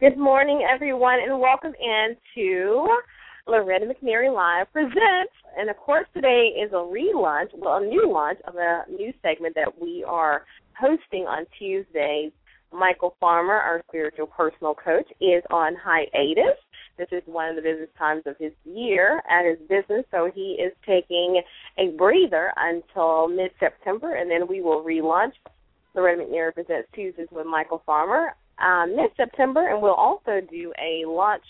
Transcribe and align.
Good 0.00 0.16
morning, 0.16 0.64
everyone, 0.72 1.18
and 1.28 1.40
welcome 1.40 1.72
in 1.74 2.16
to 2.36 2.86
Loretta 3.48 3.84
McNary 3.84 4.32
Live 4.32 4.72
Presents. 4.72 5.34
And 5.58 5.68
of 5.68 5.76
course, 5.76 6.06
today 6.14 6.54
is 6.56 6.70
a 6.70 6.76
relaunch, 6.76 7.48
well, 7.52 7.78
a 7.78 7.84
new 7.84 8.08
launch 8.08 8.38
of 8.46 8.54
a 8.54 8.84
new 8.88 9.12
segment 9.22 9.56
that 9.56 9.82
we 9.82 10.04
are 10.06 10.44
hosting 10.78 11.24
on 11.24 11.46
Tuesdays. 11.58 12.30
Michael 12.72 13.16
Farmer, 13.18 13.54
our 13.54 13.82
spiritual 13.88 14.28
personal 14.28 14.72
coach, 14.72 15.08
is 15.20 15.42
on 15.50 15.74
hiatus. 15.74 16.60
This 16.96 17.08
is 17.10 17.24
one 17.26 17.48
of 17.48 17.56
the 17.56 17.62
busiest 17.62 17.96
times 17.96 18.22
of 18.26 18.36
his 18.38 18.52
year 18.64 19.20
at 19.28 19.46
his 19.46 19.58
business, 19.68 20.04
so 20.12 20.30
he 20.32 20.60
is 20.64 20.72
taking 20.86 21.42
a 21.76 21.88
breather 21.96 22.52
until 22.56 23.26
mid 23.26 23.50
September, 23.58 24.14
and 24.14 24.30
then 24.30 24.46
we 24.46 24.60
will 24.60 24.84
relaunch 24.84 25.32
Loretta 25.96 26.22
McNary 26.22 26.54
Presents 26.54 26.88
Tuesdays 26.94 27.26
with 27.32 27.46
Michael 27.46 27.82
Farmer 27.84 28.36
um, 28.64 28.96
next 28.96 29.16
September, 29.16 29.68
and 29.68 29.82
we'll 29.82 29.94
also 29.94 30.40
do 30.50 30.72
a 30.80 31.06
launch 31.06 31.44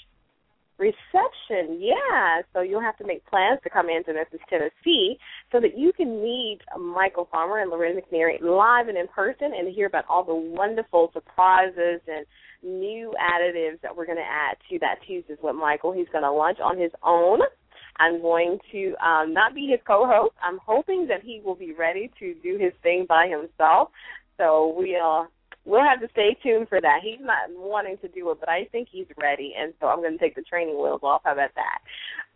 reception. 0.78 1.80
Yeah, 1.80 2.42
so 2.52 2.60
you'll 2.60 2.80
have 2.80 2.96
to 2.98 3.06
make 3.06 3.26
plans 3.26 3.58
to 3.64 3.70
come 3.70 3.88
into 3.88 4.14
Memphis, 4.14 4.40
Tennessee, 4.48 5.18
so 5.50 5.60
that 5.60 5.76
you 5.76 5.92
can 5.92 6.22
meet 6.22 6.60
Michael 6.78 7.28
Farmer 7.30 7.58
and 7.58 7.70
Loretta 7.70 8.00
McNary 8.00 8.40
live 8.40 8.88
and 8.88 8.96
in 8.96 9.08
person, 9.08 9.52
and 9.56 9.74
hear 9.74 9.86
about 9.86 10.04
all 10.08 10.24
the 10.24 10.34
wonderful 10.34 11.10
surprises 11.12 12.00
and 12.06 12.24
new 12.62 13.12
additives 13.20 13.80
that 13.82 13.96
we're 13.96 14.06
going 14.06 14.18
to 14.18 14.22
add 14.22 14.56
to 14.70 14.78
that 14.80 14.96
Tuesdays 15.06 15.38
with 15.42 15.56
Michael. 15.56 15.92
He's 15.92 16.08
going 16.12 16.24
to 16.24 16.32
launch 16.32 16.58
on 16.62 16.78
his 16.78 16.92
own. 17.02 17.40
I'm 18.00 18.22
going 18.22 18.58
to 18.72 18.94
um, 19.04 19.34
not 19.34 19.54
be 19.54 19.66
his 19.70 19.80
co-host. 19.86 20.34
I'm 20.42 20.58
hoping 20.64 21.06
that 21.08 21.22
he 21.22 21.40
will 21.44 21.56
be 21.56 21.72
ready 21.72 22.10
to 22.20 22.34
do 22.42 22.56
his 22.56 22.72
thing 22.82 23.06
by 23.08 23.26
himself. 23.26 23.88
So 24.36 24.72
we'll 24.76 25.26
we'll 25.68 25.84
have 25.84 26.00
to 26.00 26.08
stay 26.12 26.36
tuned 26.42 26.68
for 26.68 26.80
that. 26.80 27.00
He's 27.04 27.20
not 27.20 27.50
wanting 27.50 27.98
to 27.98 28.08
do 28.08 28.30
it, 28.30 28.40
but 28.40 28.48
I 28.48 28.64
think 28.72 28.88
he's 28.90 29.06
ready, 29.20 29.52
and 29.56 29.74
so 29.78 29.86
I'm 29.86 30.00
going 30.00 30.16
to 30.16 30.18
take 30.18 30.34
the 30.34 30.42
training 30.42 30.82
wheels 30.82 31.00
off. 31.02 31.20
How 31.24 31.32
about 31.32 31.54
that? 31.54 31.78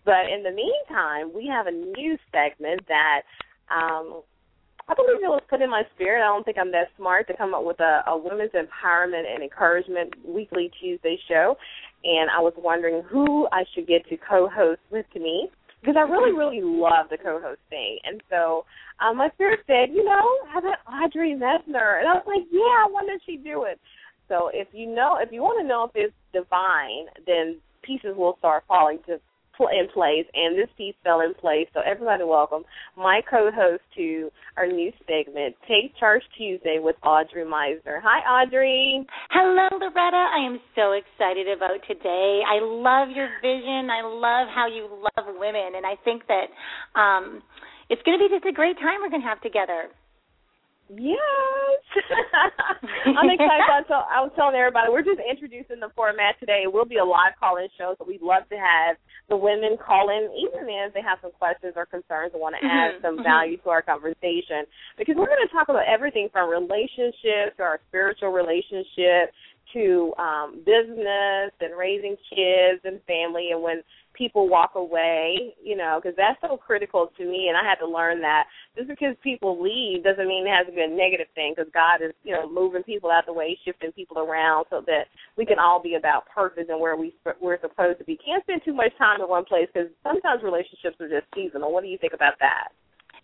But 0.04 0.28
in 0.28 0.42
the 0.42 0.50
meantime, 0.50 1.32
we 1.34 1.46
have 1.46 1.66
a 1.66 1.72
new 1.72 2.18
segment 2.30 2.86
that 2.88 3.22
um, 3.70 4.22
I 4.86 4.94
believe 4.94 5.22
it 5.22 5.28
was 5.28 5.42
put 5.48 5.62
in 5.62 5.70
my 5.70 5.84
spirit. 5.94 6.22
I 6.22 6.28
don't 6.28 6.44
think 6.44 6.58
I'm 6.58 6.72
that 6.72 6.88
smart 6.98 7.26
to 7.28 7.36
come 7.36 7.54
up 7.54 7.64
with 7.64 7.80
a, 7.80 8.02
a 8.06 8.18
women's 8.18 8.52
empowerment 8.52 9.24
and 9.32 9.42
encouragement 9.42 10.14
weekly 10.26 10.70
Tuesday 10.78 11.18
show, 11.26 11.56
and 12.04 12.28
I 12.30 12.40
was 12.40 12.52
wondering 12.58 13.02
who 13.08 13.48
I 13.50 13.64
should 13.74 13.86
get 13.86 14.06
to 14.10 14.16
co-host 14.18 14.80
with 14.90 15.06
me 15.14 15.48
because 15.82 15.96
I 15.98 16.02
really, 16.02 16.30
really 16.32 16.60
love 16.62 17.06
the 17.10 17.18
co-host 17.18 17.60
thing. 17.68 17.98
And 18.04 18.22
so 18.30 18.64
um, 19.00 19.16
my 19.16 19.28
spirit 19.30 19.60
said, 19.66 19.90
you 19.90 20.04
know, 20.04 20.38
how 20.48 20.60
about 20.60 20.78
Audrey 20.86 21.34
Meisner? 21.34 21.98
And 21.98 22.08
I 22.08 22.14
was 22.14 22.24
like, 22.26 22.46
yeah, 22.52 22.86
why 22.88 23.02
does 23.02 23.20
she 23.26 23.36
do 23.36 23.64
it? 23.64 23.80
So 24.28 24.48
if 24.54 24.68
you 24.72 24.86
know, 24.86 25.18
if 25.20 25.32
you 25.32 25.42
want 25.42 25.60
to 25.60 25.66
know 25.66 25.84
if 25.84 25.90
it's 25.94 26.14
divine, 26.32 27.06
then 27.26 27.58
pieces 27.82 28.16
will 28.16 28.36
start 28.38 28.62
falling 28.68 28.98
to 29.06 29.18
in 29.60 29.88
place, 29.92 30.26
and 30.34 30.58
this 30.58 30.68
piece 30.76 30.94
fell 31.04 31.20
in 31.20 31.34
place. 31.34 31.68
So 31.74 31.80
everybody, 31.84 32.24
welcome 32.24 32.64
my 32.96 33.20
co-host 33.28 33.82
to 33.96 34.30
our 34.56 34.66
new 34.66 34.90
segment, 35.06 35.54
Take 35.68 35.96
Charge 35.98 36.22
Tuesday 36.36 36.78
with 36.80 36.96
Audrey 37.04 37.44
Meisner. 37.44 38.00
Hi, 38.02 38.42
Audrey. 38.42 39.06
Hello, 39.30 39.68
Loretta. 39.78 40.16
I 40.16 40.44
am 40.46 40.58
so 40.74 40.92
excited 40.92 41.48
about 41.48 41.78
today. 41.86 42.40
I 42.42 42.58
love 42.62 43.08
your 43.14 43.28
vision. 43.40 43.88
I 43.90 44.02
love 44.02 44.48
how 44.52 44.66
you 44.66 44.88
love 44.90 45.26
women, 45.38 45.76
and 45.76 45.86
I 45.86 45.94
think 46.04 46.22
that 46.26 46.50
um, 46.98 47.42
it's 47.88 48.02
going 48.02 48.18
to 48.18 48.24
be 48.24 48.34
just 48.34 48.46
a 48.46 48.52
great 48.52 48.76
time 48.78 49.00
we're 49.00 49.10
going 49.10 49.22
to 49.22 49.28
have 49.28 49.40
together. 49.42 49.88
Yes. 50.92 51.80
I'm 53.16 53.30
excited. 53.36 53.68
I, 53.68 53.82
tell, 53.88 54.04
I 54.04 54.20
was 54.20 54.32
telling 54.36 54.56
everybody 54.56 54.92
we're 54.92 55.06
just 55.06 55.20
introducing 55.24 55.80
the 55.80 55.88
format 55.96 56.36
today. 56.40 56.62
It 56.64 56.72
will 56.72 56.84
be 56.84 56.98
a 56.98 57.04
live 57.04 57.32
call-in 57.40 57.68
show, 57.78 57.94
so 57.96 58.04
we'd 58.04 58.22
love 58.22 58.44
to 58.50 58.58
have 58.60 58.96
the 59.28 59.36
women 59.36 59.80
call 59.80 60.10
in, 60.10 60.28
even 60.36 60.68
if 60.68 60.92
they 60.92 61.00
have 61.00 61.18
some 61.22 61.32
questions 61.32 61.74
or 61.76 61.86
concerns 61.86 62.36
and 62.36 62.40
want 62.40 62.56
to 62.60 62.64
mm-hmm. 62.64 62.76
add 62.76 63.00
some 63.00 63.16
mm-hmm. 63.16 63.24
value 63.24 63.56
to 63.64 63.70
our 63.70 63.80
conversation. 63.80 64.68
Because 64.98 65.16
we're 65.16 65.32
going 65.32 65.46
to 65.46 65.52
talk 65.52 65.68
about 65.68 65.88
everything 65.88 66.28
from 66.32 66.50
relationships 66.50 67.56
to 67.56 67.62
our 67.62 67.80
spiritual 67.88 68.28
relationship 68.28 69.32
to 69.72 70.12
um, 70.18 70.60
business 70.66 71.52
and 71.60 71.72
raising 71.76 72.16
kids 72.28 72.84
and 72.84 73.00
family 73.08 73.50
and 73.52 73.62
when 73.62 73.80
people 74.22 74.48
walk 74.48 74.72
away, 74.76 75.54
you 75.58 75.74
know, 75.74 75.98
because 75.98 76.14
that's 76.16 76.38
so 76.40 76.56
critical 76.56 77.10
to 77.18 77.24
me, 77.24 77.50
and 77.50 77.56
I 77.58 77.68
had 77.68 77.82
to 77.82 77.90
learn 77.90 78.20
that 78.22 78.44
just 78.76 78.86
because 78.86 79.16
people 79.18 79.58
leave 79.58 80.04
doesn't 80.04 80.28
mean 80.28 80.46
it 80.46 80.54
has 80.54 80.66
to 80.66 80.72
be 80.72 80.80
a 80.80 80.86
negative 80.86 81.26
thing, 81.34 81.54
because 81.56 81.70
God 81.74 82.06
is, 82.06 82.14
you 82.22 82.30
know, 82.30 82.48
moving 82.48 82.84
people 82.84 83.10
out 83.10 83.26
the 83.26 83.32
way, 83.32 83.58
shifting 83.64 83.90
people 83.90 84.18
around, 84.22 84.66
so 84.70 84.80
that 84.86 85.10
we 85.36 85.44
can 85.44 85.58
all 85.58 85.82
be 85.82 85.96
about 85.96 86.30
purpose 86.32 86.66
and 86.68 86.80
where 86.80 86.96
we 86.96 87.12
we're 87.40 87.60
supposed 87.60 87.98
to 87.98 88.04
be. 88.04 88.16
Can't 88.24 88.44
spend 88.44 88.62
too 88.64 88.74
much 88.74 88.92
time 88.96 89.20
in 89.20 89.28
one 89.28 89.44
place 89.44 89.66
because 89.74 89.90
sometimes 90.04 90.44
relationships 90.44 91.00
are 91.00 91.08
just 91.08 91.26
seasonal. 91.34 91.72
What 91.72 91.82
do 91.82 91.90
you 91.90 91.98
think 91.98 92.14
about 92.14 92.38
that? 92.38 92.70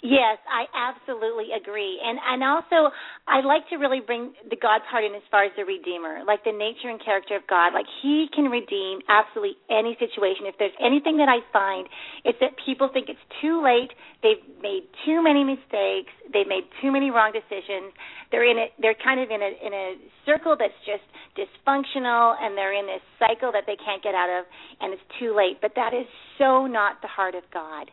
Yes, 0.03 0.39
I 0.47 0.71
absolutely 0.79 1.51
agree. 1.51 1.99
And 1.99 2.19
and 2.23 2.45
also 2.47 2.95
I 3.27 3.43
like 3.43 3.67
to 3.71 3.83
really 3.83 3.99
bring 3.99 4.31
the 4.49 4.55
God 4.55 4.83
part 4.87 5.03
in 5.03 5.11
as 5.15 5.27
far 5.29 5.43
as 5.43 5.51
the 5.59 5.65
redeemer, 5.67 6.23
like 6.25 6.45
the 6.45 6.55
nature 6.55 6.87
and 6.87 7.03
character 7.03 7.35
of 7.35 7.43
God. 7.51 7.75
Like 7.75 7.87
he 8.01 8.31
can 8.31 8.47
redeem 8.47 9.03
absolutely 9.11 9.59
any 9.67 9.99
situation. 9.99 10.47
If 10.47 10.55
there's 10.59 10.77
anything 10.79 11.19
that 11.19 11.27
I 11.27 11.43
find, 11.51 11.89
it's 12.23 12.39
that 12.39 12.55
people 12.65 12.91
think 12.95 13.11
it's 13.11 13.27
too 13.43 13.59
late, 13.59 13.91
they've 14.23 14.39
made 14.63 14.87
too 15.03 15.19
many 15.19 15.43
mistakes, 15.43 16.15
they've 16.31 16.47
made 16.47 16.71
too 16.79 16.95
many 16.95 17.11
wrong 17.11 17.35
decisions. 17.35 17.91
They're 18.31 18.47
in 18.47 18.59
it 18.59 18.79
they're 18.79 18.99
kind 19.03 19.19
of 19.19 19.35
in 19.35 19.43
a 19.43 19.51
in 19.67 19.75
a 19.75 19.87
circle 20.23 20.55
that's 20.55 20.79
just 20.87 21.03
dysfunctional 21.35 22.39
and 22.39 22.55
they're 22.55 22.75
in 22.75 22.87
this 22.87 23.03
cycle 23.19 23.51
that 23.51 23.67
they 23.67 23.77
can't 23.83 24.03
get 24.03 24.15
out 24.15 24.31
of 24.31 24.47
and 24.79 24.95
it's 24.95 25.03
too 25.19 25.35
late. 25.35 25.59
But 25.59 25.75
that 25.75 25.91
is 25.91 26.07
so 26.39 26.71
not 26.71 27.03
the 27.03 27.11
heart 27.11 27.35
of 27.35 27.43
God 27.51 27.91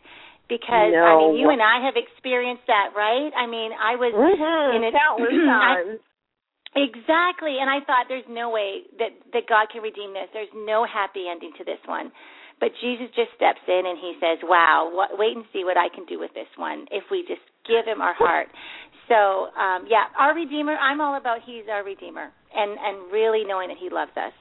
because 0.48 0.94
no. 0.94 1.04
I 1.04 1.14
mean 1.18 1.42
you 1.42 1.50
and 1.50 1.62
I 1.62 1.86
have 1.86 1.98
experienced 1.98 2.66
that, 2.68 2.94
right? 2.96 3.32
I 3.34 3.46
mean, 3.46 3.72
I 3.74 3.96
was 3.96 4.14
mm-hmm. 4.14 4.70
in 4.78 4.82
a 4.86 4.92
countless 4.94 5.38
times. 5.46 6.00
exactly, 6.76 7.58
and 7.62 7.70
I 7.70 7.82
thought 7.86 8.06
there's 8.08 8.28
no 8.30 8.50
way 8.50 8.86
that 9.00 9.14
that 9.34 9.46
God 9.50 9.68
can 9.72 9.82
redeem 9.82 10.14
this. 10.14 10.30
There's 10.34 10.54
no 10.54 10.86
happy 10.86 11.26
ending 11.30 11.54
to 11.58 11.64
this 11.64 11.82
one. 11.86 12.12
But 12.56 12.72
Jesus 12.80 13.12
just 13.12 13.36
steps 13.36 13.60
in 13.68 13.84
and 13.84 14.00
he 14.00 14.16
says, 14.24 14.40
"Wow, 14.44 14.88
what, 14.88 15.20
wait 15.20 15.36
and 15.36 15.44
see 15.52 15.68
what 15.68 15.76
I 15.76 15.92
can 15.92 16.06
do 16.06 16.20
with 16.20 16.32
this 16.34 16.48
one 16.56 16.88
if 16.88 17.04
we 17.12 17.28
just 17.28 17.44
give 17.68 17.84
him 17.84 18.00
our 18.00 18.16
heart." 18.16 18.48
So, 19.08 19.52
um, 19.54 19.86
yeah, 19.90 20.10
our 20.18 20.34
Redeemer. 20.34 20.74
I'm 20.78 21.02
all 21.02 21.18
about 21.18 21.40
He's 21.46 21.66
our 21.70 21.84
Redeemer, 21.84 22.32
and 22.56 22.78
and 22.80 23.12
really 23.12 23.44
knowing 23.46 23.70
that 23.70 23.78
He 23.78 23.90
loves 23.90 24.16
us. 24.16 24.34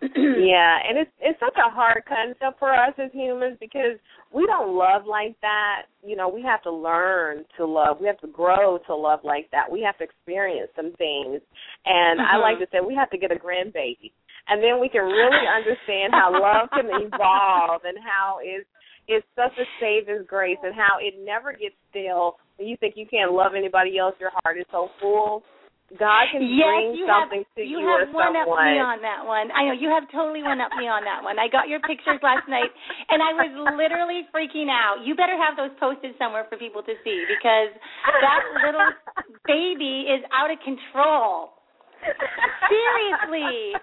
yeah, 0.16 0.78
and 0.88 0.96
it's 0.96 1.10
it's 1.20 1.38
such 1.40 1.56
a 1.60 1.68
hard 1.68 2.02
concept 2.08 2.58
for 2.58 2.72
us 2.72 2.94
as 2.96 3.12
humans 3.12 3.58
because 3.60 4.00
we 4.32 4.46
don't 4.46 4.74
love 4.74 5.04
like 5.04 5.36
that. 5.42 5.92
You 6.02 6.16
know, 6.16 6.28
we 6.28 6.40
have 6.42 6.62
to 6.62 6.72
learn 6.72 7.44
to 7.58 7.66
love. 7.66 7.98
We 8.00 8.06
have 8.06 8.20
to 8.20 8.28
grow 8.28 8.78
to 8.86 8.96
love 8.96 9.20
like 9.24 9.50
that. 9.52 9.70
We 9.70 9.82
have 9.82 9.98
to 9.98 10.04
experience 10.04 10.70
some 10.74 10.92
things. 10.96 11.44
And 11.84 12.16
mm-hmm. 12.16 12.32
I 12.32 12.40
like 12.40 12.58
to 12.60 12.66
say 12.72 12.80
we 12.80 12.94
have 12.94 13.10
to 13.10 13.18
get 13.18 13.30
a 13.30 13.36
grandbaby. 13.36 14.12
And 14.48 14.64
then 14.64 14.80
we 14.80 14.88
can 14.88 15.02
really 15.04 15.44
understand 15.44 16.16
how 16.16 16.32
love 16.32 16.70
can 16.72 16.88
evolve 17.04 17.82
and 17.84 17.98
how 18.00 18.38
it's 18.42 18.66
it's 19.06 19.26
such 19.36 19.52
a 19.58 19.66
saving 19.80 20.24
grace 20.26 20.60
and 20.62 20.74
how 20.74 20.96
it 21.00 21.14
never 21.20 21.52
gets 21.52 21.76
stale 21.90 22.36
when 22.56 22.68
you 22.68 22.76
think 22.76 22.94
you 22.96 23.06
can't 23.10 23.32
love 23.32 23.52
anybody 23.56 23.98
else, 23.98 24.14
your 24.20 24.30
heart 24.44 24.58
is 24.58 24.66
so 24.70 24.88
full 25.00 25.42
God 25.98 26.30
can 26.30 26.46
yes, 26.46 26.70
bring 26.70 26.94
you 26.94 27.02
something 27.10 27.42
have, 27.42 27.54
to 27.58 27.62
you. 27.66 27.82
You 27.82 27.90
have 27.90 28.14
one 28.14 28.38
someone. 28.38 28.62
up 28.62 28.62
me 28.62 28.78
on 28.78 28.98
that 29.02 29.26
one. 29.26 29.50
I 29.50 29.66
know 29.66 29.74
you 29.74 29.90
have 29.90 30.06
totally 30.14 30.38
one 30.38 30.62
up 30.62 30.70
me 30.78 30.86
on 30.86 31.02
that 31.02 31.18
one. 31.26 31.34
I 31.42 31.50
got 31.50 31.66
your 31.66 31.82
pictures 31.82 32.22
last 32.22 32.46
night, 32.46 32.70
and 33.10 33.18
I 33.18 33.34
was 33.34 33.50
literally 33.74 34.22
freaking 34.30 34.70
out. 34.70 35.02
You 35.02 35.18
better 35.18 35.34
have 35.34 35.58
those 35.58 35.74
posted 35.82 36.14
somewhere 36.14 36.46
for 36.46 36.54
people 36.62 36.86
to 36.86 36.94
see 37.02 37.18
because 37.26 37.74
that 38.22 38.42
little 38.62 38.86
baby 39.50 40.06
is 40.06 40.22
out 40.30 40.54
of 40.54 40.62
control. 40.62 41.58
Seriously, 42.70 43.74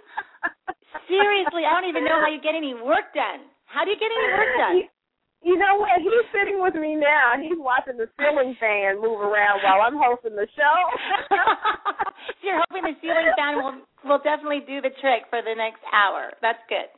seriously, 1.12 1.68
I 1.68 1.76
don't 1.76 1.92
even 1.92 2.08
know 2.08 2.24
how 2.24 2.32
you 2.32 2.40
get 2.40 2.56
any 2.56 2.72
work 2.72 3.12
done. 3.12 3.52
How 3.68 3.84
do 3.84 3.92
you 3.92 4.00
get 4.00 4.08
any 4.08 4.28
work 4.32 4.52
done? 4.56 4.76
You 5.48 5.56
know 5.56 5.80
what? 5.80 6.04
He's 6.04 6.28
sitting 6.36 6.60
with 6.60 6.76
me 6.76 7.00
now. 7.00 7.40
He's 7.40 7.56
watching 7.56 7.96
the 7.96 8.12
ceiling 8.20 8.60
fan 8.60 9.00
move 9.00 9.24
around 9.24 9.64
while 9.64 9.80
I'm 9.80 9.96
hosting 9.96 10.36
the 10.36 10.44
show. 10.52 10.76
you're 12.44 12.60
hoping 12.68 12.84
the 12.92 13.00
ceiling 13.00 13.32
fan 13.40 13.56
will 13.56 13.80
will 14.08 14.24
definitely 14.24 14.64
do 14.66 14.82
the 14.82 14.96
trick 15.04 15.28
for 15.30 15.44
the 15.44 15.54
next 15.56 15.84
hour. 15.92 16.32
That's 16.42 16.62
good. 16.68 16.90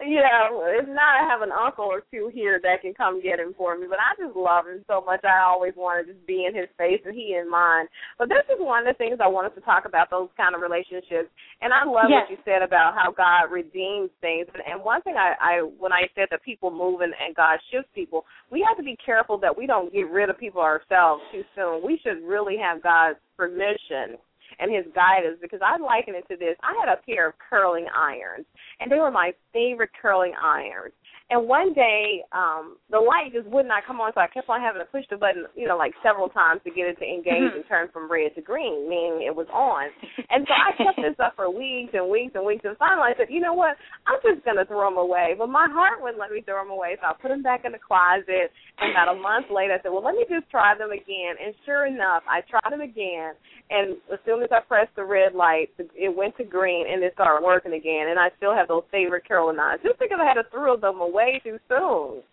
Yeah, 0.00 0.48
if 0.80 0.88
not, 0.88 1.20
I 1.20 1.28
have 1.28 1.42
an 1.42 1.52
uncle 1.52 1.84
or 1.84 2.02
two 2.10 2.30
here 2.32 2.60
that 2.62 2.80
can 2.80 2.94
come 2.94 3.20
get 3.22 3.38
him 3.38 3.54
for 3.56 3.76
me. 3.76 3.86
But 3.88 4.00
I 4.00 4.16
just 4.16 4.34
love 4.36 4.66
him 4.66 4.84
so 4.88 5.04
much. 5.04 5.20
I 5.24 5.44
always 5.44 5.74
want 5.76 6.00
to 6.00 6.12
just 6.12 6.26
be 6.26 6.48
in 6.48 6.56
his 6.56 6.68
face 6.78 7.00
and 7.04 7.14
he 7.14 7.36
in 7.36 7.50
mine. 7.50 7.86
But 8.18 8.28
this 8.28 8.44
is 8.48 8.56
one 8.58 8.86
of 8.86 8.94
the 8.94 8.98
things 8.98 9.20
I 9.20 9.28
wanted 9.28 9.54
to 9.54 9.60
talk 9.60 9.84
about 9.84 10.08
those 10.08 10.28
kind 10.36 10.54
of 10.54 10.62
relationships. 10.64 11.28
And 11.60 11.72
I 11.72 11.84
love 11.84 12.08
yes. 12.08 12.24
what 12.24 12.32
you 12.32 12.38
said 12.44 12.62
about 12.62 12.96
how 12.96 13.12
God 13.12 13.52
redeems 13.52 14.10
things. 14.20 14.48
And 14.48 14.82
one 14.82 15.02
thing 15.02 15.16
I, 15.16 15.36
I 15.36 15.54
when 15.78 15.92
I 15.92 16.08
said 16.14 16.28
that 16.30 16.42
people 16.42 16.70
move 16.70 17.00
and, 17.00 17.12
and 17.20 17.36
God 17.36 17.60
shifts 17.70 17.90
people, 17.94 18.24
we 18.50 18.64
have 18.66 18.76
to 18.78 18.84
be 18.84 18.96
careful 19.04 19.38
that 19.38 19.56
we 19.56 19.66
don't 19.66 19.92
get 19.92 20.08
rid 20.08 20.30
of 20.30 20.38
people 20.38 20.62
ourselves 20.62 21.22
too 21.32 21.44
soon. 21.54 21.84
We 21.84 22.00
should 22.02 22.24
really 22.24 22.56
have 22.56 22.82
God's 22.82 23.18
permission 23.36 24.16
and 24.60 24.74
his 24.74 24.84
guidance 24.94 25.38
because 25.40 25.60
I 25.64 25.78
liken 25.78 26.14
it 26.14 26.28
to 26.28 26.36
this. 26.36 26.56
I 26.62 26.74
had 26.78 26.92
a 26.92 27.00
pair 27.02 27.28
of 27.28 27.34
curling 27.50 27.86
irons, 27.96 28.46
and 28.78 28.90
they 28.90 28.98
were 28.98 29.10
my 29.10 29.32
favorite 29.52 29.90
curling 30.00 30.34
irons. 30.40 30.94
And 31.30 31.46
one 31.46 31.72
day, 31.74 32.26
um, 32.34 32.74
the 32.90 32.98
light 32.98 33.30
just 33.30 33.46
would 33.54 33.62
not 33.62 33.86
come 33.86 34.02
on, 34.02 34.10
so 34.14 34.20
I 34.20 34.26
kept 34.26 34.50
on 34.50 34.58
having 34.58 34.82
to 34.82 34.90
push 34.90 35.06
the 35.14 35.16
button, 35.16 35.46
you 35.54 35.70
know, 35.70 35.78
like 35.78 35.94
several 36.02 36.26
times 36.26 36.58
to 36.66 36.74
get 36.74 36.90
it 36.90 36.98
to 36.98 37.06
engage 37.06 37.54
and 37.54 37.62
turn 37.70 37.86
from 37.94 38.10
red 38.10 38.34
to 38.34 38.42
green, 38.42 38.90
meaning 38.90 39.22
it 39.22 39.30
was 39.30 39.46
on. 39.54 39.94
And 40.26 40.42
so 40.42 40.50
I 40.50 40.74
kept 40.74 40.98
this 40.98 41.14
up 41.22 41.38
for 41.38 41.46
weeks 41.46 41.94
and 41.94 42.10
weeks 42.10 42.34
and 42.34 42.42
weeks, 42.42 42.66
and 42.66 42.74
finally 42.82 43.14
I 43.14 43.16
said, 43.16 43.30
you 43.30 43.38
know 43.38 43.54
what, 43.54 43.78
I'm 44.10 44.18
just 44.26 44.42
going 44.42 44.58
to 44.58 44.66
throw 44.66 44.90
them 44.90 44.98
away. 44.98 45.38
But 45.38 45.54
my 45.54 45.70
heart 45.70 46.02
wouldn't 46.02 46.18
let 46.18 46.34
me 46.34 46.42
throw 46.42 46.66
them 46.66 46.74
away, 46.74 46.98
so 46.98 47.06
I 47.06 47.14
put 47.14 47.30
them 47.30 47.46
back 47.46 47.62
in 47.62 47.70
the 47.70 47.78
closet. 47.78 48.50
And 48.82 48.90
about 48.90 49.14
a 49.14 49.18
month 49.22 49.54
later, 49.54 49.78
I 49.78 49.82
said, 49.86 49.94
well, 49.94 50.02
let 50.02 50.18
me 50.18 50.26
just 50.26 50.50
try 50.50 50.74
them 50.74 50.90
again. 50.90 51.38
And 51.38 51.54
sure 51.62 51.86
enough, 51.86 52.26
I 52.26 52.42
tried 52.42 52.74
them 52.74 52.82
again, 52.82 53.38
and 53.70 54.02
as 54.10 54.18
soon 54.26 54.42
as 54.42 54.50
I 54.50 54.66
pressed 54.66 54.98
the 54.98 55.06
red 55.06 55.38
light, 55.38 55.70
it 55.78 56.10
went 56.10 56.34
to 56.42 56.44
green, 56.44 56.90
and 56.90 57.06
it 57.06 57.14
started 57.14 57.46
working 57.46 57.78
again. 57.78 58.10
And 58.10 58.18
I 58.18 58.34
still 58.34 58.50
have 58.50 58.66
those 58.66 58.82
favorite 58.90 59.22
irons, 59.30 59.86
just 59.86 60.02
because 60.02 60.18
I 60.18 60.26
had 60.26 60.34
to 60.34 60.50
throw 60.50 60.74
them 60.74 60.98
away 60.98 61.19
way 61.20 61.40
too 61.44 61.58
soon. 61.68 62.24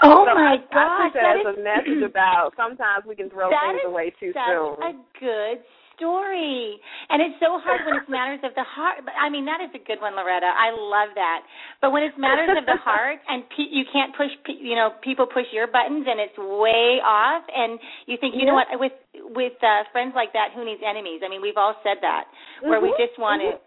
Oh 0.00 0.24
so 0.24 0.34
my 0.34 0.56
I, 0.56 0.64
gosh! 0.72 0.72
I 0.72 1.20
that 1.20 1.24
that's 1.36 1.44
is, 1.44 1.52
a 1.52 1.56
message 1.60 2.02
about 2.10 2.56
sometimes 2.56 3.04
we 3.04 3.14
can 3.14 3.28
throw 3.28 3.52
things 3.52 3.84
is 3.84 3.86
away 3.86 4.08
too 4.16 4.32
such 4.32 4.48
soon. 4.48 4.80
That's 4.80 4.96
a 4.96 5.20
good 5.20 5.58
story, 5.94 6.80
and 7.12 7.20
it's 7.20 7.36
so 7.38 7.60
hard 7.60 7.84
when 7.84 8.00
it's 8.00 8.08
matters 8.08 8.40
of 8.42 8.56
the 8.56 8.64
heart. 8.66 9.04
I 9.04 9.28
mean, 9.28 9.44
that 9.46 9.60
is 9.60 9.70
a 9.76 9.82
good 9.84 10.00
one, 10.00 10.16
Loretta. 10.16 10.48
I 10.48 10.72
love 10.74 11.14
that. 11.14 11.46
But 11.84 11.92
when 11.92 12.02
it's 12.02 12.16
matters 12.18 12.50
of 12.56 12.64
the 12.66 12.80
heart, 12.80 13.20
and 13.30 13.44
pe- 13.52 13.70
you 13.70 13.84
can't 13.92 14.16
push, 14.16 14.32
pe- 14.42 14.58
you 14.58 14.74
know, 14.74 14.96
people 15.04 15.28
push 15.28 15.46
your 15.52 15.68
buttons, 15.68 16.08
and 16.08 16.18
it's 16.18 16.34
way 16.34 16.98
off, 17.04 17.44
and 17.52 17.78
you 18.08 18.16
think, 18.18 18.34
you 18.34 18.48
yeah. 18.48 18.50
know 18.50 18.58
what, 18.58 18.66
with 18.80 18.96
with 19.36 19.54
uh, 19.62 19.86
friends 19.92 20.16
like 20.16 20.32
that, 20.32 20.56
who 20.56 20.64
needs 20.64 20.82
enemies? 20.82 21.20
I 21.22 21.28
mean, 21.28 21.44
we've 21.44 21.60
all 21.60 21.76
said 21.84 22.00
that, 22.00 22.32
where 22.64 22.80
mm-hmm. 22.80 22.90
we 22.90 22.98
just 22.98 23.14
want 23.20 23.44
mm-hmm. 23.44 23.60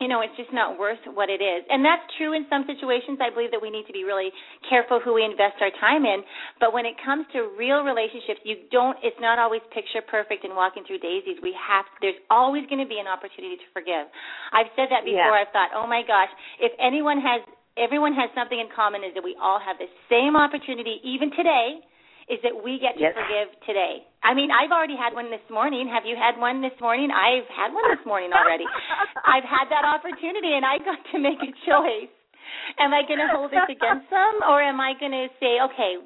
You 0.00 0.08
know, 0.08 0.24
it's 0.24 0.32
just 0.40 0.48
not 0.48 0.80
worth 0.80 0.98
what 1.12 1.28
it 1.28 1.44
is. 1.44 1.60
And 1.68 1.84
that's 1.84 2.00
true 2.16 2.32
in 2.32 2.48
some 2.48 2.64
situations. 2.64 3.20
I 3.20 3.28
believe 3.28 3.52
that 3.52 3.60
we 3.60 3.68
need 3.68 3.84
to 3.84 3.92
be 3.92 4.08
really 4.08 4.32
careful 4.64 4.96
who 4.96 5.12
we 5.12 5.28
invest 5.28 5.60
our 5.60 5.68
time 5.76 6.08
in. 6.08 6.24
But 6.56 6.72
when 6.72 6.88
it 6.88 6.96
comes 7.04 7.28
to 7.36 7.52
real 7.52 7.84
relationships, 7.84 8.40
you 8.48 8.64
don't, 8.72 8.96
it's 9.04 9.20
not 9.20 9.36
always 9.36 9.60
picture 9.76 10.00
perfect 10.00 10.48
and 10.48 10.56
walking 10.56 10.88
through 10.88 11.04
daisies. 11.04 11.36
We 11.44 11.52
have, 11.52 11.84
there's 12.00 12.16
always 12.32 12.64
going 12.72 12.80
to 12.80 12.88
be 12.88 12.96
an 12.96 13.04
opportunity 13.04 13.60
to 13.60 13.68
forgive. 13.76 14.08
I've 14.56 14.72
said 14.72 14.88
that 14.88 15.04
before. 15.04 15.36
Yeah. 15.36 15.44
I've 15.44 15.52
thought, 15.52 15.76
oh 15.76 15.84
my 15.84 16.00
gosh, 16.00 16.32
if 16.64 16.72
anyone 16.80 17.20
has, 17.20 17.44
everyone 17.76 18.16
has 18.16 18.32
something 18.32 18.56
in 18.56 18.72
common 18.72 19.04
is 19.04 19.12
that 19.12 19.22
we 19.22 19.36
all 19.36 19.60
have 19.60 19.76
the 19.76 19.92
same 20.08 20.32
opportunity, 20.32 20.96
even 21.04 21.28
today, 21.36 21.84
is 22.30 22.38
that 22.46 22.54
we 22.54 22.78
get 22.78 22.94
to 22.94 23.02
yes. 23.02 23.18
forgive 23.18 23.50
today. 23.66 24.06
I 24.22 24.38
mean, 24.38 24.54
I've 24.54 24.70
already 24.70 24.94
had 24.94 25.10
one 25.12 25.34
this 25.34 25.42
morning. 25.50 25.90
Have 25.90 26.06
you 26.06 26.14
had 26.14 26.38
one 26.38 26.62
this 26.62 26.76
morning? 26.78 27.10
I've 27.10 27.50
had 27.50 27.74
one 27.74 27.90
this 27.90 28.06
morning 28.06 28.30
already. 28.30 28.64
I've 29.26 29.42
had 29.42 29.66
that 29.74 29.82
opportunity 29.82 30.54
and 30.54 30.62
I 30.62 30.78
got 30.78 31.02
to 31.10 31.18
make 31.18 31.42
a 31.42 31.50
choice. 31.66 32.14
Am 32.78 32.94
I 32.94 33.02
going 33.02 33.18
to 33.18 33.30
hold 33.34 33.50
this 33.50 33.66
against 33.66 34.06
them 34.14 34.46
or 34.46 34.62
am 34.62 34.78
I 34.78 34.94
going 34.94 35.14
to 35.14 35.26
say, 35.42 35.58
okay, 35.58 35.98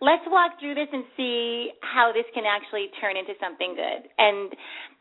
let's 0.00 0.24
walk 0.28 0.60
through 0.60 0.74
this 0.74 0.88
and 0.92 1.04
see 1.16 1.70
how 1.80 2.12
this 2.12 2.26
can 2.34 2.44
actually 2.44 2.92
turn 3.00 3.16
into 3.16 3.32
something 3.40 3.74
good. 3.74 4.08
And 4.18 4.52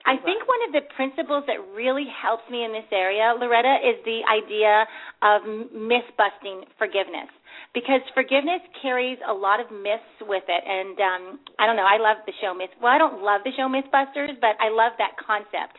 I 0.05 0.15
think 0.21 0.45
one 0.45 0.61
of 0.69 0.71
the 0.71 0.83
principles 0.95 1.43
that 1.47 1.59
really 1.73 2.05
helps 2.07 2.45
me 2.49 2.63
in 2.63 2.71
this 2.71 2.87
area, 2.93 3.33
Loretta, 3.35 3.81
is 3.81 3.97
the 4.05 4.21
idea 4.23 4.85
of 5.25 5.41
myth 5.73 6.07
busting 6.15 6.69
forgiveness 6.77 7.27
because 7.73 7.99
forgiveness 8.13 8.63
carries 8.81 9.19
a 9.27 9.33
lot 9.33 9.59
of 9.59 9.67
myths 9.73 10.15
with 10.23 10.47
it. 10.47 10.63
And 10.63 10.95
um, 11.01 11.23
I 11.59 11.65
don't 11.67 11.75
know, 11.75 11.87
I 11.87 11.99
love 11.99 12.23
the 12.25 12.33
show 12.39 12.53
Myth. 12.53 12.71
Well, 12.79 12.93
I 12.93 12.97
don't 12.97 13.21
love 13.21 13.41
the 13.43 13.51
show 13.57 13.67
Mythbusters, 13.67 14.39
but 14.39 14.55
I 14.63 14.71
love 14.71 14.93
that 14.97 15.19
concept 15.19 15.75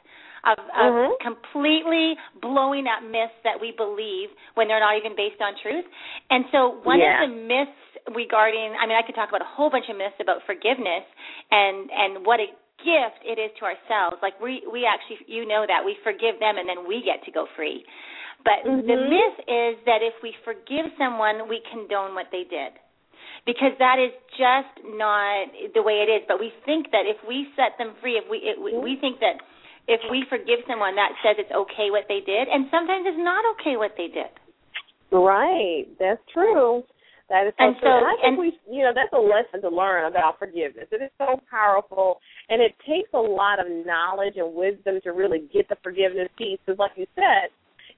of, 0.47 0.59
of 0.61 0.91
mm-hmm. 0.93 1.13
completely 1.25 2.15
blowing 2.43 2.87
up 2.87 3.03
myths 3.03 3.35
that 3.43 3.59
we 3.59 3.73
believe 3.75 4.31
when 4.55 4.69
they're 4.69 4.83
not 4.83 4.99
even 4.99 5.17
based 5.17 5.41
on 5.41 5.55
truth. 5.63 5.85
And 6.31 6.45
so 6.53 6.79
one 6.85 7.01
yeah. 7.01 7.25
of 7.25 7.31
the 7.31 7.35
myths 7.35 7.86
regarding, 8.15 8.75
I 8.79 8.87
mean, 8.87 8.97
I 8.99 9.03
could 9.03 9.15
talk 9.15 9.29
about 9.29 9.43
a 9.43 9.51
whole 9.51 9.71
bunch 9.71 9.87
of 9.91 9.97
myths 9.97 10.19
about 10.21 10.45
forgiveness 10.47 11.07
and 11.51 11.91
and 11.91 12.11
what 12.27 12.39
a 12.39 12.49
gift 12.83 13.25
it 13.25 13.41
is 13.41 13.51
to 13.59 13.67
ourselves. 13.67 14.21
Like 14.23 14.39
we 14.39 14.63
we 14.69 14.87
actually, 14.87 15.25
you 15.27 15.47
know 15.49 15.65
that 15.67 15.83
we 15.83 15.97
forgive 16.05 16.39
them 16.39 16.61
and 16.61 16.69
then 16.69 16.87
we 16.87 17.03
get 17.03 17.25
to 17.27 17.31
go 17.33 17.47
free. 17.57 17.83
But 18.45 18.63
mm-hmm. 18.63 18.87
the 18.87 18.99
myth 19.11 19.39
is 19.49 19.75
that 19.91 20.05
if 20.07 20.15
we 20.23 20.31
forgive 20.47 20.93
someone, 20.95 21.49
we 21.49 21.65
condone 21.73 22.15
what 22.15 22.31
they 22.31 22.47
did. 22.47 22.79
Because 23.43 23.75
that 23.79 23.99
is 24.03 24.11
just 24.35 24.75
not 24.99 25.51
the 25.75 25.83
way 25.83 26.03
it 26.03 26.11
is. 26.11 26.23
But 26.27 26.39
we 26.39 26.51
think 26.67 26.91
that 26.91 27.07
if 27.07 27.17
we 27.27 27.47
set 27.55 27.79
them 27.79 27.95
free, 28.03 28.19
if 28.19 28.27
we 28.31 28.39
it, 28.43 28.59
we 28.59 28.99
think 28.99 29.19
that 29.23 29.39
if 29.87 30.03
we 30.11 30.27
forgive 30.29 30.67
someone, 30.67 30.99
that 30.99 31.15
says 31.23 31.39
it's 31.39 31.55
okay 31.55 31.95
what 31.95 32.11
they 32.11 32.19
did, 32.19 32.51
and 32.51 32.67
sometimes 32.71 33.07
it's 33.07 33.23
not 33.23 33.47
okay 33.55 33.79
what 33.79 33.95
they 33.95 34.11
did. 34.11 34.31
Right, 35.15 35.87
that's 35.99 36.23
true. 36.35 36.83
That 37.29 37.51
is 37.51 37.55
so 37.59 37.65
and 37.67 37.75
true. 37.83 37.91
So, 37.91 37.97
and 37.99 38.07
I 38.07 38.15
think 38.23 38.27
and, 38.27 38.39
we, 38.39 38.49
you 38.71 38.87
know, 38.87 38.95
that's 38.95 39.11
a 39.11 39.19
lesson 39.19 39.59
to 39.67 39.71
learn 39.75 40.07
about 40.07 40.39
forgiveness. 40.39 40.87
It 40.95 41.03
is 41.03 41.11
so 41.19 41.43
powerful, 41.51 42.23
and 42.49 42.63
it 42.63 42.79
takes 42.87 43.11
a 43.15 43.19
lot 43.19 43.59
of 43.59 43.67
knowledge 43.67 44.39
and 44.39 44.55
wisdom 44.55 45.03
to 45.03 45.11
really 45.11 45.51
get 45.51 45.69
the 45.69 45.77
forgiveness 45.83 46.31
piece. 46.39 46.63
Because, 46.63 46.79
like 46.79 46.95
you 46.95 47.07
said, 47.19 47.51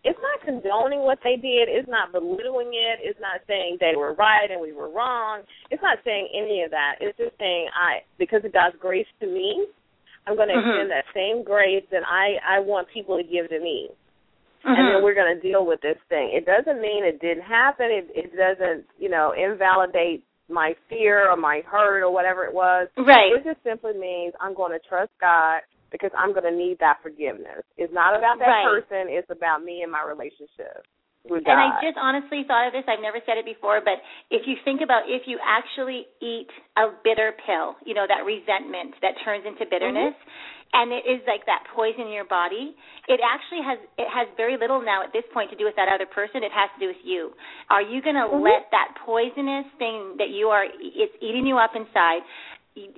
it's 0.05 0.19
not 0.23 0.47
condoning 0.47 1.05
what 1.05 1.19
they 1.25 1.37
did. 1.37 1.69
It's 1.69 1.89
not 1.89 2.13
belittling 2.13 2.73
it. 2.73 3.03
It's 3.03 3.19
not 3.21 3.45
saying 3.47 3.79
they 3.81 3.97
were 3.97 4.15
right 4.15 4.49
and 4.51 4.61
we 4.61 4.73
were 4.73 4.89
wrong. 4.89 5.43
It's 5.71 5.83
not 5.83 5.99
saying 6.05 6.29
any 6.33 6.63
of 6.63 6.71
that. 6.71 6.97
It's 7.01 7.19
just 7.19 7.37
saying 7.39 7.69
I, 7.75 8.07
because 8.19 8.45
of 8.45 8.53
God's 8.53 8.77
grace 8.79 9.11
to 9.21 9.27
me, 9.27 9.67
I'm 10.27 10.37
going 10.37 10.49
to 10.49 10.55
mm-hmm. 10.55 10.89
extend 10.89 10.91
that 10.93 11.09
same 11.13 11.43
grace 11.43 11.85
that 11.91 12.05
I 12.07 12.39
I 12.45 12.61
want 12.61 12.87
people 12.93 13.17
to 13.17 13.25
give 13.25 13.49
to 13.49 13.59
me. 13.59 13.89
Mm-hmm. 14.65 14.75
And 14.75 14.95
then 14.95 15.03
we're 15.03 15.15
going 15.15 15.35
to 15.35 15.41
deal 15.41 15.65
with 15.65 15.81
this 15.81 15.99
thing. 16.09 16.31
It 16.35 16.47
doesn't 16.47 16.81
mean 16.81 17.05
it 17.05 17.21
didn't 17.21 17.45
happen. 17.45 17.87
It 17.91 18.11
it 18.15 18.33
doesn't, 18.37 18.85
you 18.99 19.09
know, 19.09 19.33
invalidate 19.33 20.25
my 20.49 20.75
fear 20.89 21.31
or 21.31 21.37
my 21.37 21.63
hurt 21.67 22.03
or 22.03 22.11
whatever 22.11 22.45
it 22.45 22.55
was. 22.55 22.89
Right. 22.97 23.33
It 23.37 23.45
just 23.45 23.63
simply 23.63 23.93
means 23.93 24.35
I'm 24.41 24.55
going 24.55 24.73
to 24.73 24.81
trust 24.89 25.13
God 25.21 25.61
because 25.93 26.11
I'm 26.17 26.33
going 26.33 26.45
to 26.45 26.57
need 26.57 26.79
that 26.81 26.99
forgiveness. 27.03 27.65
It's 27.77 27.93
not 27.93 28.17
about 28.17 28.39
that 28.39 28.49
right. 28.49 28.65
person. 28.67 29.09
It's 29.09 29.31
about 29.31 29.63
me 29.63 29.83
and 29.83 29.93
my 29.93 30.05
relationship. 30.05 30.85
with 31.25 31.45
And 31.47 31.57
I 31.57 31.81
just 31.81 31.97
honestly 32.01 32.45
thought 32.49 32.69
of 32.69 32.73
this. 32.73 32.85
I've 32.89 33.05
never 33.05 33.21
said 33.25 33.37
it 33.37 33.45
before, 33.45 33.81
but 33.85 34.01
if 34.31 34.45
you 34.47 34.57
think 34.65 34.81
about 34.81 35.05
if 35.09 35.25
you 35.27 35.39
actually 35.45 36.09
eat 36.21 36.49
a 36.77 36.93
bitter 37.05 37.33
pill, 37.45 37.77
you 37.85 37.95
know, 37.95 38.05
that 38.09 38.25
resentment 38.25 38.97
that 39.01 39.17
turns 39.25 39.45
into 39.45 39.65
bitterness, 39.69 40.17
and 40.73 40.93
it 40.93 41.09
is 41.09 41.25
like 41.27 41.47
that 41.47 41.65
poison 41.75 42.09
in 42.09 42.13
your 42.13 42.29
body, 42.29 42.77
it 43.09 43.21
actually 43.25 43.65
has 43.65 43.79
it 43.97 44.09
has 44.13 44.29
very 44.37 44.57
little 44.61 44.85
now 44.85 45.03
at 45.03 45.13
this 45.13 45.25
point 45.33 45.51
to 45.51 45.57
do 45.57 45.65
with 45.65 45.77
that 45.77 45.89
other 45.89 46.07
person. 46.07 46.45
It 46.45 46.53
has 46.53 46.69
to 46.77 46.79
do 46.81 46.89
with 46.93 47.03
you. 47.05 47.33
Are 47.71 47.83
you 47.83 48.03
going 48.03 48.17
to 48.17 48.29
mm-hmm. 48.29 48.45
let 48.45 48.69
that 48.71 48.97
poisonous 49.05 49.65
thing 49.81 50.21
that 50.21 50.29
you 50.29 50.49
are 50.49 50.65
it's 50.69 51.17
eating 51.21 51.47
you 51.47 51.57
up 51.57 51.73
inside 51.75 52.21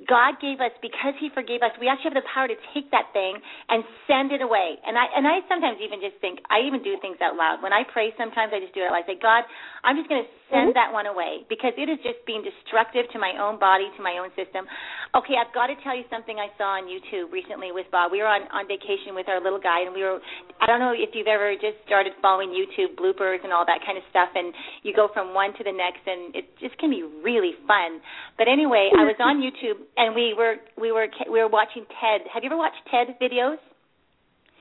God 0.05 0.37
gave 0.43 0.61
us 0.61 0.75
because 0.85 1.17
He 1.17 1.31
forgave 1.33 1.63
us. 1.63 1.73
We 1.81 1.89
actually 1.89 2.13
have 2.15 2.21
the 2.21 2.29
power 2.29 2.49
to 2.49 2.59
take 2.75 2.91
that 2.91 3.13
thing 3.13 3.39
and 3.69 3.85
send 4.05 4.33
it 4.33 4.43
away. 4.43 4.77
And 4.85 4.99
I 4.99 5.07
and 5.17 5.25
I 5.25 5.41
sometimes 5.49 5.81
even 5.81 6.03
just 6.03 6.19
think 6.21 6.43
I 6.53 6.67
even 6.67 6.83
do 6.83 6.99
things 7.01 7.17
out 7.23 7.37
loud 7.37 7.63
when 7.63 7.73
I 7.73 7.87
pray. 7.87 8.13
Sometimes 8.19 8.53
I 8.53 8.61
just 8.61 8.75
do 8.75 8.83
it. 8.83 8.91
I 8.91 9.07
say, 9.07 9.17
God, 9.17 9.47
I'm 9.87 9.97
just 9.97 10.11
going 10.11 10.27
to 10.27 10.31
send 10.51 10.75
mm-hmm. 10.75 10.81
that 10.81 10.91
one 10.91 11.07
away 11.07 11.47
because 11.47 11.73
it 11.79 11.87
is 11.87 11.97
just 12.03 12.21
being 12.27 12.43
destructive 12.43 13.07
to 13.15 13.19
my 13.23 13.39
own 13.39 13.57
body, 13.57 13.87
to 13.97 14.03
my 14.03 14.19
own 14.19 14.35
system. 14.35 14.67
Okay, 15.15 15.39
I've 15.39 15.55
got 15.55 15.71
to 15.71 15.77
tell 15.87 15.95
you 15.95 16.05
something 16.11 16.37
I 16.37 16.51
saw 16.59 16.79
on 16.79 16.91
YouTube 16.91 17.31
recently 17.31 17.71
with 17.71 17.87
Bob. 17.95 18.11
We 18.11 18.21
were 18.21 18.31
on 18.31 18.51
on 18.51 18.67
vacation 18.67 19.15
with 19.15 19.31
our 19.31 19.39
little 19.39 19.63
guy, 19.63 19.87
and 19.87 19.95
we 19.95 20.03
were. 20.03 20.19
I 20.61 20.67
don't 20.67 20.83
know 20.83 20.93
if 20.93 21.15
you've 21.15 21.31
ever 21.31 21.55
just 21.55 21.79
started 21.87 22.13
following 22.19 22.51
YouTube 22.51 22.99
bloopers 22.99 23.41
and 23.47 23.55
all 23.55 23.65
that 23.65 23.81
kind 23.87 23.97
of 23.97 24.05
stuff, 24.11 24.35
and 24.35 24.53
you 24.83 24.93
go 24.93 25.09
from 25.15 25.33
one 25.33 25.55
to 25.57 25.63
the 25.63 25.73
next, 25.73 26.03
and 26.05 26.35
it 26.35 26.51
just 26.59 26.77
can 26.79 26.91
be 26.91 27.07
really 27.23 27.55
fun. 27.67 28.03
But 28.37 28.51
anyway, 28.51 28.91
I 28.91 29.07
was 29.07 29.17
on 29.23 29.39
YouTube 29.39 29.70
and 29.97 30.15
we 30.15 30.35
were 30.37 30.57
we 30.81 30.93
were 30.93 31.07
we 31.31 31.39
were 31.41 31.49
watching 31.49 31.85
TED. 31.87 32.27
Have 32.33 32.43
you 32.43 32.49
ever 32.51 32.57
watched 32.57 32.81
TED 32.91 33.17
videos? 33.21 33.59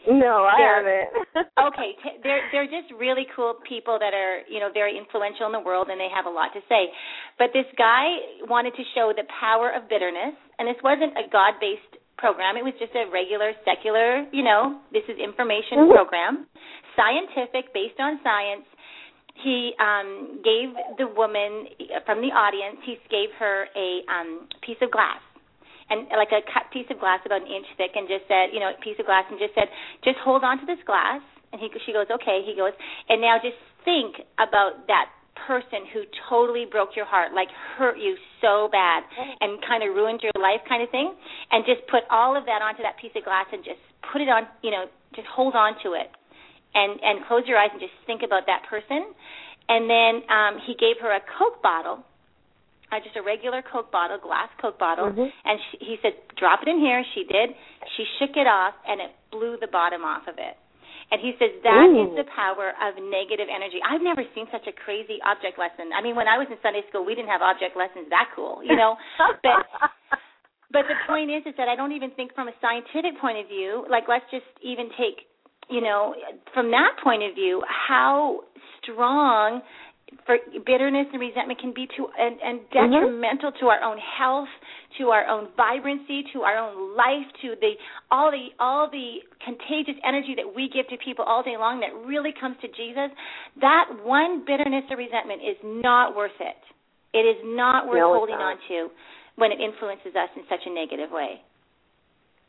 no, 0.08 0.48
I 0.48 0.56
They're- 0.58 1.06
haven't. 1.36 1.48
okay, 1.68 1.92
t- 2.02 2.18
they're 2.24 2.42
they're 2.52 2.72
just 2.72 2.88
really 2.98 3.28
cool 3.36 3.56
people 3.68 4.00
that 4.00 4.14
are 4.16 4.42
you 4.50 4.60
know 4.60 4.70
very 4.74 4.98
influential 4.98 5.46
in 5.46 5.52
the 5.52 5.60
world, 5.60 5.88
and 5.92 6.00
they 6.00 6.08
have 6.14 6.26
a 6.26 6.32
lot 6.34 6.54
to 6.56 6.62
say. 6.70 6.88
But 7.38 7.52
this 7.54 7.68
guy 7.78 8.16
wanted 8.48 8.74
to 8.80 8.84
show 8.96 9.12
the 9.16 9.28
power 9.40 9.70
of 9.76 9.90
bitterness, 9.90 10.36
and 10.58 10.68
this 10.68 10.80
wasn't 10.84 11.14
a 11.20 11.28
God-based 11.30 12.00
program. 12.18 12.56
It 12.56 12.64
was 12.64 12.74
just 12.80 12.92
a 12.96 13.08
regular 13.12 13.52
secular, 13.64 14.28
you 14.36 14.44
know, 14.44 14.80
this 14.92 15.04
is 15.08 15.16
information 15.20 15.88
Mhm. 15.88 15.96
program, 15.96 16.48
scientific, 16.96 17.72
based 17.74 18.00
on 18.00 18.20
science. 18.24 18.66
He 19.44 19.72
um, 19.80 20.42
gave 20.44 20.76
the 20.98 21.08
woman 21.08 21.68
from 22.06 22.20
the 22.20 22.32
audience. 22.36 22.78
He 22.84 23.00
gave 23.10 23.30
her 23.40 23.68
a 23.76 24.04
um, 24.12 24.48
piece 24.62 24.80
of 24.82 24.92
glass 24.92 25.22
and 25.90 26.06
like 26.14 26.30
a 26.30 26.46
cut 26.46 26.70
piece 26.72 26.86
of 26.90 27.00
glass 27.02 27.20
about 27.26 27.42
an 27.42 27.50
inch 27.50 27.66
thick 27.78 27.98
and 27.98 28.06
just 28.08 28.30
said, 28.30 28.54
you 28.54 28.60
know, 28.62 28.70
a 28.70 28.80
piece 28.82 28.98
of 29.02 29.06
glass 29.10 29.26
and 29.30 29.42
just 29.42 29.54
said, 29.58 29.68
just 30.06 30.18
hold 30.22 30.46
on 30.46 30.62
to 30.62 30.66
this 30.66 30.80
glass. 30.86 31.22
And 31.52 31.58
he, 31.58 31.68
she 31.86 31.92
goes, 31.92 32.06
okay. 32.14 32.46
He 32.46 32.54
goes, 32.54 32.78
and 33.10 33.22
now 33.22 33.42
just 33.42 33.58
think 33.86 34.22
about 34.38 34.86
that 34.86 35.10
person 35.48 35.88
who 35.90 36.06
totally 36.30 36.70
broke 36.70 36.94
your 36.94 37.10
heart, 37.10 37.34
like 37.34 37.50
hurt 37.78 37.98
you 37.98 38.16
so 38.42 38.70
bad 38.72 39.02
and 39.42 39.58
kind 39.66 39.82
of 39.82 39.96
ruined 39.96 40.22
your 40.22 40.36
life 40.38 40.62
kind 40.70 40.84
of 40.84 40.90
thing. 40.94 41.10
And 41.50 41.66
just 41.66 41.82
put 41.90 42.06
all 42.12 42.38
of 42.38 42.46
that 42.46 42.62
onto 42.62 42.84
that 42.86 43.02
piece 43.02 43.16
of 43.18 43.26
glass 43.26 43.50
and 43.52 43.66
just 43.66 43.82
put 44.14 44.22
it 44.22 44.30
on, 44.30 44.46
you 44.62 44.70
know, 44.70 44.86
just 45.16 45.28
hold 45.28 45.56
on 45.56 45.74
to 45.82 45.98
it. 45.98 46.14
And, 46.76 47.00
and 47.02 47.26
close 47.26 47.44
your 47.48 47.58
eyes 47.58 47.74
and 47.74 47.82
just 47.82 47.94
think 48.06 48.22
about 48.22 48.46
that 48.46 48.64
person. 48.70 49.10
And 49.68 49.90
then 49.90 50.22
um, 50.30 50.54
he 50.66 50.76
gave 50.78 51.02
her 51.02 51.10
a 51.12 51.20
Coke 51.20 51.62
bottle 51.64 52.06
uh, 52.92 52.98
just 53.06 53.16
a 53.16 53.22
regular 53.22 53.62
Coke 53.62 53.92
bottle, 53.94 54.18
glass 54.18 54.50
Coke 54.58 54.80
bottle, 54.82 55.14
Mhm. 55.14 55.32
and 55.46 55.60
she, 55.70 55.78
he 55.94 55.96
said, 56.02 56.14
"Drop 56.38 56.62
it 56.64 56.68
in 56.68 56.80
here." 56.80 57.04
She 57.14 57.24
did. 57.24 57.54
She 57.96 58.06
shook 58.18 58.36
it 58.36 58.48
off, 58.48 58.74
and 58.88 59.00
it 59.00 59.12
blew 59.32 59.58
the 59.58 59.68
bottom 59.68 60.04
off 60.04 60.28
of 60.28 60.40
it. 60.40 60.58
And 61.12 61.22
he 61.22 61.34
says 61.38 61.50
that 61.64 61.90
is 61.90 62.10
Ooh. 62.14 62.16
the 62.16 62.24
power 62.36 62.74
of 62.82 62.98
negative 62.98 63.50
energy. 63.50 63.82
I've 63.82 64.02
never 64.02 64.24
seen 64.34 64.48
such 64.52 64.68
a 64.68 64.72
crazy 64.72 65.20
object 65.26 65.58
lesson. 65.58 65.90
I 65.94 66.02
mean, 66.02 66.16
when 66.16 66.28
I 66.28 66.38
was 66.38 66.48
in 66.50 66.58
Sunday 66.62 66.86
school, 66.90 67.04
we 67.04 67.16
didn't 67.16 67.30
have 67.30 67.42
object 67.42 67.76
lessons 67.76 68.10
that 68.10 68.30
cool, 68.36 68.62
you 68.64 68.76
know. 68.76 68.98
but 69.44 69.66
but 70.72 70.86
the 70.88 70.98
point 71.08 71.32
is, 71.32 71.46
is 71.46 71.56
that 71.58 71.68
I 71.68 71.76
don't 71.76 71.94
even 71.94 72.12
think 72.12 72.34
from 72.34 72.48
a 72.48 72.54
scientific 72.62 73.18
point 73.20 73.38
of 73.38 73.48
view. 73.48 73.86
Like, 73.90 74.08
let's 74.08 74.26
just 74.30 74.46
even 74.62 74.90
take, 74.98 75.26
you 75.70 75.82
know, 75.82 76.16
from 76.54 76.72
that 76.72 76.98
point 77.04 77.24
of 77.24 77.36
view, 77.36 77.62
how 77.68 78.42
strong 78.82 79.62
for 80.26 80.38
bitterness 80.66 81.06
and 81.14 81.22
resentment 81.22 81.60
can 81.60 81.74
be 81.74 81.86
to 81.98 82.08
and, 82.18 82.38
and 82.42 82.60
mm-hmm. 82.66 82.94
detrimental 82.94 83.52
to 83.60 83.68
our 83.68 83.82
own 83.82 83.98
health, 83.98 84.50
to 84.98 85.10
our 85.10 85.26
own 85.28 85.50
vibrancy, 85.56 86.24
to 86.34 86.42
our 86.42 86.58
own 86.58 86.96
life, 86.98 87.26
to 87.42 87.54
the 87.62 87.74
all 88.10 88.32
the 88.32 88.50
all 88.60 88.90
the 88.90 89.22
contagious 89.46 89.98
energy 90.06 90.34
that 90.36 90.50
we 90.50 90.70
give 90.70 90.88
to 90.90 90.98
people 91.04 91.26
all 91.26 91.44
day 91.44 91.58
long 91.58 91.80
that 91.82 91.94
really 92.08 92.34
comes 92.34 92.58
to 92.62 92.68
Jesus. 92.68 93.14
That 93.62 93.86
one 94.04 94.46
bitterness 94.46 94.86
or 94.90 94.98
resentment 94.98 95.42
is 95.42 95.58
not 95.64 96.16
worth 96.16 96.38
it. 96.40 96.62
It 97.14 97.26
is 97.26 97.42
not 97.46 97.88
worth 97.88 98.02
No, 98.02 98.14
holding 98.14 98.38
not. 98.38 98.54
on 98.54 98.58
to 98.70 98.90
when 99.36 99.52
it 99.52 99.60
influences 99.62 100.14
us 100.14 100.30
in 100.36 100.44
such 100.50 100.62
a 100.66 100.74
negative 100.74 101.10
way. 101.12 101.42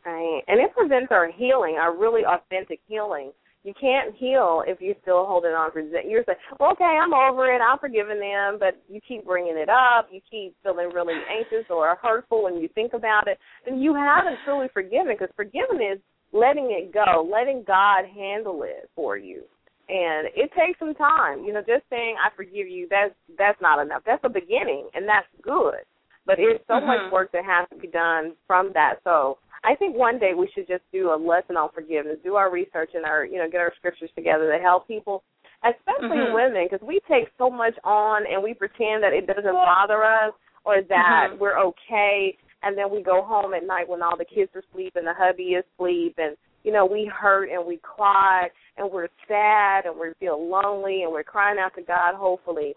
Right. 0.04 0.40
And 0.48 0.60
it 0.60 0.74
prevents 0.74 1.12
our 1.12 1.30
healing, 1.30 1.76
our 1.80 1.96
really 1.96 2.22
authentic 2.24 2.80
healing. 2.86 3.32
You 3.62 3.74
can't 3.78 4.14
heal 4.16 4.64
if 4.66 4.80
you're 4.80 4.94
still 5.02 5.26
holding 5.26 5.50
on 5.50 5.70
for. 5.70 5.80
You're 5.80 6.24
saying, 6.24 6.38
well, 6.58 6.72
okay, 6.72 6.84
I'm 6.84 7.12
over 7.12 7.52
it. 7.52 7.60
I'm 7.60 7.78
forgiving 7.78 8.18
them, 8.18 8.56
but 8.58 8.80
you 8.88 9.00
keep 9.06 9.26
bringing 9.26 9.58
it 9.58 9.68
up. 9.68 10.08
You 10.10 10.20
keep 10.30 10.56
feeling 10.62 10.88
really 10.94 11.20
anxious 11.28 11.68
or 11.68 11.94
hurtful 12.00 12.44
when 12.44 12.56
you 12.56 12.68
think 12.74 12.94
about 12.94 13.28
it. 13.28 13.38
Then 13.66 13.78
you 13.78 13.94
haven't 13.94 14.38
truly 14.46 14.68
forgiven 14.72 15.12
because 15.12 15.28
forgiving 15.36 15.86
is 15.92 16.00
letting 16.32 16.70
it 16.70 16.94
go, 16.94 17.28
letting 17.30 17.62
God 17.66 18.06
handle 18.06 18.62
it 18.62 18.88
for 18.96 19.18
you. 19.18 19.42
And 19.90 20.28
it 20.34 20.50
takes 20.56 20.78
some 20.78 20.94
time. 20.94 21.44
You 21.44 21.52
know, 21.52 21.60
just 21.60 21.84
saying 21.90 22.14
I 22.16 22.34
forgive 22.34 22.68
you, 22.68 22.86
that's 22.88 23.12
that's 23.36 23.60
not 23.60 23.82
enough. 23.82 24.02
That's 24.06 24.24
a 24.24 24.30
beginning 24.30 24.88
and 24.94 25.06
that's 25.06 25.26
good. 25.42 25.84
But 26.24 26.36
there's 26.36 26.60
so 26.68 26.80
much 26.80 27.00
Mhm. 27.00 27.10
work 27.10 27.32
that 27.32 27.44
has 27.44 27.68
to 27.70 27.76
be 27.76 27.88
done 27.88 28.36
from 28.46 28.72
that. 28.72 29.00
So 29.04 29.38
I 29.62 29.74
think 29.74 29.96
one 29.96 30.18
day 30.18 30.32
we 30.34 30.50
should 30.54 30.66
just 30.66 30.82
do 30.92 31.12
a 31.12 31.16
lesson 31.16 31.56
on 31.56 31.68
forgiveness, 31.74 32.18
do 32.24 32.36
our 32.36 32.50
research 32.50 32.90
and 32.94 33.04
our, 33.04 33.24
you 33.24 33.38
know, 33.38 33.48
get 33.50 33.60
our 33.60 33.72
scriptures 33.76 34.10
together 34.14 34.50
to 34.50 34.58
help 34.62 34.88
people, 34.88 35.22
especially 35.62 36.18
Mhm. 36.18 36.32
women, 36.32 36.64
because 36.64 36.80
we 36.86 37.00
take 37.00 37.30
so 37.36 37.50
much 37.50 37.78
on 37.84 38.26
and 38.26 38.42
we 38.42 38.54
pretend 38.54 39.02
that 39.02 39.12
it 39.12 39.26
doesn't 39.26 39.52
bother 39.52 40.02
us 40.02 40.32
or 40.64 40.82
that 40.82 41.32
Mhm. 41.32 41.38
we're 41.38 41.58
okay, 41.58 42.36
and 42.62 42.76
then 42.76 42.90
we 42.90 43.02
go 43.02 43.22
home 43.22 43.54
at 43.54 43.64
night 43.64 43.88
when 43.88 44.02
all 44.02 44.16
the 44.16 44.24
kids 44.24 44.54
are 44.56 44.60
asleep 44.60 44.96
and 44.96 45.06
the 45.06 45.14
hubby 45.14 45.54
is 45.54 45.64
asleep, 45.74 46.18
and 46.18 46.36
you 46.62 46.72
know 46.72 46.84
we 46.84 47.04
hurt 47.06 47.48
and 47.50 47.64
we 47.64 47.78
cry 47.78 48.50
and 48.76 48.90
we're 48.90 49.08
sad 49.26 49.86
and 49.86 49.98
we 49.98 50.12
feel 50.14 50.46
lonely 50.46 51.02
and 51.02 51.12
we're 51.12 51.22
crying 51.22 51.58
out 51.58 51.74
to 51.74 51.82
God, 51.82 52.14
hopefully. 52.14 52.74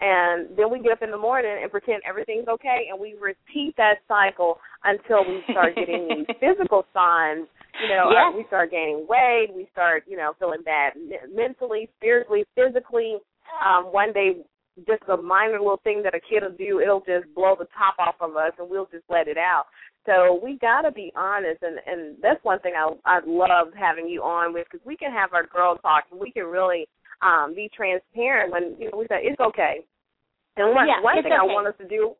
And 0.00 0.56
then 0.56 0.70
we 0.70 0.78
get 0.80 0.92
up 0.92 1.02
in 1.02 1.10
the 1.10 1.18
morning 1.18 1.58
and 1.60 1.70
pretend 1.70 2.02
everything's 2.08 2.46
okay, 2.46 2.86
and 2.90 3.00
we 3.00 3.14
repeat 3.20 3.74
that 3.76 3.94
cycle 4.06 4.58
until 4.84 5.24
we 5.26 5.42
start 5.50 5.74
getting 5.74 6.06
these 6.08 6.36
physical 6.40 6.84
signs. 6.94 7.48
You 7.82 7.88
know, 7.88 8.10
Yes. 8.10 8.32
uh, 8.32 8.36
we 8.36 8.44
start 8.46 8.70
gaining 8.70 9.06
weight, 9.08 9.48
we 9.54 9.68
start, 9.72 10.04
you 10.06 10.16
know, 10.16 10.32
feeling 10.38 10.62
bad 10.64 10.92
mentally, 11.34 11.88
spiritually, 11.98 12.44
physically. 12.54 13.16
Um, 13.64 13.86
one 13.92 14.12
day, 14.12 14.36
just 14.86 15.02
a 15.08 15.16
minor 15.16 15.58
little 15.58 15.80
thing 15.82 16.02
that 16.04 16.14
a 16.14 16.20
kid 16.20 16.42
will 16.42 16.56
do, 16.56 16.80
it'll 16.80 17.00
just 17.00 17.32
blow 17.34 17.56
the 17.58 17.66
top 17.76 17.96
off 17.98 18.14
of 18.20 18.36
us, 18.36 18.52
and 18.58 18.70
we'll 18.70 18.86
just 18.92 19.04
let 19.08 19.26
it 19.26 19.36
out. 19.38 19.64
So 20.06 20.40
we 20.42 20.58
got 20.58 20.82
to 20.82 20.92
be 20.92 21.12
honest, 21.16 21.62
and 21.62 21.78
and 21.86 22.16
that's 22.22 22.42
one 22.44 22.60
thing 22.60 22.74
I 22.76 22.92
I 23.04 23.20
love 23.26 23.68
having 23.78 24.08
you 24.08 24.22
on 24.22 24.54
with 24.54 24.66
because 24.70 24.84
we 24.86 24.96
can 24.96 25.10
have 25.12 25.32
our 25.34 25.44
girl 25.46 25.76
talk, 25.78 26.04
and 26.10 26.20
we 26.20 26.30
can 26.30 26.44
really 26.44 26.86
um 27.22 27.54
be 27.54 27.70
transparent 27.74 28.52
when 28.52 28.76
you 28.78 28.90
know 28.90 28.98
we 28.98 29.06
say 29.08 29.20
it's 29.22 29.40
okay. 29.40 29.84
And 30.56 30.74
one 30.74 30.86
Yeah, 30.86 31.00
one 31.00 31.22
thing 31.22 31.32
I 31.32 31.44
want 31.44 31.68
us 31.68 31.74
to 31.78 31.88
do 31.88 32.14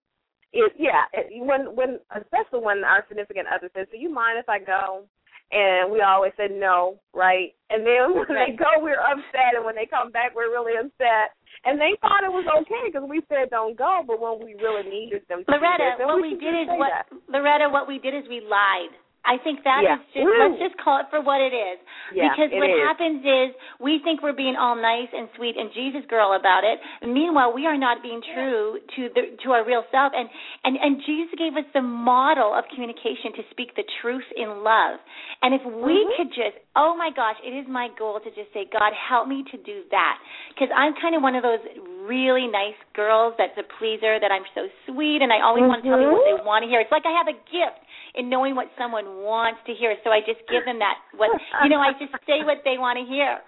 is 0.52 0.70
yeah, 0.78 1.04
when 1.44 1.74
when 1.76 1.98
especially 2.14 2.64
when 2.64 2.84
our 2.84 3.04
significant 3.08 3.46
other 3.48 3.70
says, 3.74 3.86
"Do 3.90 3.98
you 3.98 4.08
mind 4.08 4.38
if 4.38 4.48
I 4.48 4.58
go?" 4.58 5.04
And 5.50 5.90
we 5.90 6.02
always 6.02 6.32
said 6.36 6.52
no, 6.52 7.00
right? 7.14 7.56
And 7.70 7.80
then 7.80 8.12
when 8.20 8.28
they 8.28 8.52
go, 8.52 8.84
we're 8.84 9.00
upset, 9.00 9.56
and 9.56 9.64
when 9.64 9.76
they 9.76 9.88
come 9.88 10.12
back, 10.12 10.36
we're 10.36 10.52
really 10.52 10.76
upset. 10.76 11.32
And 11.64 11.80
they 11.80 11.96
thought 12.04 12.20
it 12.20 12.28
was 12.28 12.44
okay 12.44 12.92
because 12.92 13.08
we 13.08 13.24
said 13.32 13.48
don't 13.50 13.76
go, 13.76 14.04
but 14.06 14.20
when 14.20 14.44
we 14.44 14.54
really 14.60 14.84
needed 14.84 15.22
them 15.28 15.44
to 15.44 15.50
Loretta, 15.50 15.96
then 15.96 16.06
what 16.06 16.20
we 16.20 16.36
we 16.36 16.40
did 16.40 16.52
is 16.52 16.68
what 16.76 16.92
that. 16.92 17.08
Loretta, 17.32 17.72
what 17.72 17.88
we 17.88 17.98
did 17.98 18.14
is 18.14 18.28
we 18.28 18.44
lied. 18.44 18.92
I 19.28 19.36
think 19.44 19.62
that 19.64 19.84
is 19.84 19.84
Yeah. 19.84 19.98
just 20.16 20.26
Ooh. 20.26 20.38
let's 20.40 20.58
just 20.58 20.76
call 20.80 20.98
it 20.98 21.06
for 21.12 21.20
what 21.20 21.40
it 21.44 21.52
is. 21.52 21.78
Yeah, 22.16 22.32
because 22.32 22.50
what 22.56 22.70
is. 22.70 22.80
happens 22.80 23.20
is 23.20 23.54
we 23.78 24.00
think 24.00 24.22
we're 24.24 24.32
being 24.32 24.56
all 24.56 24.74
nice 24.74 25.12
and 25.12 25.28
sweet 25.36 25.56
and 25.60 25.70
Jesus 25.72 26.04
girl 26.08 26.32
about 26.32 26.64
it. 26.64 26.80
Meanwhile, 27.04 27.52
we 27.52 27.66
are 27.66 27.76
not 27.76 28.02
being 28.02 28.22
true 28.34 28.80
to 28.96 29.02
the 29.12 29.36
to 29.44 29.52
our 29.52 29.64
real 29.64 29.84
self. 29.92 30.12
And 30.16 30.28
and 30.64 30.80
and 30.80 31.02
Jesus 31.04 31.34
gave 31.36 31.54
us 31.60 31.68
the 31.76 31.82
model 31.84 32.54
of 32.56 32.64
communication 32.72 33.36
to 33.36 33.42
speak 33.52 33.76
the 33.76 33.84
truth 34.00 34.24
in 34.36 34.64
love. 34.64 34.98
And 35.42 35.52
if 35.54 35.62
we 35.64 36.04
Mhm. 36.04 36.16
could 36.16 36.32
just, 36.32 36.56
oh 36.74 36.96
my 36.96 37.10
gosh, 37.10 37.36
it 37.44 37.52
is 37.52 37.68
my 37.68 37.88
goal 37.98 38.18
to 38.20 38.30
just 38.32 38.50
say, 38.52 38.64
God, 38.64 38.92
help 38.94 39.28
me 39.28 39.44
to 39.44 39.56
do 39.58 39.84
that. 39.90 40.18
Because 40.48 40.70
I'm 40.74 40.94
kind 40.94 41.14
of 41.14 41.22
one 41.22 41.36
of 41.36 41.42
those 41.42 41.60
really 42.08 42.46
nice 42.46 42.78
girls 42.94 43.34
that's 43.36 43.56
a 43.58 43.62
pleaser, 43.62 44.18
that 44.18 44.32
I'm 44.32 44.46
so 44.54 44.68
sweet, 44.86 45.20
and 45.20 45.32
I 45.32 45.40
always 45.42 45.64
want 45.68 45.82
to 45.84 45.88
tell 45.88 45.98
people 45.98 46.16
what 46.16 46.24
they 46.24 46.38
want 46.44 46.64
to 46.64 46.68
hear. 46.68 46.80
It's 46.80 46.90
like 46.90 47.04
I 47.04 47.12
have 47.12 47.28
a 47.28 47.36
gift. 47.52 47.78
In 48.18 48.28
knowing 48.28 48.54
what 48.58 48.66
someone 48.76 49.22
wants 49.22 49.60
to 49.66 49.72
hear. 49.72 49.94
So 50.04 50.10
I 50.10 50.20
just 50.20 50.42
give 50.50 50.64
them 50.66 50.78
that 50.82 50.98
what 51.16 51.30
you 51.62 51.70
know, 51.70 51.80
I 51.80 51.92
just 51.98 52.12
say 52.26 52.42
what 52.44 52.58
they 52.64 52.76
want 52.76 52.98
to 52.98 53.06
hear. 53.06 53.38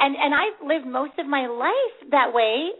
And 0.00 0.16
and 0.18 0.34
I've 0.34 0.58
lived 0.66 0.86
most 0.86 1.14
of 1.18 1.26
my 1.26 1.46
life 1.46 2.10
that 2.10 2.34
way 2.34 2.74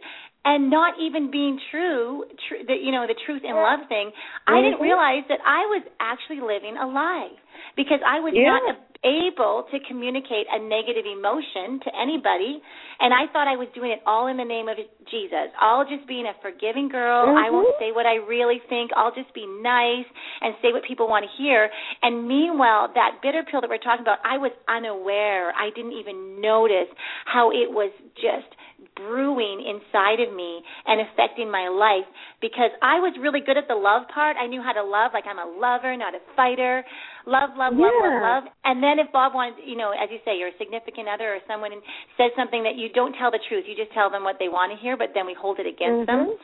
and 0.45 0.71
not 0.71 0.95
even 1.01 1.31
being 1.31 1.59
true, 1.71 2.25
tr- 2.49 2.65
the, 2.67 2.75
you 2.75 2.93
know, 2.93 3.07
the 3.07 3.17
truth 3.27 3.43
and 3.45 3.57
love 3.57 3.81
thing, 3.89 4.11
I 4.47 4.63
didn't 4.63 4.79
Mhm. 4.79 4.89
realize 4.89 5.25
that 5.29 5.41
I 5.45 5.67
was 5.67 5.83
actually 6.01 6.41
living 6.41 6.77
a 6.79 6.87
lie 6.87 7.31
because 7.77 8.01
I 8.07 8.21
was 8.21 8.33
Yeah. 8.35 8.55
not 8.55 8.63
able 9.05 9.65
to 9.71 9.79
communicate 9.87 10.47
a 10.51 10.59
negative 10.59 11.07
emotion 11.07 11.79
to 11.87 11.91
anybody, 11.95 12.59
and 12.99 13.15
I 13.15 13.31
thought 13.33 13.47
I 13.47 13.55
was 13.55 13.69
doing 13.75 13.93
it 13.93 14.03
all 14.07 14.27
in 14.27 14.37
the 14.37 14.45
name 14.45 14.69
of 14.69 14.77
Jesus. 15.07 15.55
I'll 15.61 15.87
just 15.87 16.07
being 16.07 16.27
a 16.27 16.35
forgiving 16.43 16.89
girl. 16.89 17.31
I 17.37 17.49
won't 17.51 17.69
Mhm. 17.69 17.79
say 17.79 17.93
what 17.93 18.07
I 18.07 18.17
really 18.17 18.59
think. 18.69 18.91
I'll 18.97 19.15
just 19.15 19.33
be 19.35 19.47
nice 19.47 20.07
and 20.41 20.55
say 20.61 20.73
what 20.73 20.83
people 20.83 21.07
want 21.07 21.25
to 21.25 21.31
hear. 21.31 21.71
And 22.03 22.27
meanwhile, 22.27 22.89
that 22.89 23.21
bitter 23.23 23.45
pill 23.45 23.61
that 23.61 23.71
we're 23.71 23.79
talking 23.79 24.03
about, 24.03 24.19
I 24.25 24.37
was 24.39 24.53
unaware. 24.67 25.55
I 25.57 25.71
didn't 25.71 25.93
even 25.93 26.41
notice 26.41 26.89
how 27.25 27.51
it 27.51 27.71
was 27.71 27.93
just 28.17 28.51
brewing 28.95 29.63
inside 29.67 30.21
of 30.23 30.35
me 30.35 30.63
and 30.87 31.01
affecting 31.03 31.51
my 31.51 31.67
life 31.67 32.07
because 32.41 32.71
I 32.83 32.99
was 33.03 33.15
really 33.19 33.41
good 33.41 33.57
at 33.59 33.67
the 33.67 33.75
love 33.75 34.07
part. 34.15 34.37
I 34.39 34.47
knew 34.47 34.63
how 34.63 34.73
to 34.73 34.83
love, 34.83 35.11
like 35.15 35.25
I'm 35.27 35.39
a 35.39 35.51
lover, 35.51 35.97
not 35.97 36.15
a 36.15 36.23
fighter. 36.37 36.85
Love, 37.27 37.51
love, 37.59 37.75
love, 37.75 37.93
love, 37.93 38.23
love. 38.23 38.45
And 38.65 38.83
then 38.83 38.99
if 38.99 39.11
Bob 39.13 39.35
wanted, 39.35 39.63
you 39.67 39.77
know, 39.77 39.91
as 39.91 40.09
you 40.11 40.19
say, 40.25 40.39
your 40.39 40.51
significant 40.59 41.09
other 41.11 41.35
or 41.35 41.41
someone 41.47 41.75
says 42.17 42.31
something 42.39 42.63
that 42.63 42.77
you 42.79 42.89
don't 42.95 43.15
tell 43.19 43.31
the 43.31 43.43
truth, 43.49 43.67
you 43.67 43.75
just 43.75 43.93
tell 43.93 44.09
them 44.11 44.23
what 44.23 44.37
they 44.39 44.49
want 44.49 44.73
to 44.73 44.79
hear, 44.79 44.97
but 44.97 45.11
then 45.15 45.27
we 45.27 45.35
hold 45.35 45.59
it 45.59 45.67
against 45.67 46.07
them. 46.07 46.31
Mhm. 46.31 46.39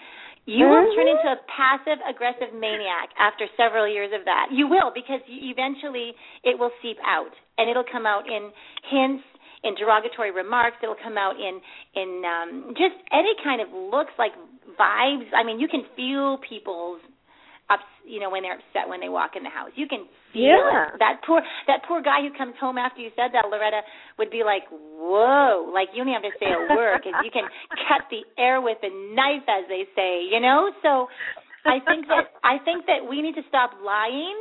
You 0.47 0.69
will 0.69 0.85
turn 0.93 1.07
Mhm. 1.07 1.17
into 1.17 1.33
a 1.33 1.37
passive 1.49 1.99
aggressive 2.05 2.53
maniac 2.53 3.11
after 3.17 3.49
several 3.57 3.89
years 3.89 4.13
of 4.13 4.27
that. 4.27 4.53
You 4.53 4.67
will 4.67 4.91
because 4.91 5.23
eventually 5.27 6.15
it 6.43 6.59
will 6.59 6.73
seep 6.83 6.99
out 7.03 7.33
and 7.57 7.71
it'll 7.71 7.85
come 7.85 8.05
out 8.05 8.29
in 8.29 8.53
hints, 8.83 9.25
in 9.65 9.75
derogatory 9.75 10.31
remarks. 10.31 10.77
It'll 10.83 11.01
come 11.03 11.17
out 11.19 11.37
in 11.41 11.61
in 11.97 12.23
um, 12.25 12.75
just 12.77 12.95
any 13.13 13.33
kind 13.43 13.61
of 13.61 13.69
looks 13.73 14.13
like 14.19 14.33
vibes. 14.79 15.29
I 15.35 15.43
mean, 15.45 15.59
you 15.61 15.69
can 15.69 15.83
feel 15.97 16.39
people's 16.47 17.01
ups, 17.71 17.89
you 18.05 18.21
know, 18.21 18.29
when 18.29 18.43
they're 18.43 18.61
upset 18.61 18.89
when 18.89 19.01
they 19.01 19.09
walk 19.09 19.33
in 19.37 19.43
the 19.43 19.49
house. 19.49 19.71
You 19.75 19.89
can 19.89 20.05
feel 20.33 20.45
Yeah. 20.45 20.93
it. 20.93 20.99
That 21.01 21.25
poor 21.27 21.41
that 21.67 21.81
poor 21.89 22.03
guy 22.03 22.21
who 22.21 22.31
comes 22.37 22.55
home 22.61 22.77
after 22.77 23.01
you 23.01 23.11
said 23.17 23.33
that, 23.33 23.49
Loretta, 23.49 23.81
would 24.19 24.31
be 24.31 24.45
like, 24.45 24.69
"Whoa!" 24.71 25.71
Like 25.73 25.89
you 25.95 26.05
don't 26.05 26.13
have 26.13 26.23
to 26.29 26.37
say 26.39 26.53
a 26.53 26.75
word 26.77 27.01
because 27.03 27.17
you 27.25 27.31
can 27.33 27.49
cut 27.89 28.05
the 28.11 28.21
air 28.37 28.61
with 28.61 28.79
a 28.85 28.93
knife, 29.15 29.49
as 29.49 29.65
they 29.69 29.89
say. 29.97 30.25
You 30.29 30.41
know, 30.41 30.71
so. 30.83 31.09
I 31.67 31.81
think 31.81 32.05
that 32.13 32.29
I 32.45 32.59
think 32.61 32.85
that 32.93 33.09
we 33.09 33.23
need 33.23 33.37
to 33.41 33.47
stop 33.49 33.71
lying, 33.83 34.37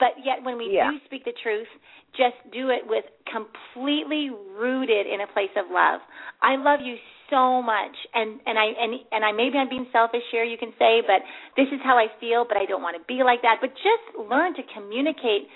but 0.00 0.18
yet 0.26 0.42
when 0.42 0.58
we 0.58 0.74
Yeah. 0.74 0.90
do 0.90 0.98
speak 1.06 1.24
the 1.24 1.30
truth, 1.40 1.68
just 2.16 2.36
do 2.52 2.70
it 2.70 2.82
with 2.86 3.04
completely 3.26 4.30
rooted 4.30 5.06
in 5.06 5.20
a 5.20 5.28
place 5.32 5.52
of 5.56 5.66
love. 5.70 6.00
I 6.42 6.56
love 6.56 6.80
you 6.82 6.96
so 7.30 7.62
much, 7.62 7.94
and 8.14 8.40
and 8.46 8.58
I 8.58 8.66
and 8.78 8.90
and 9.10 9.24
I 9.24 9.32
maybe 9.32 9.58
I'm 9.58 9.68
being 9.68 9.86
selfish 9.92 10.22
here, 10.30 10.44
you 10.44 10.58
can 10.58 10.72
say, 10.78 11.02
but 11.02 11.22
this 11.56 11.66
is 11.72 11.80
how 11.82 11.96
I 11.98 12.06
feel, 12.20 12.44
but 12.46 12.56
I 12.56 12.66
don't 12.66 12.82
want 12.82 12.96
to 12.96 13.04
be 13.06 13.22
like 13.24 13.42
that. 13.42 13.58
But 13.60 13.70
just 13.74 14.04
learn 14.30 14.54
to 14.54 14.62
communicate 14.74 15.48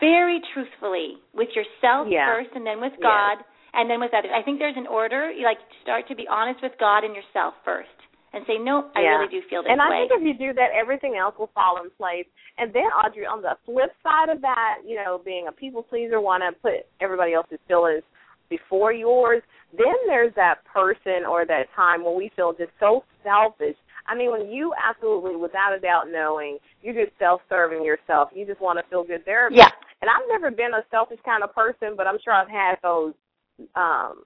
very 0.00 0.40
truthfully 0.54 1.18
with 1.34 1.48
yourself 1.54 2.08
Yeah. 2.08 2.26
first, 2.32 2.50
and 2.54 2.66
then 2.66 2.80
with. 2.80 2.94
God, 3.00 3.38
and 3.76 3.90
then 3.90 4.00
with 4.00 4.14
others. 4.14 4.32
I 4.34 4.40
think 4.42 4.58
there's 4.58 4.76
an 4.76 4.86
order. 4.86 5.30
You 5.30 5.44
like 5.44 5.58
start 5.82 6.08
to 6.08 6.16
be 6.16 6.26
honest 6.28 6.62
with 6.62 6.72
God 6.80 7.04
and 7.04 7.14
yourself 7.14 7.52
first, 7.62 7.92
and 8.36 8.44
say, 8.46 8.58
no, 8.60 8.90
I 8.94 9.00
really 9.00 9.30
do 9.30 9.40
feel 9.48 9.62
this 9.62 9.68
way. 9.68 9.72
and 9.72 9.80
I 9.80 9.88
think 9.88 10.12
if 10.12 10.20
you 10.20 10.36
do 10.36 10.52
that, 10.54 10.68
everything 10.78 11.16
else 11.16 11.34
will 11.38 11.50
fall 11.54 11.80
in 11.82 11.88
place. 11.96 12.26
And 12.58 12.72
then, 12.72 12.84
Audrey, 12.92 13.24
on 13.24 13.40
the 13.40 13.56
flip 13.64 13.92
side 14.02 14.28
of 14.28 14.42
that, 14.42 14.84
you 14.86 14.96
know, 14.96 15.20
being 15.24 15.46
a 15.48 15.52
people 15.52 15.82
pleaser, 15.82 16.20
want 16.20 16.42
to 16.44 16.52
put 16.60 16.84
everybody 17.00 17.32
else's 17.32 17.58
feelings 17.66 18.02
before 18.50 18.92
yours, 18.92 19.42
then 19.76 19.96
there's 20.06 20.34
that 20.36 20.64
person 20.66 21.24
or 21.28 21.46
that 21.46 21.64
time 21.74 22.04
when 22.04 22.16
we 22.16 22.30
feel 22.36 22.52
just 22.52 22.70
so 22.78 23.04
selfish. 23.24 23.76
I 24.06 24.14
mean, 24.14 24.30
when 24.30 24.50
you 24.50 24.72
absolutely, 24.78 25.34
without 25.36 25.74
a 25.74 25.80
doubt, 25.80 26.04
knowing 26.12 26.58
you're 26.82 26.94
just 26.94 27.18
self-serving 27.18 27.84
yourself, 27.84 28.28
you 28.34 28.46
just 28.46 28.60
want 28.60 28.78
to 28.78 28.84
feel 28.88 29.02
good 29.02 29.22
there. 29.24 29.50
yeah. 29.50 29.70
And 30.02 30.10
I've 30.10 30.28
never 30.28 30.50
been 30.54 30.74
a 30.74 30.84
selfish 30.90 31.18
kind 31.24 31.42
of 31.42 31.54
person, 31.54 31.94
but 31.96 32.06
I'm 32.06 32.18
sure 32.22 32.34
I've 32.34 32.50
had 32.50 32.76
those 32.82 33.14
um 33.74 34.22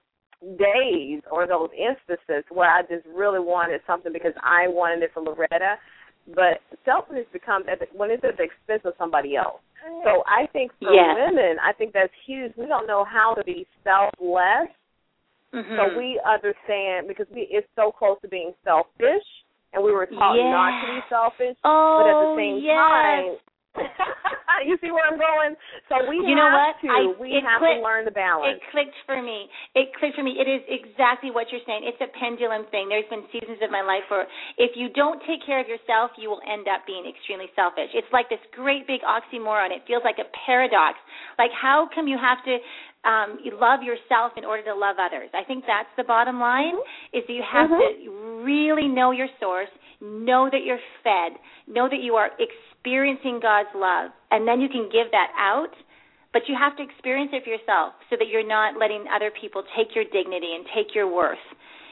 days 0.57 1.21
or 1.31 1.47
those 1.47 1.69
instances 1.77 2.43
where 2.49 2.69
I 2.69 2.81
just 2.81 3.05
really 3.13 3.39
wanted 3.39 3.81
something 3.85 4.11
because 4.11 4.33
I 4.43 4.67
wanted 4.67 5.03
it 5.03 5.11
for 5.13 5.21
Loretta. 5.21 5.75
But 6.35 6.61
selfishness 6.85 7.25
becomes 7.33 7.65
at 7.71 7.79
the, 7.79 7.85
when 7.93 8.11
it's 8.11 8.23
at 8.23 8.37
the 8.37 8.43
expense 8.43 8.81
of 8.85 8.93
somebody 8.97 9.35
else. 9.35 9.61
So 10.05 10.21
I 10.27 10.45
think 10.53 10.71
for 10.79 10.93
Yes. 10.93 11.17
women, 11.17 11.57
I 11.57 11.73
think 11.73 11.93
that's 11.93 12.13
huge. 12.25 12.53
We 12.55 12.67
don't 12.67 12.85
know 12.85 13.03
how 13.03 13.33
to 13.33 13.43
be 13.43 13.65
selfless, 13.83 14.69
Mhm. 15.53 15.75
so 15.75 15.97
we 15.97 16.21
understand 16.23 17.07
because 17.07 17.25
we 17.33 17.41
it's 17.49 17.67
so 17.75 17.91
close 17.91 18.21
to 18.21 18.27
being 18.27 18.53
selfish, 18.63 19.25
and 19.73 19.83
we 19.83 19.91
were 19.91 20.05
taught 20.05 20.37
not 20.37 20.85
to 20.85 20.93
be 20.93 21.01
selfish. 21.09 21.57
oh, 21.63 21.97
but 21.97 22.07
at 22.07 22.19
the 22.19 22.35
same 22.37 22.57
yes. 22.57 22.77
time, 22.77 23.37
you 24.67 24.77
see 24.83 24.91
where 24.91 25.07
I'm 25.07 25.17
going. 25.17 25.55
So 25.89 26.05
we 26.05 26.21
You 26.21 26.35
know 26.37 26.45
have 26.51 26.75
what? 26.75 26.75
to 26.83 26.87
I- 26.91 27.15
we 27.17 27.33
have 27.41 27.59
clicked. 27.63 27.81
to 27.81 27.85
learn 27.85 28.05
the 28.05 28.13
balance. 28.13 28.59
It 28.59 28.61
clicked 28.69 28.97
for 29.07 29.17
me. 29.21 29.49
It 29.73 29.89
clicked 29.97 30.15
for 30.15 30.23
me. 30.23 30.37
It 30.37 30.45
is 30.45 30.61
exactly 30.69 31.31
what 31.31 31.49
you're 31.51 31.63
saying. 31.65 31.87
It's 31.87 31.99
a 32.03 32.11
pendulum 32.19 32.65
thing. 32.69 32.89
There's 32.89 33.07
been 33.09 33.25
seasons 33.31 33.57
of 33.63 33.71
my 33.71 33.81
life 33.81 34.05
where 34.11 34.27
if 34.57 34.75
you 34.75 34.89
don't 34.93 35.17
take 35.25 35.41
care 35.45 35.59
of 35.59 35.67
yourself, 35.67 36.11
you 36.19 36.29
will 36.29 36.41
end 36.45 36.67
up 36.67 36.85
being 36.85 37.07
extremely 37.09 37.49
selfish. 37.55 37.89
It's 37.95 38.11
like 38.13 38.29
this 38.29 38.43
great 38.53 38.85
big 38.85 39.01
oxymoron. 39.07 39.71
It 39.71 39.81
feels 39.87 40.03
like 40.03 40.19
a 40.19 40.27
paradox. 40.45 40.99
Like 41.39 41.51
how 41.55 41.87
come 41.95 42.07
you 42.07 42.19
have 42.21 42.43
to 42.45 42.57
um 43.01 43.39
you 43.41 43.57
love 43.57 43.81
yourself 43.81 44.33
in 44.37 44.45
order 44.45 44.61
to 44.69 44.75
love 44.75 44.97
others? 45.01 45.29
I 45.33 45.43
think 45.47 45.63
that's 45.65 45.89
the 45.97 46.03
bottom 46.05 46.39
line 46.39 46.75
is 47.17 47.23
that 47.25 47.33
you 47.33 47.41
have 47.41 47.69
to 47.71 48.43
really 48.45 48.87
know 48.87 49.09
your 49.11 49.27
source, 49.39 49.69
know 50.01 50.49
that 50.51 50.61
you're 50.65 50.83
fed, 51.01 51.39
know 51.67 51.89
that 51.89 52.01
you 52.03 52.13
are 52.15 52.29
experiencing 52.81 53.39
God's 53.41 53.69
love, 53.77 54.11
and 54.31 54.47
then 54.47 54.59
you 54.59 54.67
can 54.67 54.89
give 54.91 55.13
that 55.13 55.29
out 55.37 55.71
but 56.33 56.47
you 56.47 56.55
have 56.55 56.75
to 56.79 56.83
experience 56.83 57.31
it 57.35 57.43
for 57.43 57.51
yourself 57.51 57.93
so 58.09 58.15
that 58.15 58.31
you're 58.31 58.47
not 58.47 58.79
letting 58.79 59.03
other 59.11 59.31
people 59.35 59.63
take 59.75 59.91
your 59.95 60.07
dignity 60.07 60.55
and 60.55 60.63
take 60.71 60.95
your 60.95 61.07
worth 61.11 61.43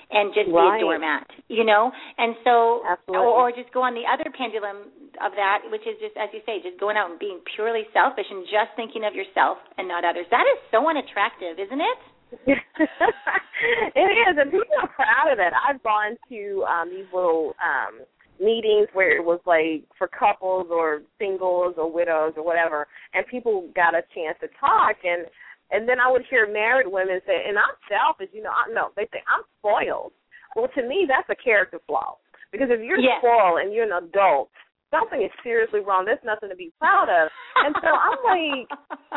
and 0.10 0.34
just 0.34 0.50
Right. 0.50 0.80
be 0.80 0.82
a 0.82 0.82
doormat, 0.82 1.28
you 1.50 1.64
know? 1.64 1.92
And 2.18 2.36
so, 2.44 2.82
Absolutely. 2.88 3.20
or, 3.20 3.28
or 3.28 3.52
just 3.52 3.70
go 3.76 3.84
on 3.84 3.94
the 3.94 4.08
other 4.08 4.32
pendulum 4.34 4.90
of 5.22 5.36
that, 5.36 5.62
which 5.70 5.86
is 5.86 6.00
just, 6.00 6.18
as 6.18 6.30
you 6.34 6.42
say, 6.48 6.64
just 6.64 6.80
going 6.80 6.98
out 6.98 7.12
and 7.12 7.20
being 7.20 7.40
purely 7.56 7.86
selfish 7.94 8.26
and 8.32 8.48
just 8.48 8.74
thinking 8.76 9.04
of 9.04 9.14
yourself 9.14 9.60
and 9.78 9.88
not 9.88 10.04
others. 10.08 10.26
That 10.32 10.48
is 10.50 10.58
so 10.72 10.88
unattractive, 10.88 11.60
isn't 11.60 11.84
it? 11.84 12.00
it 12.48 14.10
is, 14.30 14.34
and 14.38 14.52
people 14.52 14.78
are 14.82 14.88
proud 14.88 15.34
of 15.34 15.40
it. 15.40 15.52
I've 15.52 15.82
gone 15.82 16.16
to 16.30 16.64
um 16.70 16.90
these 16.90 17.10
little 17.12 17.56
um 17.58 18.06
meetings 18.40 18.88
where 18.94 19.16
it 19.16 19.24
was 19.24 19.40
like 19.46 19.84
for 19.98 20.08
couples 20.08 20.68
or 20.72 21.02
singles 21.18 21.76
or 21.78 21.92
widows 21.92 22.34
or 22.38 22.44
whatever, 22.44 22.88
and 23.14 23.26
people 23.28 23.70
got 23.76 23.94
a 23.96 24.02
chance 24.14 24.38
to 24.42 24.48
talk 24.60 24.96
and 25.04 25.26
and 25.72 25.88
then 25.88 26.00
I 26.00 26.10
would 26.10 26.24
hear 26.30 26.52
married 26.52 26.88
women 26.90 27.22
say, 27.28 27.46
and 27.48 27.56
I'm 27.56 27.78
selfish, 27.86 28.34
you 28.34 28.42
know, 28.42 28.50
I 28.50 28.72
no, 28.74 28.90
they 28.96 29.04
say 29.14 29.22
I'm 29.30 29.44
spoiled. 29.60 30.14
Well, 30.56 30.68
to 30.74 30.82
me, 30.88 31.06
that's 31.08 31.30
a 31.30 31.42
character 31.42 31.80
flaw 31.86 32.18
because 32.52 32.70
if 32.72 32.82
you're 32.82 33.00
Yes. 33.00 33.22
spoiled 33.22 33.62
and 33.62 33.74
you're 33.74 33.86
an 33.86 34.04
adult, 34.04 34.50
something 34.90 35.22
is 35.22 35.32
seriously 35.44 35.82
wrong. 35.82 36.06
There's 36.06 36.24
nothing 36.26 36.50
to 36.50 36.56
be 36.56 36.72
proud 36.80 37.10
of. 37.10 37.30
And 37.62 37.76
so 37.82 37.88
I'm 37.88 38.18
like, 38.26 38.66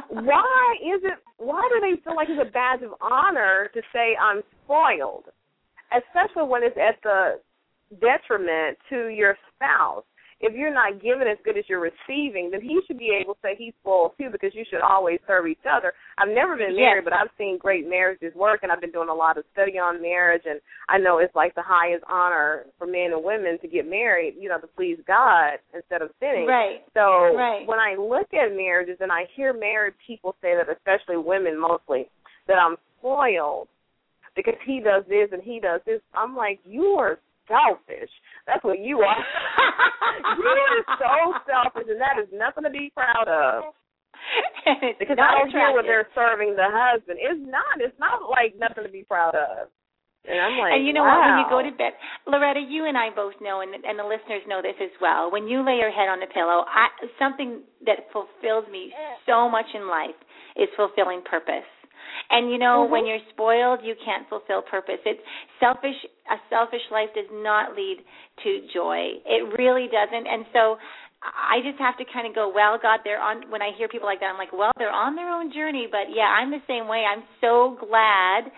why 0.26 0.76
is 0.82 1.00
it 1.04 1.18
why 1.38 1.62
do 1.72 1.80
they 1.80 2.00
feel 2.02 2.14
like 2.16 2.28
it's 2.28 2.42
a 2.42 2.52
badge 2.52 2.82
of 2.82 2.92
honor 3.00 3.70
to 3.72 3.80
say 3.92 4.14
I'm 4.20 4.42
spoiled 4.64 5.24
especially 5.92 6.48
when 6.48 6.62
it's 6.62 6.76
at 6.76 6.96
the 7.02 7.40
detriment 8.00 8.78
to 8.90 9.08
your 9.08 9.36
spouse 9.54 10.04
if 10.44 10.54
you're 10.56 10.74
not 10.74 10.94
giving 11.00 11.28
as 11.30 11.38
good 11.44 11.56
as 11.56 11.64
you're 11.68 11.78
receiving 11.80 12.50
then 12.50 12.60
he 12.60 12.80
should 12.86 12.98
be 12.98 13.16
able 13.20 13.34
to 13.34 13.40
say 13.42 13.54
he's 13.56 13.74
spoiled 13.80 14.12
too 14.18 14.28
because 14.30 14.50
you 14.54 14.64
should 14.68 14.80
always 14.80 15.18
serve 15.26 15.46
each 15.46 15.62
other 15.70 15.92
i've 16.18 16.28
never 16.28 16.56
been 16.56 16.70
Yes. 16.74 16.80
married 16.82 17.04
but 17.04 17.12
i've 17.12 17.30
seen 17.38 17.58
great 17.58 17.88
marriages 17.88 18.34
work 18.34 18.60
and 18.62 18.72
i've 18.72 18.80
been 18.80 18.90
doing 18.90 19.08
a 19.08 19.14
lot 19.14 19.38
of 19.38 19.44
study 19.52 19.78
on 19.78 20.02
marriage 20.02 20.42
and 20.44 20.60
i 20.88 20.98
know 20.98 21.18
it's 21.18 21.34
like 21.36 21.54
the 21.54 21.62
highest 21.62 22.02
honor 22.10 22.64
for 22.78 22.86
men 22.86 23.12
and 23.12 23.22
women 23.22 23.58
to 23.60 23.68
get 23.68 23.88
married 23.88 24.34
you 24.38 24.48
know 24.48 24.58
to 24.58 24.66
please 24.66 24.98
god 25.06 25.58
instead 25.74 26.02
of 26.02 26.10
sinning 26.18 26.46
right. 26.46 26.80
so 26.94 27.36
Right. 27.36 27.66
when 27.66 27.78
I 27.78 27.94
look 27.98 28.32
at 28.34 28.54
marriages 28.56 28.98
and 29.00 29.10
I 29.12 29.24
hear 29.36 29.52
married 29.52 29.94
people 30.06 30.34
say 30.42 30.54
that, 30.56 30.68
especially 30.68 31.16
women 31.16 31.58
mostly, 31.58 32.08
that 32.46 32.54
I'm 32.58 32.76
spoiled 32.98 33.68
because 34.36 34.54
he 34.66 34.80
does 34.80 35.04
this 35.08 35.28
and 35.32 35.42
he 35.42 35.60
does 35.60 35.80
this, 35.86 36.00
I'm 36.14 36.36
like, 36.36 36.58
you 36.64 36.84
are 36.98 37.18
selfish. 37.48 38.10
That's 38.46 38.62
what 38.64 38.78
you 38.78 39.00
are. 39.00 39.16
you 40.38 40.46
are 40.46 40.84
so 40.98 41.14
selfish, 41.46 41.88
and 41.90 42.00
that 42.00 42.18
is 42.20 42.28
nothing 42.32 42.64
to 42.64 42.70
be 42.70 42.92
proud 42.94 43.28
of. 43.28 43.74
Because 44.98 45.18
I 45.18 45.34
don't 45.34 45.50
hear 45.50 45.74
what 45.74 45.82
they're 45.82 46.06
serving 46.14 46.54
the 46.54 46.70
husband. 46.70 47.18
It's 47.18 47.42
not. 47.42 47.82
It's 47.82 47.98
not 47.98 48.30
like 48.30 48.54
nothing 48.54 48.86
to 48.86 48.92
be 48.92 49.02
proud 49.02 49.34
of. 49.34 49.66
And 50.22 50.38
I'm 50.38 50.54
like, 50.54 50.78
and 50.78 50.86
you 50.86 50.94
know 50.94 51.02
wow. 51.02 51.18
what? 51.18 51.26
When 51.26 51.38
you 51.42 51.48
go 51.50 51.60
to 51.66 51.74
bed, 51.74 51.98
Loretta, 52.30 52.62
you 52.62 52.86
and 52.86 52.94
I 52.94 53.10
both 53.10 53.34
know, 53.42 53.58
and 53.60 53.74
and 53.74 53.98
the 53.98 54.06
listeners 54.06 54.46
know 54.46 54.62
this 54.62 54.78
as 54.78 54.94
well. 55.02 55.34
When 55.34 55.50
you 55.50 55.66
lay 55.66 55.82
your 55.82 55.90
head 55.90 56.06
on 56.06 56.22
the 56.22 56.30
pillow, 56.30 56.62
I, 56.70 56.94
something 57.18 57.66
that 57.82 58.06
fulfills 58.14 58.70
me 58.70 58.94
so 59.26 59.50
much 59.50 59.66
in 59.74 59.90
life 59.90 60.14
is 60.54 60.70
fulfilling 60.78 61.26
purpose. 61.26 61.66
And 62.30 62.50
you 62.50 62.58
know, 62.58 62.84
mm-hmm. 62.84 62.92
when 62.92 63.06
you're 63.06 63.24
spoiled, 63.30 63.80
you 63.82 63.94
can't 64.04 64.28
fulfill 64.28 64.62
purpose. 64.62 65.00
It's 65.04 65.20
selfish. 65.60 65.96
A 66.30 66.36
selfish 66.48 66.84
life 66.90 67.10
does 67.14 67.28
not 67.32 67.76
lead 67.76 67.98
to 68.44 68.50
joy. 68.72 69.20
It 69.26 69.58
really 69.58 69.88
doesn't. 69.90 70.26
And 70.26 70.46
so, 70.52 70.76
I 71.22 71.62
just 71.62 71.78
have 71.78 71.94
to 71.98 72.04
kind 72.10 72.26
of 72.26 72.34
go, 72.34 72.50
well, 72.50 72.78
God, 72.82 73.00
they're 73.04 73.22
on. 73.22 73.50
When 73.50 73.62
I 73.62 73.70
hear 73.78 73.86
people 73.86 74.10
like 74.10 74.18
that, 74.20 74.26
I'm 74.26 74.38
like, 74.38 74.52
well, 74.52 74.72
they're 74.76 74.90
on 74.90 75.14
their 75.14 75.30
own 75.30 75.52
journey. 75.52 75.86
But 75.86 76.10
yeah, 76.10 76.26
I'm 76.26 76.50
the 76.50 76.62
same 76.66 76.88
way. 76.88 77.06
I'm 77.06 77.22
so 77.40 77.78
glad 77.78 78.50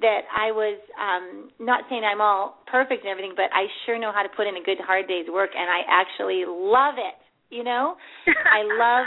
that 0.00 0.24
I 0.32 0.52
was 0.52 0.80
um 0.96 1.50
not 1.60 1.84
saying 1.90 2.02
I'm 2.04 2.20
all 2.20 2.62
perfect 2.70 3.04
and 3.04 3.10
everything, 3.10 3.34
but 3.36 3.52
I 3.52 3.66
sure 3.84 3.98
know 3.98 4.12
how 4.14 4.22
to 4.22 4.32
put 4.32 4.46
in 4.46 4.56
a 4.56 4.64
good 4.64 4.80
hard 4.80 5.08
day's 5.08 5.28
work 5.28 5.50
and 5.52 5.68
I 5.68 5.84
actually 5.84 6.44
love 6.46 6.94
it. 6.96 7.14
You 7.52 7.64
know? 7.64 7.94
I 8.26 8.64
love 8.64 9.06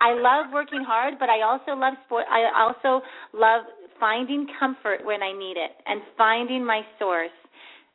I 0.00 0.12
love 0.12 0.52
working 0.52 0.84
hard, 0.84 1.14
but 1.18 1.28
I 1.32 1.40
also 1.40 1.72
love 1.72 1.94
sport 2.04 2.26
I 2.28 2.44
also 2.52 3.04
love 3.32 3.64
finding 3.98 4.46
comfort 4.60 5.00
when 5.04 5.22
I 5.22 5.32
need 5.32 5.56
it 5.56 5.72
and 5.86 6.02
finding 6.18 6.64
my 6.64 6.82
source. 6.98 7.34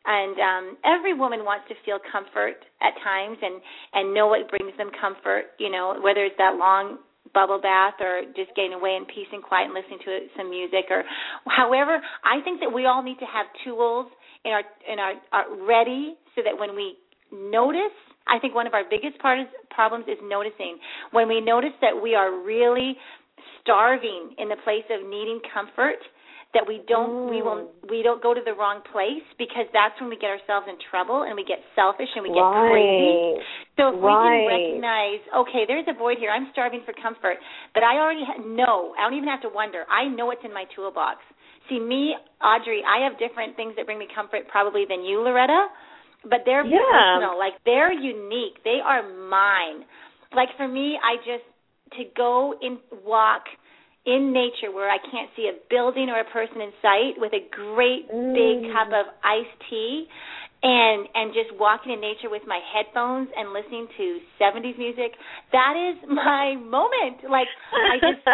And 0.04 0.36
um 0.42 0.78
every 0.84 1.14
woman 1.14 1.46
wants 1.46 1.70
to 1.70 1.76
feel 1.86 2.00
comfort 2.12 2.58
at 2.82 2.98
times 3.06 3.38
and 3.42 3.62
and 3.94 4.14
know 4.14 4.28
what 4.28 4.50
brings 4.50 4.76
them 4.78 4.90
comfort, 5.00 5.54
you 5.60 5.70
know, 5.70 6.02
whether 6.02 6.26
it's 6.26 6.38
that 6.42 6.58
long 6.58 6.98
bubble 7.34 7.62
bath 7.62 7.96
or 8.02 8.24
just 8.36 8.50
getting 8.56 8.74
away 8.74 8.98
in 8.98 9.06
peace 9.06 9.30
and 9.32 9.44
quiet 9.44 9.66
and 9.66 9.74
listening 9.74 10.00
to 10.04 10.28
some 10.36 10.50
music 10.50 10.90
or 10.90 11.04
however 11.48 12.02
i 12.26 12.44
think 12.44 12.60
that 12.60 12.68
we 12.68 12.86
all 12.86 13.02
need 13.04 13.18
to 13.20 13.30
have 13.30 13.46
tools 13.64 14.08
in 14.44 14.52
our 14.52 14.64
in 14.92 15.00
our, 15.00 15.14
our 15.32 15.46
ready 15.66 16.16
so 16.36 16.42
that 16.44 16.60
when 16.60 16.76
we 16.76 16.98
notice 17.32 17.96
i 18.28 18.40
think 18.40 18.54
one 18.54 18.68
of 18.68 18.74
our 18.74 18.84
biggest 18.90 19.18
part 19.20 19.40
is, 19.40 19.48
problems 19.70 20.06
is 20.08 20.18
noticing 20.24 20.78
when 21.12 21.28
we 21.28 21.42
notice 21.42 21.76
that 21.82 21.96
we 21.96 22.16
are 22.16 22.44
really 22.44 22.96
starving 23.62 24.34
in 24.38 24.50
the 24.50 24.58
place 24.64 24.86
of 24.90 25.08
needing 25.08 25.40
comfort 25.54 26.02
that 26.54 26.68
we 26.68 26.84
don't 26.88 27.32
we 27.32 27.40
mm. 27.40 27.48
will 27.48 27.72
we 27.88 28.04
don't 28.04 28.22
go 28.22 28.34
to 28.34 28.44
the 28.44 28.52
wrong 28.52 28.84
place 28.92 29.24
because 29.40 29.64
that's 29.72 29.96
when 30.00 30.12
we 30.12 30.20
get 30.20 30.36
ourselves 30.36 30.68
in 30.68 30.76
trouble 30.92 31.24
and 31.24 31.36
we 31.36 31.48
get 31.48 31.64
selfish 31.76 32.12
and 32.16 32.24
we 32.24 32.30
get 32.30 32.44
right. 32.44 32.68
crazy. 32.68 33.40
So 33.80 33.96
if 33.96 34.04
right. 34.04 34.04
we 34.04 34.20
can 34.20 34.52
recognize, 34.52 35.22
okay, 35.48 35.64
there's 35.64 35.88
a 35.88 35.96
void 35.96 36.20
here. 36.20 36.30
I'm 36.30 36.52
starving 36.52 36.84
for 36.84 36.92
comfort, 37.00 37.40
but 37.74 37.88
I 37.88 38.04
already 38.04 38.28
ha- 38.28 38.44
know. 38.44 38.92
I 39.00 39.08
don't 39.08 39.16
even 39.16 39.32
have 39.32 39.42
to 39.48 39.52
wonder. 39.52 39.88
I 39.88 40.12
know 40.12 40.32
it's 40.36 40.44
in 40.44 40.52
my 40.52 40.68
toolbox. 40.76 41.24
See, 41.72 41.80
me, 41.80 42.20
Audrey, 42.44 42.84
I 42.84 43.08
have 43.08 43.16
different 43.16 43.56
things 43.56 43.80
that 43.80 43.88
bring 43.88 44.00
me 44.00 44.12
comfort 44.12 44.52
probably 44.52 44.84
than 44.84 45.08
you, 45.08 45.24
Loretta, 45.24 45.72
but 46.24 46.42
they're 46.46 46.66
yeah. 46.66 46.80
personal. 46.92 47.38
Like 47.38 47.54
they're 47.66 47.94
unique. 47.94 48.64
They 48.64 48.80
are 48.84 49.02
mine. 49.02 49.86
Like 50.36 50.50
for 50.58 50.68
me, 50.68 50.98
I 51.02 51.18
just 51.18 51.46
to 51.98 52.04
go 52.16 52.54
and 52.62 52.78
walk 53.04 53.44
in 54.06 54.34
nature 54.34 54.74
where 54.74 54.90
I 54.90 54.98
can't 54.98 55.30
see 55.36 55.46
a 55.46 55.58
building 55.70 56.10
or 56.10 56.20
a 56.22 56.30
person 56.34 56.62
in 56.62 56.72
sight 56.82 57.22
with 57.22 57.34
a 57.34 57.44
great 57.54 58.10
mm. 58.10 58.34
big 58.34 58.72
cup 58.74 58.90
of 58.90 59.14
iced 59.22 59.58
tea 59.70 60.08
and 60.64 61.06
and 61.14 61.34
just 61.34 61.54
walking 61.60 61.94
in 61.94 62.02
nature 62.02 62.30
with 62.30 62.42
my 62.48 62.60
headphones 62.74 63.30
and 63.38 63.54
listening 63.54 63.88
to 63.98 64.06
70s 64.42 64.78
music 64.78 65.14
that 65.52 65.74
is 65.78 65.98
my 66.10 66.56
moment 66.58 67.30
like 67.30 67.50
I 67.74 67.98
just 68.02 68.26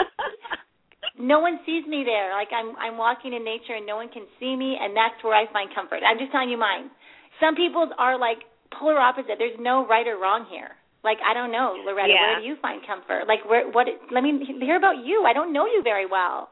no 1.20 1.40
one 1.40 1.60
sees 1.66 1.84
me 1.88 2.04
there 2.08 2.32
like 2.32 2.52
I'm 2.56 2.76
I'm 2.80 2.98
walking 2.98 3.34
in 3.34 3.44
nature 3.44 3.76
and 3.76 3.86
no 3.86 3.96
one 3.96 4.08
can 4.08 4.24
see 4.40 4.56
me 4.56 4.78
and 4.80 4.96
that's 4.96 5.20
where 5.24 5.36
I 5.36 5.52
find 5.52 5.68
comfort 5.76 6.00
I'm 6.04 6.20
just 6.20 6.32
telling 6.32 6.50
you 6.50 6.60
mine 6.60 6.92
some 7.40 7.56
people 7.56 7.90
are 7.98 8.18
like 8.20 8.40
polar 8.78 9.00
opposite 9.00 9.36
there's 9.38 9.58
no 9.60 9.86
right 9.88 10.08
or 10.08 10.18
wrong 10.20 10.46
here 10.50 10.72
like 11.04 11.20
I 11.24 11.34
don't 11.34 11.52
know, 11.56 11.78
Loretta. 11.86 12.12
Yeah. 12.12 12.20
Where 12.36 12.40
do 12.42 12.46
you 12.48 12.56
find 12.60 12.82
comfort? 12.86 13.28
Like 13.32 13.40
where? 13.48 13.70
What? 13.72 13.88
Let 14.12 14.24
me 14.24 14.44
hear 14.60 14.76
about 14.76 15.06
you. 15.06 15.24
I 15.24 15.32
don't 15.32 15.54
know 15.54 15.66
you 15.66 15.80
very 15.84 16.06
well. 16.06 16.50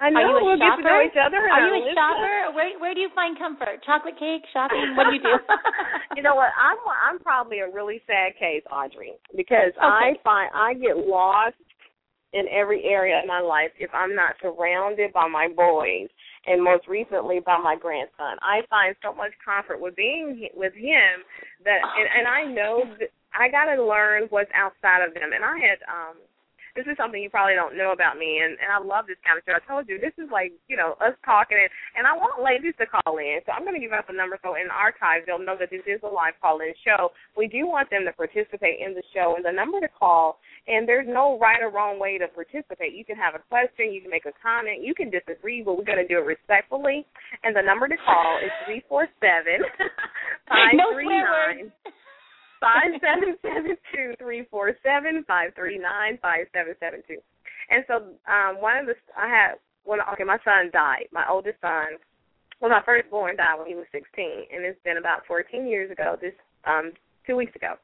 I 0.00 0.08
know 0.08 0.16
Are 0.16 0.30
you 0.32 0.36
a 0.38 0.44
we'll 0.44 0.56
shopper? 0.56 0.80
get 0.80 0.88
to 0.88 0.88
know 0.88 1.02
each 1.04 1.20
other. 1.20 1.42
Are 1.44 1.60
you 1.68 1.74
a 1.76 1.82
Listen. 1.84 1.92
shopper? 1.92 2.56
Where 2.56 2.78
Where 2.80 2.94
do 2.94 3.00
you 3.00 3.10
find 3.14 3.36
comfort? 3.36 3.84
Chocolate 3.84 4.16
cake, 4.18 4.48
shopping. 4.54 4.96
What 4.96 5.12
do 5.12 5.16
you 5.18 5.20
do? 5.20 5.36
you 6.16 6.22
know 6.22 6.34
what? 6.36 6.56
I'm 6.56 6.78
I'm 6.88 7.18
probably 7.20 7.58
a 7.60 7.68
really 7.68 8.00
sad 8.06 8.32
case, 8.38 8.62
Audrey, 8.72 9.12
because 9.36 9.76
Okay. 9.76 9.84
I 9.84 10.14
find 10.24 10.48
I 10.54 10.72
get 10.74 10.96
lost 10.96 11.60
in 12.32 12.46
every 12.48 12.84
area 12.84 13.20
of 13.20 13.26
my 13.26 13.40
life 13.40 13.72
if 13.78 13.90
I'm 13.92 14.14
not 14.14 14.36
surrounded 14.40 15.12
by 15.12 15.28
my 15.28 15.48
boys 15.52 16.08
and 16.46 16.62
most 16.62 16.88
recently 16.88 17.40
by 17.40 17.58
my 17.58 17.76
grandson. 17.76 18.38
I 18.42 18.62
find 18.70 18.96
so 19.02 19.14
much 19.14 19.32
comfort 19.44 19.80
with 19.80 19.96
being 19.96 20.48
with 20.54 20.74
him 20.74 21.24
that 21.64 21.80
and, 21.82 22.08
and 22.18 22.26
I 22.28 22.44
know 22.44 22.84
that 22.98 23.10
I 23.34 23.50
got 23.50 23.74
to 23.74 23.82
learn 23.84 24.24
what's 24.30 24.50
outside 24.54 25.06
of 25.06 25.14
them. 25.14 25.30
And 25.34 25.44
I 25.44 25.58
had 25.58 25.78
um 25.88 26.16
this 26.74 26.86
is 26.86 26.96
something 26.96 27.20
you 27.20 27.30
probably 27.30 27.54
don't 27.54 27.76
know 27.76 27.92
about 27.92 28.18
me 28.18 28.40
and 28.42 28.56
and 28.60 28.70
I 28.70 28.78
love 28.78 29.06
this 29.06 29.20
kind 29.26 29.38
of 29.38 29.44
show. 29.46 29.56
I 29.56 29.62
told 29.64 29.88
you 29.88 29.98
this 29.98 30.14
is 30.18 30.28
like, 30.30 30.52
you 30.68 30.76
know, 30.76 30.94
us 31.00 31.16
talking 31.24 31.58
and, 31.58 31.70
and 31.96 32.04
I 32.06 32.14
want 32.14 32.42
ladies 32.42 32.74
to 32.78 32.86
call 32.86 33.18
in. 33.18 33.40
So 33.46 33.52
I'm 33.52 33.64
going 33.64 33.78
to 33.78 33.82
give 33.82 33.94
out 33.94 34.06
the 34.06 34.16
number 34.16 34.38
so 34.42 34.54
in 34.54 34.68
archives 34.70 35.26
they'll 35.26 35.42
know 35.42 35.56
that 35.58 35.70
this 35.70 35.84
is 35.86 36.00
a 36.02 36.10
live 36.10 36.36
call-in 36.38 36.74
show. 36.84 37.10
We 37.36 37.48
do 37.48 37.66
want 37.66 37.90
them 37.90 38.04
to 38.06 38.12
participate 38.12 38.82
in 38.82 38.94
the 38.94 39.04
show 39.14 39.34
and 39.36 39.44
the 39.44 39.54
number 39.54 39.80
to 39.80 39.90
call 39.90 40.38
and 40.68 40.86
there's 40.86 41.08
no 41.08 41.38
right 41.40 41.62
or 41.62 41.70
wrong 41.70 41.98
way 41.98 42.18
to 42.18 42.28
participate. 42.28 42.94
You 42.94 43.04
can 43.04 43.16
have 43.16 43.34
a 43.34 43.42
question, 43.48 43.92
you 43.92 44.00
can 44.00 44.10
make 44.10 44.26
a 44.26 44.34
comment, 44.38 44.84
you 44.84 44.94
can 44.94 45.10
disagree, 45.10 45.62
but 45.64 45.76
we're 45.76 45.88
going 45.88 46.02
to 46.02 46.08
do 46.08 46.20
it 46.20 46.26
respectfully. 46.26 47.06
And 47.42 47.56
the 47.56 47.64
number 47.64 47.88
to 47.88 47.96
call 47.96 48.38
is 48.44 48.52
three 48.66 48.84
four 48.88 49.08
seven 49.18 49.64
five 50.48 50.76
three 50.94 51.08
nine 51.08 51.72
five 52.60 52.92
seven 53.00 53.36
seven 53.42 53.76
two 53.92 54.14
three 54.18 54.44
four 54.50 54.76
seven 54.84 55.24
five 55.26 55.50
three 55.56 55.78
nine 55.78 56.18
five 56.22 56.46
seven 56.52 56.74
seven 56.78 57.02
two. 57.08 57.18
And 57.70 57.84
so 57.88 58.14
um 58.28 58.60
one 58.60 58.76
of 58.76 58.86
the 58.86 58.94
I 59.16 59.28
had 59.28 59.50
when 59.84 59.98
okay, 60.12 60.24
my 60.24 60.38
son 60.44 60.70
died. 60.72 61.08
My 61.12 61.24
oldest 61.28 61.60
son 61.60 61.98
well 62.60 62.70
my 62.70 62.82
firstborn 62.84 63.36
died 63.36 63.58
when 63.58 63.66
he 63.66 63.74
was 63.74 63.88
sixteen 63.90 64.44
and 64.52 64.64
it's 64.64 64.80
been 64.84 64.98
about 64.98 65.26
fourteen 65.26 65.66
years 65.66 65.90
ago, 65.90 66.16
this 66.20 66.36
um 66.68 66.92
two 67.26 67.36
weeks 67.36 67.56
ago. 67.56 67.74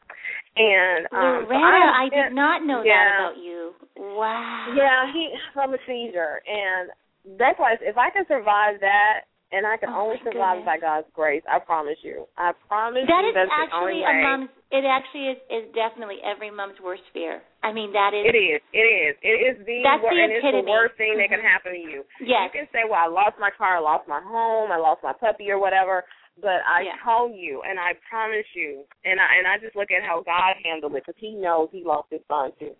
And 0.57 1.07
um 1.13 1.49
so 1.49 1.55
Loretta, 1.57 1.89
I, 1.91 2.07
I, 2.07 2.09
did 2.13 2.35
not 2.37 2.65
know 2.65 2.85
that 2.85 3.33
about 3.33 3.43
you. 3.43 3.73
Wow. 3.97 4.75
Yeah, 4.77 5.13
he 5.13 5.33
from 5.53 5.75
a 5.75 5.79
seizure 5.87 6.45
and 6.47 6.93
that's 7.39 7.59
why 7.59 7.75
if 7.81 7.97
I 7.97 8.11
can 8.11 8.25
survive 8.29 8.79
that 8.81 9.27
and 9.53 9.67
I 9.67 9.77
can 9.77 9.91
Oh, 9.91 10.11
only 10.11 10.19
survive 10.27 10.59
goodness. 10.59 10.67
by 10.67 10.79
God's 10.79 11.07
grace, 11.15 11.43
I 11.47 11.59
promise 11.61 11.99
you. 12.03 12.27
I 12.37 12.53
promise 12.67 13.07
That 13.07 13.23
you 13.23 13.29
is 13.31 13.35
that's 13.35 13.51
the 13.51 13.77
only 13.79 14.03
actually 14.03 14.03
a 14.03 14.23
mom's. 14.27 14.51
It 14.75 14.85
actually 14.85 15.27
is 15.31 15.39
is 15.49 15.65
definitely 15.75 16.19
every 16.27 16.51
mom's 16.51 16.81
worst 16.83 17.03
fear. 17.15 17.43
I 17.63 17.71
mean, 17.73 17.93
that 17.93 18.11
is. 18.15 18.27
It 18.27 18.35
is. 18.35 18.61
It 18.75 18.87
is. 18.87 19.15
It 19.23 19.39
is 19.47 19.57
the 19.67 19.83
That's 19.87 20.03
wor- 20.03 20.11
the 20.15 20.23
and 20.23 20.33
it's 20.33 20.43
the 20.43 20.49
epitome. 20.51 20.71
worst 20.71 20.95
thing 20.99 21.15
that 21.19 21.29
can 21.31 21.41
Mhm. 21.41 21.51
happen 21.51 21.73
to 21.73 21.79
you. 21.79 22.05
Yes. 22.21 22.51
You 22.53 22.61
can 22.67 22.69
say, 22.73 22.83
"Well, 22.85 22.99
I 22.99 23.07
lost 23.07 23.39
my 23.39 23.51
car, 23.51 23.77
I 23.77 23.79
lost 23.79 24.09
my 24.09 24.21
home, 24.21 24.73
I 24.73 24.77
lost 24.77 25.03
my 25.03 25.13
puppy, 25.13 25.51
or 25.51 25.59
whatever." 25.59 26.05
But 26.39 26.61
I 26.67 26.83
Yeah. 26.83 26.97
tell 27.03 27.29
you, 27.31 27.63
and 27.63 27.79
I 27.81 27.95
promise 28.11 28.47
you, 28.55 28.85
and 29.05 29.21
I 29.21 29.37
and 29.37 29.47
I 29.47 29.59
just 29.59 29.77
look 29.77 29.91
at 29.91 30.03
how 30.03 30.21
God 30.21 30.57
handled 30.65 30.95
it 30.97 31.07
because 31.07 31.19
He 31.21 31.35
knows 31.35 31.71
He 31.71 31.83
lost 31.85 32.11
His 32.11 32.21
son 32.27 32.53
too. 32.59 32.75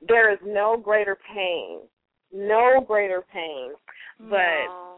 There 0.00 0.30
is 0.30 0.40
no 0.42 0.76
greater 0.78 1.14
pain, 1.16 1.86
no 2.32 2.80
greater 2.80 3.20
pain. 3.20 3.74
But 4.18 4.64
No. 4.64 4.89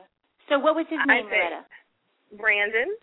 So 0.49 0.59
what 0.59 0.75
was 0.75 0.87
his 0.89 0.99
name, 1.07 1.27
Loretta? 1.27 1.65
Brandon, 2.37 2.97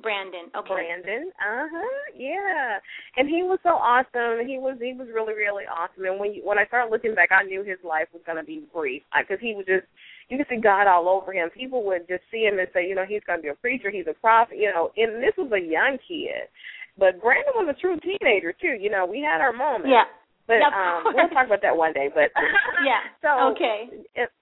Brandon. 0.00 0.50
Okay. 0.56 0.74
Brandon. 0.74 1.30
Uh 1.38 1.66
huh. 1.70 2.02
Yeah. 2.16 2.78
And 3.16 3.28
he 3.28 3.42
was 3.42 3.58
so 3.62 3.78
awesome. 3.78 4.46
He 4.46 4.58
was 4.58 4.78
he 4.80 4.92
was 4.92 5.08
really 5.12 5.34
really 5.34 5.64
awesome. 5.64 6.04
And 6.04 6.18
when 6.18 6.34
you, 6.34 6.42
when 6.44 6.58
I 6.58 6.66
started 6.66 6.90
looking 6.90 7.14
back, 7.14 7.30
I 7.30 7.42
knew 7.44 7.62
his 7.62 7.78
life 7.84 8.08
was 8.12 8.22
going 8.26 8.38
to 8.38 8.44
be 8.44 8.66
brief 8.72 9.02
because 9.14 9.38
he 9.40 9.54
was 9.54 9.66
just 9.66 9.86
you 10.28 10.38
could 10.38 10.46
see 10.50 10.60
God 10.60 10.86
all 10.86 11.08
over 11.08 11.32
him. 11.32 11.50
People 11.50 11.84
would 11.86 12.08
just 12.08 12.24
see 12.30 12.42
him 12.42 12.58
and 12.58 12.68
say, 12.72 12.88
you 12.88 12.94
know, 12.94 13.04
he's 13.06 13.22
going 13.26 13.38
to 13.38 13.42
be 13.42 13.54
a 13.54 13.54
preacher. 13.54 13.90
He's 13.90 14.08
a 14.10 14.18
prophet. 14.18 14.58
You 14.58 14.72
know, 14.74 14.90
and 14.96 15.22
this 15.22 15.36
was 15.38 15.50
a 15.52 15.62
young 15.62 15.98
kid. 16.02 16.50
But 16.98 17.20
Brandon 17.20 17.54
was 17.54 17.74
a 17.76 17.80
true 17.80 17.98
teenager 18.00 18.52
too. 18.52 18.74
You 18.78 18.90
know, 18.90 19.06
we 19.06 19.20
had 19.20 19.40
our 19.40 19.52
moments. 19.52 19.90
Yeah. 19.90 20.10
But 20.46 20.60
um, 20.60 21.14
we'll 21.14 21.28
talk 21.30 21.46
about 21.46 21.62
that 21.62 21.76
one 21.76 21.92
day. 21.92 22.10
But 22.12 22.34
Yeah. 22.84 23.06
so 23.22 23.54
Okay. 23.54 23.88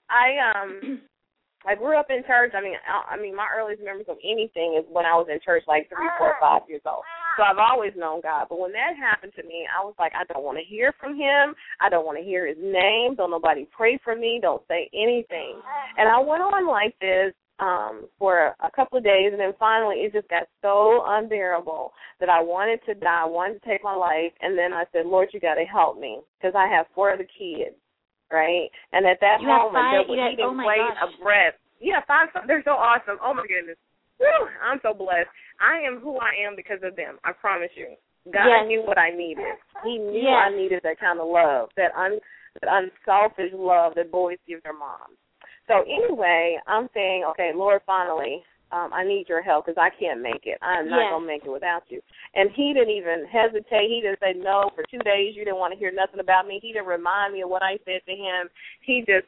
I 0.09 0.27
um 0.49 1.01
I 1.66 1.75
grew 1.75 1.98
up 1.98 2.11
in 2.11 2.25
church. 2.27 2.53
I 2.55 2.61
mean, 2.61 2.75
I, 2.87 3.14
I 3.14 3.16
mean, 3.20 3.37
my 3.37 3.46
earliest 3.55 3.83
memories 3.83 4.09
of 4.09 4.18
anything 4.25 4.77
is 4.79 4.85
when 4.90 5.07
I 5.07 5.14
was 5.14 5.29
in 5.31 5.38
church, 5.44 5.62
like 5.66 5.88
three, 5.88 6.11
four, 6.18 6.35
five 6.40 6.62
years 6.68 6.83
old. 6.87 7.05
So 7.37 7.42
I've 7.42 7.59
always 7.59 7.92
known 7.96 8.20
God. 8.20 8.46
But 8.48 8.59
when 8.59 8.72
that 8.72 8.96
happened 8.98 9.33
to 9.37 9.42
me, 9.42 9.66
I 9.70 9.85
was 9.85 9.94
like, 9.98 10.12
I 10.14 10.25
don't 10.33 10.44
want 10.44 10.59
to 10.59 10.64
hear 10.64 10.92
from 11.01 11.16
Him. 11.16 11.55
I 11.81 11.88
don't 11.88 12.05
want 12.05 12.18
to 12.18 12.25
hear 12.25 12.46
His 12.46 12.59
name. 12.61 13.14
Don't 13.16 13.31
nobody 13.31 13.66
pray 13.70 13.98
for 14.03 14.16
me. 14.16 14.38
Don't 14.42 14.62
say 14.68 14.90
anything. 14.92 15.61
And 15.96 16.09
I 16.09 16.18
went 16.18 16.42
on 16.42 16.66
like 16.66 16.98
this 17.01 17.33
um 17.61 18.09
for 18.18 18.57
a 18.64 18.70
couple 18.75 18.98
of 18.98 19.05
days, 19.05 19.31
and 19.31 19.40
then 19.40 19.53
finally 19.59 19.96
it 19.96 20.12
just 20.12 20.29
got 20.29 20.48
so 20.62 21.03
unbearable 21.07 21.92
that 22.18 22.29
I 22.29 22.42
wanted 22.42 22.81
to 22.87 22.94
die. 22.94 23.22
I 23.22 23.27
wanted 23.27 23.62
to 23.62 23.68
take 23.68 23.85
my 23.85 23.94
life, 23.94 24.33
and 24.40 24.57
then 24.57 24.72
I 24.72 24.85
said, 24.92 25.07
Lord, 25.07 25.29
you 25.33 25.40
got 25.40 25.55
to 25.55 25.64
help 25.64 25.98
me 25.98 26.20
because 26.40 26.55
I 26.57 26.66
have 26.66 26.87
four 26.94 27.12
other 27.12 27.27
kids 27.38 27.77
right? 28.33 28.68
And 28.92 29.07
at 29.07 29.21
that 29.21 29.40
You 29.40 29.47
moment, 29.49 29.75
five- 29.75 29.92
there 29.92 30.01
was 30.09 30.16
you 30.16 30.23
had- 30.23 30.31
he 30.31 30.37
didn't 30.37 30.61
oh 30.61 30.66
wait 30.66 30.79
gosh. 30.81 30.99
a 31.05 31.23
breath. 31.23 31.55
yeah, 31.81 32.01
five. 32.09 32.29
They're 32.49 32.62
so 32.64 32.73
awesome. 32.73 33.18
Oh 33.23 33.35
my 33.35 33.47
goodness. 33.47 33.77
Whew, 34.18 34.49
I'm 34.62 34.81
so 34.83 34.95
blessed. 34.95 35.29
I 35.61 35.81
am 35.87 36.01
who 36.01 36.16
I 36.18 36.33
am 36.47 36.55
because 36.57 36.79
of 36.83 36.97
them. 36.97 37.18
I 37.25 37.33
promise 37.33 37.71
you. 37.77 37.95
God 38.33 38.47
Yes. 38.47 38.66
knew 38.68 38.83
what 38.83 38.99
I 38.99 39.11
needed. 39.11 39.45
He 39.85 39.99
knew 39.99 40.23
Yes. 40.23 40.47
I 40.47 40.51
needed 40.55 40.81
that 40.85 40.99
kind 41.01 41.18
of 41.21 41.27
love, 41.27 41.71
that 41.77 41.95
un 41.97 42.21
that 42.61 42.68
unselfish 42.71 43.53
love 43.55 43.95
that 43.97 44.11
boys 44.12 44.38
give 44.47 44.62
their 44.62 44.75
moms. 44.75 45.16
So 45.66 45.83
anyway, 45.83 46.59
I'm 46.66 46.88
saying, 46.92 47.25
okay, 47.31 47.53
Lord, 47.55 47.81
finally, 47.87 48.45
um, 48.73 48.91
I 48.93 49.05
need 49.05 49.29
your 49.29 49.43
help 49.43 49.67
because 49.67 49.79
I 49.81 49.91
can't 50.01 50.21
make 50.23 50.43
it. 50.45 50.59
I'm 50.63 50.89
not 50.89 51.11
gonna 51.11 51.27
make 51.27 51.45
it 51.45 51.51
without 51.51 51.83
you. 51.89 52.01
And 52.35 52.51
he 52.57 52.73
didn't 52.73 52.95
even 52.97 53.27
hesitate. 53.31 53.89
He 53.89 54.01
didn't 54.03 54.19
say 54.21 54.33
no 54.37 54.71
for 54.75 54.83
two 54.91 54.99
days. 55.01 55.35
You 55.37 55.45
didn't 55.45 55.59
want 55.61 55.73
to 55.75 55.79
hear 55.79 55.93
nothing 55.93 56.21
about 56.21 56.47
me. 56.47 56.59
He 56.63 56.73
didn't 56.73 56.89
remind 56.89 57.35
me 57.35 57.43
of 57.43 57.51
what 57.51 57.63
I 57.63 57.79
said 57.85 58.01
to 58.07 58.13
him. 58.13 58.49
He 58.81 59.05
just 59.07 59.27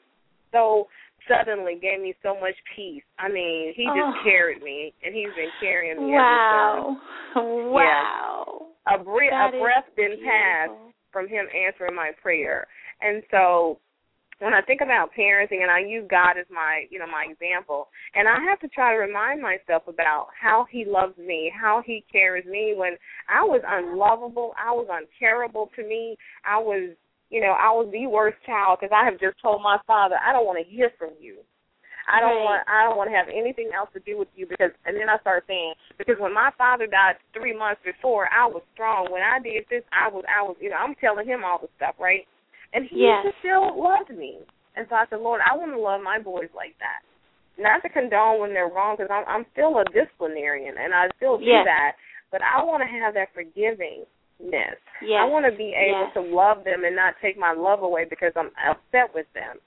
so 0.51 0.89
suddenly 1.29 1.79
gave 1.81 2.01
me 2.01 2.15
so 2.23 2.35
much 2.41 2.55
peace. 2.75 3.03
I 3.19 3.29
mean, 3.29 3.73
he 3.75 3.85
just 3.85 4.17
Oh. 4.17 4.23
carried 4.25 4.63
me, 4.63 4.93
and 5.05 5.15
he's 5.15 5.33
been 5.37 5.51
carrying 5.61 5.97
me 5.97 6.15
ever 6.15 6.95
since. 6.95 7.01
Wow. 7.37 7.71
Wow. 7.71 8.67
A, 8.87 8.99
bre- 8.99 9.31
That 9.31 9.55
a 9.55 9.61
breath 9.61 9.85
didn't 9.97 10.23
pass 10.25 10.69
from 11.13 11.29
him 11.29 11.47
answering 11.55 11.95
my 11.95 12.13
prayer. 12.21 12.67
And 13.01 13.23
so 13.31 13.79
when 14.41 14.55
I 14.55 14.63
think 14.63 14.81
about 14.81 15.11
parenting 15.17 15.63
and 15.63 15.71
I 15.71 15.81
use 15.81 16.07
God 16.11 16.37
as 16.39 16.47
my, 16.51 16.87
you 16.91 16.99
know, 16.99 17.07
my 17.07 17.27
example, 17.31 17.89
and 18.15 18.29
I 18.29 18.37
have 18.49 18.61
to 18.61 18.69
try 18.69 18.93
to 18.93 18.99
remind 18.99 19.41
myself 19.41 19.85
about 19.89 20.29
how 20.41 20.67
he 20.71 20.85
loves 20.85 21.17
me, 21.19 21.53
how 21.55 21.83
he 21.85 22.05
cares 22.11 22.45
me 22.45 22.75
when 22.77 22.97
I 23.29 23.43
was 23.43 23.63
unlovable, 23.67 24.55
I 24.59 24.73
was 24.73 24.89
uncareable 24.91 25.71
to 25.77 25.83
me, 25.83 26.17
I 26.45 26.59
was, 26.59 26.97
you 27.31 27.41
know, 27.41 27.55
I 27.59 27.71
was 27.71 27.89
the 27.93 28.07
worst 28.07 28.37
child 28.45 28.79
because 28.81 28.95
I 28.95 29.05
have 29.05 29.21
just 29.21 29.41
told 29.41 29.63
my 29.63 29.79
father, 29.87 30.17
I 30.17 30.33
don't 30.33 30.47
want 30.47 30.65
to 30.65 30.71
hear 30.71 30.91
from 30.99 31.11
you. 31.21 31.39
I 32.07 32.21
don't 32.21 32.37
Right. 32.37 32.45
want 32.45 32.69
I 32.69 32.85
don't 32.85 32.97
want 32.97 33.09
to 33.11 33.17
have 33.17 33.29
anything 33.29 33.71
else 33.75 33.89
to 33.95 34.01
do 34.01 34.19
with 34.19 34.29
you 34.37 34.47
because 34.47 34.73
and 34.85 34.97
then 34.97 35.09
I 35.09 35.19
started 35.19 35.47
saying 35.47 35.75
because 35.97 36.17
when 36.19 36.35
my 36.35 36.51
father 36.59 36.87
died 36.87 37.17
three 37.33 37.57
months 37.57 37.81
before 37.85 38.29
I 38.33 38.47
was 38.47 38.63
strong. 38.75 39.11
When 39.11 39.23
I 39.23 39.39
did 39.41 39.65
this 39.71 39.83
I 39.93 40.09
was 40.09 40.25
I 40.29 40.43
was 40.43 40.57
you 40.61 40.69
know, 40.69 40.77
I'm 40.77 40.95
telling 40.97 41.27
him 41.27 41.45
all 41.45 41.59
the 41.59 41.69
stuff, 41.77 41.95
right? 41.99 42.27
And 42.75 42.85
he 42.91 43.07
Yes. 43.07 43.25
just 43.25 43.39
still 43.39 43.81
loved 43.81 44.11
me. 44.11 44.39
And 44.77 44.87
so 44.91 44.97
I 44.97 45.07
said, 45.09 45.21
Lord, 45.21 45.41
I 45.41 45.57
want 45.57 45.71
to 45.73 45.79
love 45.79 46.03
my 46.03 46.19
boys 46.19 46.51
like 46.55 46.75
that. 46.81 47.01
Not 47.57 47.83
to 47.83 47.89
condone 47.89 48.41
when 48.41 48.53
they're 48.53 48.67
wrong, 48.69 48.97
because 48.99 49.11
I'm 49.15 49.25
I'm 49.29 49.47
still 49.53 49.79
a 49.79 49.85
disciplinarian 49.95 50.75
and 50.77 50.93
I 50.93 51.07
still 51.17 51.39
do 51.39 51.45
Yes. 51.45 51.65
that. 51.65 51.93
But 52.33 52.43
I 52.43 52.63
want 52.65 52.83
to 52.83 52.89
have 52.91 53.15
that 53.15 53.31
forgivingness. 53.33 54.07
Yes. 55.01 55.21
I 55.23 55.25
want 55.25 55.47
to 55.47 55.53
be 55.57 55.71
able 55.73 56.11
Yes. 56.11 56.15
to 56.15 56.21
love 56.21 56.65
them 56.65 56.85
and 56.85 56.97
not 56.97 57.15
take 57.23 57.39
my 57.39 57.53
love 57.53 57.83
away 57.83 58.05
because 58.11 58.33
I'm 58.35 58.51
upset 58.67 59.15
with 59.15 59.33
them. 59.35 59.61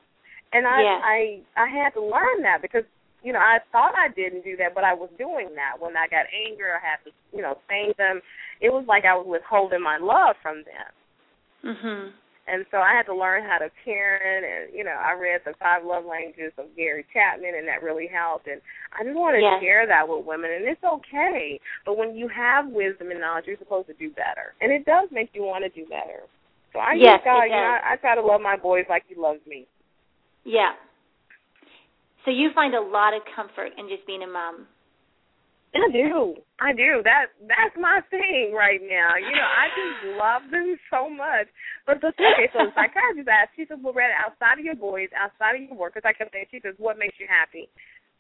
And 0.52 0.68
I 0.68 0.82
Yes. 0.82 1.02
I 1.04 1.42
I 1.56 1.68
had 1.68 1.94
to 1.94 2.02
learn 2.02 2.42
that 2.44 2.62
because 2.62 2.84
you 3.24 3.32
know 3.32 3.40
I 3.40 3.60
thought 3.72 3.96
I 3.98 4.10
didn't 4.10 4.44
do 4.44 4.58
that, 4.58 4.76
but 4.76 4.84
I 4.84 4.94
was 4.94 5.10
doing 5.18 5.56
that 5.56 5.80
when 5.80 5.96
I 5.96 6.08
got 6.08 6.26
angry. 6.34 6.70
I 6.70 6.80
had 6.86 7.00
to 7.06 7.12
you 7.32 7.42
know 7.42 7.58
thank 7.70 7.96
them. 7.96 8.22
It 8.60 8.72
was 8.74 8.86
like 8.86 9.06
I 9.06 9.16
was 9.16 9.28
withholding 9.28 9.82
my 9.82 9.98
love 9.98 10.36
from 10.44 10.64
them. 10.64 10.92
Mhm. 11.64 12.12
And 12.48 12.66
so 12.72 12.78
I 12.78 12.96
had 12.96 13.04
to 13.12 13.16
learn 13.16 13.44
how 13.44 13.58
to 13.60 13.70
parent, 13.84 14.46
and 14.48 14.74
you 14.74 14.84
know, 14.84 14.96
I 14.96 15.12
read 15.20 15.42
the 15.44 15.54
Five 15.60 15.84
Love 15.84 16.06
Languages 16.06 16.54
of 16.58 16.72
Gary 16.78 17.06
Chapman, 17.12 17.56
and 17.60 17.68
that 17.68 17.84
really 17.84 18.08
helped. 18.08 18.48
And 18.48 18.62
I 18.98 19.04
just 19.04 19.16
want 19.20 19.36
to 19.36 19.42
Yes. 19.44 19.60
share 19.62 19.86
that 19.86 20.08
with 20.08 20.24
women, 20.26 20.52
and 20.52 20.64
it's 20.66 20.84
okay. 20.84 21.60
But 21.86 21.98
when 21.98 22.16
you 22.16 22.28
have 22.30 22.68
wisdom 22.68 23.12
and 23.12 23.20
knowledge, 23.20 23.48
you're 23.48 23.58
supposed 23.60 23.88
to 23.88 23.94
do 24.00 24.10
better, 24.12 24.56
and 24.62 24.72
it 24.72 24.86
does 24.86 25.10
make 25.12 25.36
you 25.36 25.44
want 25.44 25.66
to 25.66 25.70
do 25.70 25.86
better. 25.88 26.24
So 26.72 26.80
I 26.80 26.94
Yes, 26.96 27.20
just 27.20 27.26
God, 27.26 27.44
you 27.44 27.50
know. 27.52 27.58
I, 27.84 27.94
I 27.94 27.96
try 27.98 28.16
to 28.16 28.22
love 28.22 28.40
my 28.40 28.56
boys 28.56 28.86
like 28.88 29.04
He 29.08 29.16
loves 29.16 29.46
me. 29.46 29.68
Yeah. 30.46 30.72
So 32.24 32.32
you 32.32 32.52
find 32.56 32.76
a 32.76 32.82
lot 32.82 33.14
of 33.14 33.24
comfort 33.36 33.72
in 33.78 33.90
just 33.90 34.06
being 34.08 34.24
a 34.24 34.28
mom. 34.28 34.68
I 35.76 35.88
do. 35.92 36.36
I 36.60 36.72
do. 36.74 37.04
That 37.04 37.36
that's 37.44 37.76
my 37.78 38.00
thing 38.10 38.56
right 38.56 38.82
now. 38.82 39.14
You 39.20 39.30
know, 39.30 39.46
I 39.46 39.66
just 39.76 40.00
love 40.22 40.44
them 40.50 40.76
so 40.90 41.10
much. 41.12 41.46
But 41.86 42.02
the 42.02 42.10
okay, 42.16 42.50
so 42.56 42.66
the 42.66 42.74
psychiatrist 42.74 43.28
asked, 43.30 43.54
she 43.56 43.68
said, 43.68 43.84
Loretta, 43.84 44.16
outside 44.18 44.58
of 44.60 44.66
your 44.66 44.80
boys, 44.80 45.12
outside 45.14 45.60
of 45.60 45.62
your 45.68 45.76
work, 45.78 45.94
because 45.94 46.08
I 46.08 46.16
kept 46.18 46.34
saying, 46.34 46.50
she 46.50 46.64
says, 46.64 46.74
what 46.82 46.98
makes 46.98 47.20
you 47.20 47.28
happy? 47.30 47.70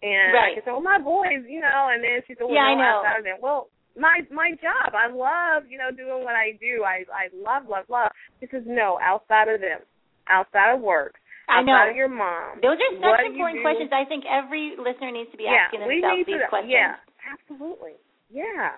And 0.05 0.29
Right. 0.35 0.53
I 0.53 0.61
said, 0.61 0.69
well, 0.75 0.85
my 0.85 1.01
boys, 1.01 1.41
you 1.49 1.57
know. 1.63 1.89
And 1.89 2.03
then 2.03 2.21
she 2.29 2.35
said, 2.37 2.45
well, 2.45 2.53
Yeah, 2.53 2.69
I 2.69 2.75
know. 2.77 3.01
outside 3.01 3.17
of 3.19 3.25
them. 3.25 3.39
Well, 3.41 3.73
my 3.97 4.21
my 4.29 4.53
job. 4.61 4.93
I 4.93 5.09
love, 5.09 5.65
you 5.65 5.81
know, 5.81 5.89
doing 5.89 6.21
what 6.21 6.37
I 6.37 6.53
do. 6.61 6.85
I 6.85 7.01
I 7.09 7.33
love, 7.33 7.65
love, 7.65 7.89
love. 7.89 8.13
She 8.37 8.45
says, 8.53 8.61
no, 8.69 9.01
outside 9.01 9.49
of 9.49 9.57
them, 9.63 9.81
outside 10.29 10.77
of 10.77 10.85
work, 10.85 11.17
I 11.49 11.65
know. 11.65 11.73
outside 11.73 11.95
of 11.95 11.97
your 11.97 12.11
mom. 12.13 12.61
Those 12.61 12.77
are 12.77 12.93
such 13.01 13.25
important 13.33 13.65
questions. 13.65 13.89
I 13.89 14.05
think 14.05 14.29
every 14.29 14.77
listener 14.77 15.09
needs 15.09 15.33
to 15.33 15.39
be 15.41 15.49
yeah, 15.49 15.65
asking 15.65 15.87
we 15.89 15.97
themselves 16.05 16.29
these 16.29 16.43
to, 16.45 16.51
questions. 16.53 16.77
Yeah, 16.77 16.93
absolutely. 17.27 17.93
Yeah. 18.29 18.71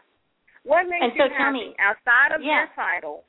What 0.63 0.83
makes 0.89 1.03
And 1.03 1.11
so 1.17 1.23
you 1.23 1.29
tell 1.29 1.37
happy 1.37 1.53
me- 1.69 1.75
outside 1.79 2.31
of 2.35 2.41
Yeah. 2.41 2.65
your 2.65 2.67
title, 2.75 3.23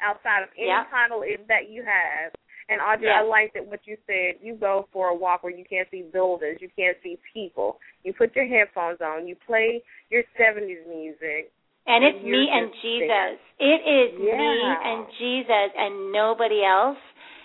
outside 0.00 0.42
of 0.42 0.48
any 0.56 0.66
Yeah. 0.68 0.84
title 0.90 1.22
is- 1.22 1.46
that 1.46 1.68
you 1.68 1.82
have? 1.82 2.32
And 2.68 2.80
Audrey, 2.80 3.08
Yeah. 3.08 3.18
I 3.18 3.22
like 3.22 3.52
that 3.54 3.66
what 3.66 3.84
you 3.86 3.96
said. 4.06 4.38
You 4.40 4.54
go 4.54 4.86
for 4.92 5.08
a 5.08 5.14
walk 5.14 5.42
where 5.42 5.52
you 5.52 5.64
can't 5.64 5.90
see 5.90 6.02
buildings, 6.02 6.62
you 6.62 6.68
can't 6.70 6.96
see 7.02 7.18
people. 7.34 7.80
You 8.04 8.12
put 8.12 8.34
your 8.36 8.46
headphones 8.46 9.00
on, 9.00 9.26
you 9.26 9.34
play 9.36 9.82
your 10.08 10.22
'70s 10.36 10.86
music. 10.86 11.50
And 11.86 12.04
it's 12.04 12.18
And 12.18 12.30
me 12.30 12.48
and 12.50 12.72
Jesus. 12.74 13.08
there. 13.08 13.38
It 13.58 13.86
is 13.86 14.18
me 14.18 14.30
and 14.62 15.10
Jesus 15.18 15.72
and 15.76 16.12
nobody 16.12 16.64
else. 16.64 16.98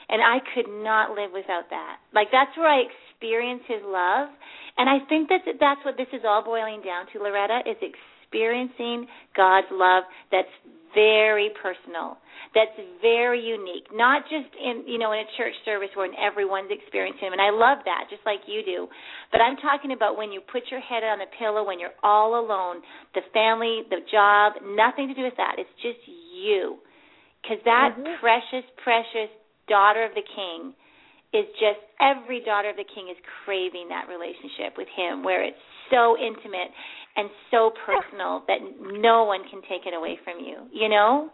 And 0.09 0.21
I 0.23 0.39
could 0.53 0.67
not 0.67 1.15
live 1.15 1.31
without 1.31 1.69
that. 1.69 1.97
Like 2.13 2.29
that's 2.29 2.55
where 2.55 2.67
I 2.69 2.85
experience 3.15 3.63
his 3.67 3.81
love. 3.85 4.29
And 4.77 4.89
I 4.89 4.99
think 5.07 5.29
that 5.29 5.41
that's 5.59 5.79
what 5.85 5.95
this 5.95 6.11
is 6.11 6.21
all 6.27 6.43
boiling 6.43 6.83
down 6.83 7.07
to, 7.13 7.19
Loretta, 7.19 7.63
is 7.63 7.79
experiencing 7.79 9.07
God's 9.35 9.67
love 9.71 10.03
that's 10.31 10.51
very 10.93 11.51
personal, 11.61 12.17
that's 12.55 12.71
very 13.01 13.43
unique. 13.43 13.87
Not 13.91 14.23
just 14.31 14.47
in 14.55 14.87
you 14.87 14.97
know 14.97 15.11
in 15.11 15.19
a 15.19 15.29
church 15.35 15.53
service 15.65 15.91
where 15.95 16.07
everyone's 16.15 16.71
experiencing 16.71 17.27
him, 17.27 17.33
and 17.33 17.43
I 17.43 17.51
love 17.51 17.83
that, 17.83 18.07
just 18.09 18.23
like 18.25 18.39
you 18.47 18.63
do. 18.63 18.87
But 19.31 19.41
I'm 19.41 19.57
talking 19.59 19.91
about 19.91 20.15
when 20.15 20.31
you 20.31 20.39
put 20.39 20.63
your 20.71 20.79
head 20.79 21.03
on 21.03 21.19
the 21.19 21.27
pillow, 21.37 21.67
when 21.67 21.79
you're 21.79 21.95
all 22.03 22.39
alone, 22.39 22.79
the 23.13 23.27
family, 23.35 23.83
the 23.91 23.99
job, 24.11 24.53
nothing 24.63 25.07
to 25.11 25.13
do 25.13 25.23
with 25.23 25.35
that. 25.35 25.59
It's 25.59 25.75
just 25.83 25.99
you, 26.07 26.79
because 27.43 27.59
that 27.63 27.95
Mhm. 27.99 28.19
precious, 28.19 28.63
precious 28.77 29.29
daughter 29.67 30.03
of 30.03 30.15
the 30.15 30.23
King 30.23 30.73
is 31.35 31.45
just 31.59 31.83
every 31.99 32.39
daughter 32.39 32.69
of 32.71 32.77
the 32.79 32.87
King 32.87 33.11
is 33.11 33.19
craving 33.43 33.89
that 33.89 34.07
relationship 34.07 34.79
with 34.79 34.87
Him, 34.95 35.23
where 35.23 35.43
it's 35.43 35.59
so 35.91 36.15
intimate 36.15 36.71
and 37.15 37.29
so 37.51 37.71
personal 37.85 38.43
that 38.47 38.63
no 38.79 39.25
one 39.25 39.43
can 39.51 39.61
take 39.67 39.85
it 39.85 39.93
away 39.93 40.17
from 40.23 40.39
you. 40.39 40.65
You 40.71 40.87
know. 40.89 41.29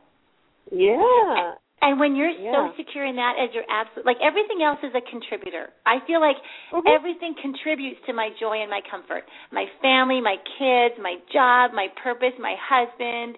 Yeah. 0.72 1.54
And 1.82 2.00
when 2.00 2.16
you're 2.16 2.30
Yeah. 2.30 2.54
so 2.54 2.74
secure 2.78 3.06
in 3.06 3.16
that 3.16 3.42
as 3.42 3.50
your 3.56 3.66
absolute, 3.66 4.06
like 4.06 4.22
everything 4.22 4.62
else 4.62 4.78
is 4.84 4.94
a 4.94 5.02
contributor. 5.02 5.74
I 5.86 6.00
feel 6.06 6.22
like 6.22 6.38
Mhm. 6.72 6.86
everything 6.86 7.34
contributes 7.42 8.00
to 8.06 8.14
my 8.14 8.30
joy 8.40 8.62
and 8.62 8.70
my 8.70 8.82
comfort. 8.82 9.28
My 9.52 9.66
family, 9.82 10.22
my 10.22 10.38
kids, 10.60 10.98
my 11.00 11.18
job, 11.34 11.74
my 11.74 11.88
purpose, 12.04 12.38
my 12.38 12.56
husband, 12.56 13.36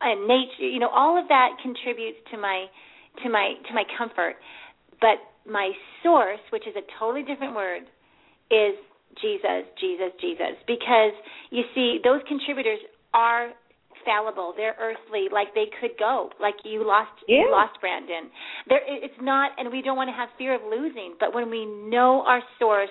and 0.00 0.26
nature, 0.26 0.66
you 0.66 0.80
know, 0.80 0.88
all 0.88 1.16
of 1.16 1.28
that 1.28 1.58
contributes 1.62 2.18
to 2.30 2.36
my 2.36 2.68
to 3.22 3.30
my 3.30 3.54
to 3.68 3.74
my 3.74 3.84
comfort. 3.96 4.36
But 5.00 5.22
my 5.48 5.70
source, 6.02 6.40
which 6.52 6.66
is 6.66 6.74
a 6.76 6.84
totally 6.98 7.22
different 7.22 7.54
word, 7.54 7.82
is 8.50 8.74
Jesus, 9.20 9.64
Jesus, 9.80 10.12
Jesus. 10.20 10.54
Because 10.66 11.12
you 11.50 11.62
see, 11.74 11.98
those 12.04 12.20
contributors 12.28 12.78
are 13.14 13.50
fallible. 14.04 14.54
They're 14.56 14.76
earthly, 14.78 15.26
like 15.32 15.54
they 15.54 15.66
could 15.80 15.98
go. 15.98 16.30
Like 16.40 16.54
you 16.64 16.86
lost, 16.86 17.10
Yeah. 17.26 17.42
you 17.42 17.50
lost 17.50 17.80
Brandon. 17.80 18.30
There, 18.68 18.80
it's 18.86 19.20
not, 19.20 19.52
and 19.58 19.70
we 19.72 19.82
don't 19.82 19.96
want 19.96 20.08
to 20.08 20.14
have 20.14 20.28
fear 20.38 20.54
of 20.54 20.62
losing. 20.62 21.14
But 21.18 21.34
when 21.34 21.50
we 21.50 21.66
know 21.66 22.22
our 22.26 22.42
source 22.58 22.90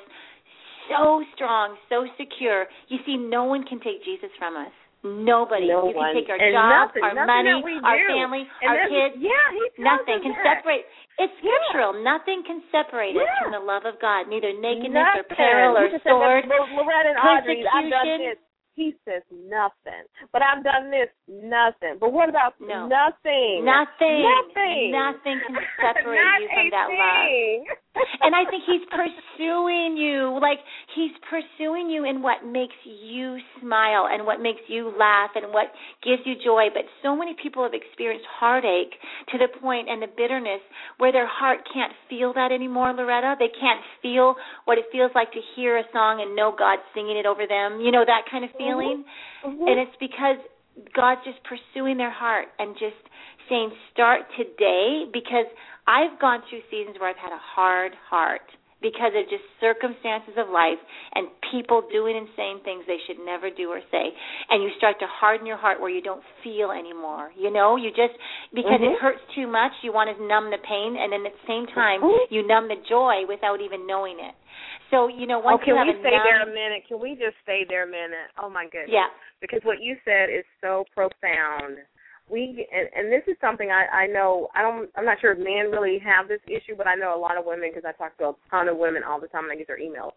so 0.89 1.23
strong, 1.33 1.77
so 1.89 2.05
secure, 2.17 2.67
you 2.89 2.99
see, 3.05 3.17
no 3.17 3.45
one 3.45 3.63
can 3.63 3.79
take 3.79 4.03
Jesus 4.03 4.29
from 4.37 4.55
us. 4.55 4.71
Nobody. 5.05 5.69
No 5.69 5.85
you 5.87 5.93
can 5.93 6.17
take 6.17 6.29
our 6.33 6.41
and 6.41 6.53
job, 6.57 6.89
nothing, 6.89 7.03
our 7.05 7.13
nothing 7.13 7.61
money, 7.61 7.77
our 7.85 7.99
family, 8.09 8.43
And 8.65 8.69
our 8.73 8.89
kids. 8.89 9.15
Yeah, 9.21 9.31
Nothing 9.77 10.19
can 10.25 10.33
that. 10.33 10.65
separate. 10.65 10.85
It's 11.21 11.31
Yeah. 11.45 11.53
scriptural. 11.69 11.93
Nothing 12.01 12.41
can 12.43 12.63
separate 12.73 13.15
us 13.15 13.29
from 13.39 13.51
the 13.53 13.59
love 13.61 13.85
of 13.85 13.99
God. 14.01 14.27
Neither 14.27 14.51
nakedness 14.53 14.91
nothing. 15.05 15.21
or 15.21 15.35
peril 15.35 15.77
or 15.77 15.99
sword. 15.99 16.45
Loretta 16.49 17.09
and 17.13 17.19
Audrey, 17.21 17.61
I've 17.67 17.89
done 17.89 18.17
this. 18.17 18.37
He 18.75 18.93
says 19.05 19.23
nothing. 19.31 20.03
But 20.33 20.41
I've 20.41 20.61
done 20.63 20.89
this, 20.91 21.07
nothing. 21.29 21.97
But 21.97 22.11
what 22.11 22.27
about 22.27 22.59
No. 22.59 22.87
nothing? 22.87 23.63
Nothing. 23.63 24.21
Nothing. 24.23 24.91
Nothing 24.91 25.39
can 25.39 25.55
separate 25.79 26.41
you 26.41 26.49
from 26.49 26.69
that 26.71 26.89
love. 26.89 27.77
And 28.21 28.35
I 28.35 28.43
think 28.49 28.63
he's 28.67 28.83
pursuing 28.91 29.95
you. 29.97 30.37
Like 30.41 30.59
he's 30.95 31.11
pursuing 31.29 31.89
you 31.89 32.05
in 32.05 32.21
what 32.21 32.45
makes 32.45 32.75
you 32.83 33.37
smile 33.61 34.07
and 34.11 34.25
what 34.25 34.41
makes 34.41 34.61
you 34.67 34.91
laugh 34.97 35.31
and 35.35 35.53
what 35.53 35.71
gives 36.03 36.21
you 36.25 36.35
joy. 36.43 36.67
But 36.73 36.83
so 37.01 37.15
many 37.15 37.35
people 37.41 37.63
have 37.63 37.73
experienced 37.73 38.25
heartache 38.27 38.93
to 39.31 39.37
the 39.37 39.47
point 39.59 39.89
and 39.89 40.01
the 40.01 40.11
bitterness 40.11 40.61
where 40.97 41.11
their 41.11 41.27
heart 41.27 41.59
can't 41.71 41.93
feel 42.09 42.33
that 42.33 42.51
anymore, 42.51 42.93
Loretta. 42.93 43.35
They 43.39 43.51
can't 43.53 43.81
feel 44.01 44.35
what 44.65 44.77
it 44.77 44.85
feels 44.91 45.11
like 45.15 45.31
to 45.31 45.41
hear 45.55 45.77
a 45.77 45.83
song 45.93 46.21
and 46.21 46.35
know 46.35 46.53
God 46.57 46.79
singing 46.93 47.17
it 47.17 47.25
over 47.25 47.47
them. 47.47 47.79
You 47.79 47.91
know 47.91 48.03
that 48.05 48.27
kind 48.29 48.43
of 48.43 48.51
feeling. 48.57 49.05
Mm-hmm. 49.45 49.67
And 49.67 49.79
it's 49.79 49.95
because 49.99 50.37
God's 50.93 51.21
just 51.23 51.39
pursuing 51.43 51.97
their 51.97 52.11
heart 52.11 52.47
and 52.59 52.75
just 52.75 52.99
saying 53.49 53.71
start 53.93 54.21
today 54.37 55.05
because 55.11 55.45
I've 55.87 56.19
gone 56.19 56.41
through 56.49 56.61
seasons 56.71 56.97
where 56.99 57.09
I've 57.09 57.21
had 57.21 57.31
a 57.31 57.41
hard 57.55 57.93
heart 58.09 58.41
because 58.81 59.13
of 59.15 59.23
just 59.31 59.41
circumstances 59.61 60.35
of 60.37 60.49
life 60.51 60.77
and 61.15 61.31
people 61.49 61.81
doing 61.89 62.17
and 62.17 62.27
saying 62.35 62.59
things 62.67 62.83
they 62.85 62.99
should 63.07 63.17
never 63.23 63.49
do 63.49 63.71
or 63.71 63.79
say 63.89 64.11
and 64.51 64.61
you 64.61 64.69
start 64.77 64.99
to 64.99 65.07
harden 65.07 65.47
your 65.47 65.57
heart 65.57 65.79
where 65.79 65.89
you 65.89 66.03
don't 66.03 66.21
feel 66.43 66.69
anymore 66.69 67.31
you 67.39 67.49
know 67.49 67.77
you 67.77 67.89
just 67.89 68.13
because 68.53 68.81
Mhm. 68.81 68.93
it 68.93 68.99
hurts 68.99 69.21
too 69.33 69.47
much 69.47 69.71
you 69.81 69.91
want 69.95 70.11
to 70.11 70.21
numb 70.27 70.51
the 70.51 70.59
pain 70.59 70.97
and 70.97 71.09
then 71.13 71.25
at 71.25 71.33
the 71.33 71.47
same 71.47 71.65
time 71.67 72.01
Mhm. 72.01 72.27
you 72.29 72.43
numb 72.43 72.67
the 72.67 72.75
joy 72.75 73.25
without 73.25 73.61
even 73.61 73.87
knowing 73.87 74.19
it 74.19 74.35
so 74.91 75.07
you 75.07 75.25
know 75.25 75.39
once 75.39 75.61
oh, 75.61 75.65
can 75.65 75.73
you 75.73 75.77
have 75.79 75.87
we 75.87 75.93
a 75.93 75.99
stay 76.01 76.11
numb, 76.11 76.23
there 76.23 76.41
a 76.41 76.45
minute? 76.45 76.83
Can 76.87 76.99
we 76.99 77.15
just 77.15 77.37
stay 77.41 77.63
there 77.63 77.83
a 77.83 77.87
minute? 77.87 78.29
Oh 78.37 78.49
my 78.49 78.65
goodness. 78.65 78.91
yeah 78.91 79.07
Because 79.41 79.63
what 79.63 79.79
you 79.81 79.97
said 80.05 80.29
is 80.29 80.45
so 80.61 80.85
profound. 80.93 81.79
We 82.29 82.67
and, 82.73 82.89
and 82.95 83.11
this 83.11 83.21
is 83.27 83.37
something 83.39 83.69
I 83.69 84.05
I 84.05 84.07
know 84.07 84.47
I 84.55 84.61
don't 84.61 84.89
I'm 84.95 85.05
not 85.05 85.21
sure 85.21 85.33
if 85.33 85.37
men 85.37 85.71
really 85.71 85.99
have 85.99 86.27
this 86.27 86.41
issue, 86.47 86.75
but 86.75 86.87
I 86.87 86.95
know 86.95 87.15
a 87.15 87.19
lot 87.19 87.37
of 87.37 87.45
women 87.45 87.69
because 87.69 87.87
I 87.87 87.91
talk 87.91 88.17
to 88.17 88.29
a 88.29 88.33
ton 88.49 88.67
of 88.67 88.77
women 88.77 89.03
all 89.03 89.21
the 89.21 89.27
time 89.27 89.43
and 89.43 89.53
I 89.53 89.55
get 89.55 89.67
their 89.67 89.79
emails. 89.79 90.13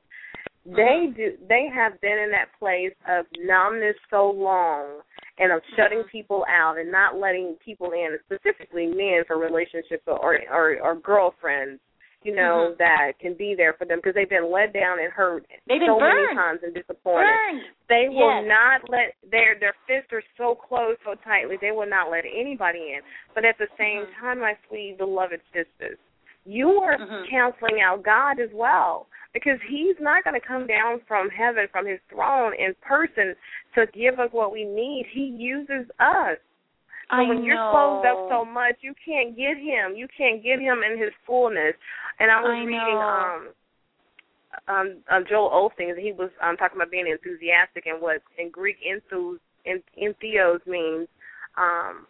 Uh-huh. 0.66 0.76
They 0.76 1.12
do 1.14 1.36
they 1.48 1.66
have 1.74 2.00
been 2.00 2.18
in 2.18 2.30
that 2.30 2.48
place 2.58 2.96
of 3.08 3.26
numbness 3.38 3.96
so 4.10 4.30
long 4.30 5.00
and 5.38 5.52
of 5.52 5.60
shutting 5.76 6.00
uh-huh. 6.00 6.08
people 6.10 6.44
out 6.48 6.78
and 6.78 6.90
not 6.90 7.16
letting 7.16 7.56
people 7.64 7.92
in, 7.92 8.18
specifically 8.24 8.86
men 8.86 9.22
for 9.26 9.38
relationships 9.38 10.04
or 10.06 10.38
or, 10.50 10.78
or 10.80 10.96
girlfriends 10.96 11.80
you 12.28 12.34
know, 12.36 12.72
Mhm. 12.74 12.78
that 12.78 13.18
can 13.18 13.32
be 13.32 13.54
there 13.54 13.72
for 13.72 13.86
them 13.86 13.98
because 13.98 14.14
they've 14.14 14.28
been 14.28 14.50
let 14.50 14.74
down 14.74 14.98
and 14.98 15.10
hurt 15.10 15.46
They've 15.66 15.80
so 15.86 15.98
many 15.98 16.34
times 16.34 16.62
and 16.62 16.74
disappointed. 16.74 17.26
burned 17.26 17.64
They 17.88 18.10
will 18.10 18.42
Yes. 18.42 18.46
not 18.46 18.90
let 18.90 19.14
their 19.22 19.54
their 19.54 19.72
fists 19.86 20.12
are 20.12 20.22
so 20.36 20.54
closed 20.54 21.00
so 21.04 21.14
tightly 21.14 21.56
they 21.56 21.72
will 21.72 21.86
not 21.86 22.10
let 22.10 22.26
anybody 22.26 22.92
in. 22.92 23.00
But 23.34 23.46
at 23.46 23.56
the 23.56 23.68
same 23.78 24.04
Mhm. 24.04 24.14
time, 24.20 24.40
my 24.40 24.58
sweet 24.66 24.98
beloved 24.98 25.40
sisters, 25.54 25.98
you 26.44 26.82
are 26.82 26.98
Mhm. 26.98 27.28
counseling 27.30 27.80
out 27.80 28.02
God 28.02 28.40
as 28.40 28.52
well 28.52 29.08
because 29.32 29.58
He's 29.62 29.98
not 29.98 30.22
going 30.24 30.38
to 30.38 30.46
come 30.46 30.66
down 30.66 31.00
from 31.00 31.30
heaven 31.30 31.66
from 31.68 31.86
His 31.86 32.00
throne 32.10 32.52
in 32.52 32.74
person 32.74 33.34
to 33.74 33.86
give 33.86 34.20
us 34.20 34.30
what 34.32 34.52
we 34.52 34.64
need. 34.64 35.06
He 35.06 35.24
uses 35.24 35.90
us. 35.98 36.38
So 37.10 37.16
I 37.16 37.28
when 37.28 37.42
you're 37.44 37.56
closed 37.70 38.04
up 38.04 38.28
so 38.28 38.44
much, 38.44 38.76
you 38.80 38.94
can't 39.04 39.36
get 39.36 39.56
him. 39.56 39.96
You 39.96 40.06
can't 40.16 40.42
get 40.42 40.60
him 40.60 40.82
in 40.82 40.98
his 40.98 41.12
fullness. 41.26 41.74
And 42.20 42.30
I 42.30 42.40
was 42.40 42.50
I 42.52 42.58
reading 42.58 42.74
know. 42.74 43.00
um 43.00 43.48
um 44.68 44.96
um 45.10 45.24
Joel 45.28 45.50
Osteen, 45.50 45.98
he 45.98 46.12
was 46.12 46.30
um 46.42 46.56
talking 46.56 46.76
about 46.76 46.90
being 46.90 47.06
enthusiastic 47.06 47.86
and 47.86 48.00
what 48.02 48.22
in 48.36 48.50
Greek 48.50 48.76
enthus 48.84 49.38
en, 49.64 49.82
entheos 50.00 50.64
means 50.66 51.08
um 51.56 52.06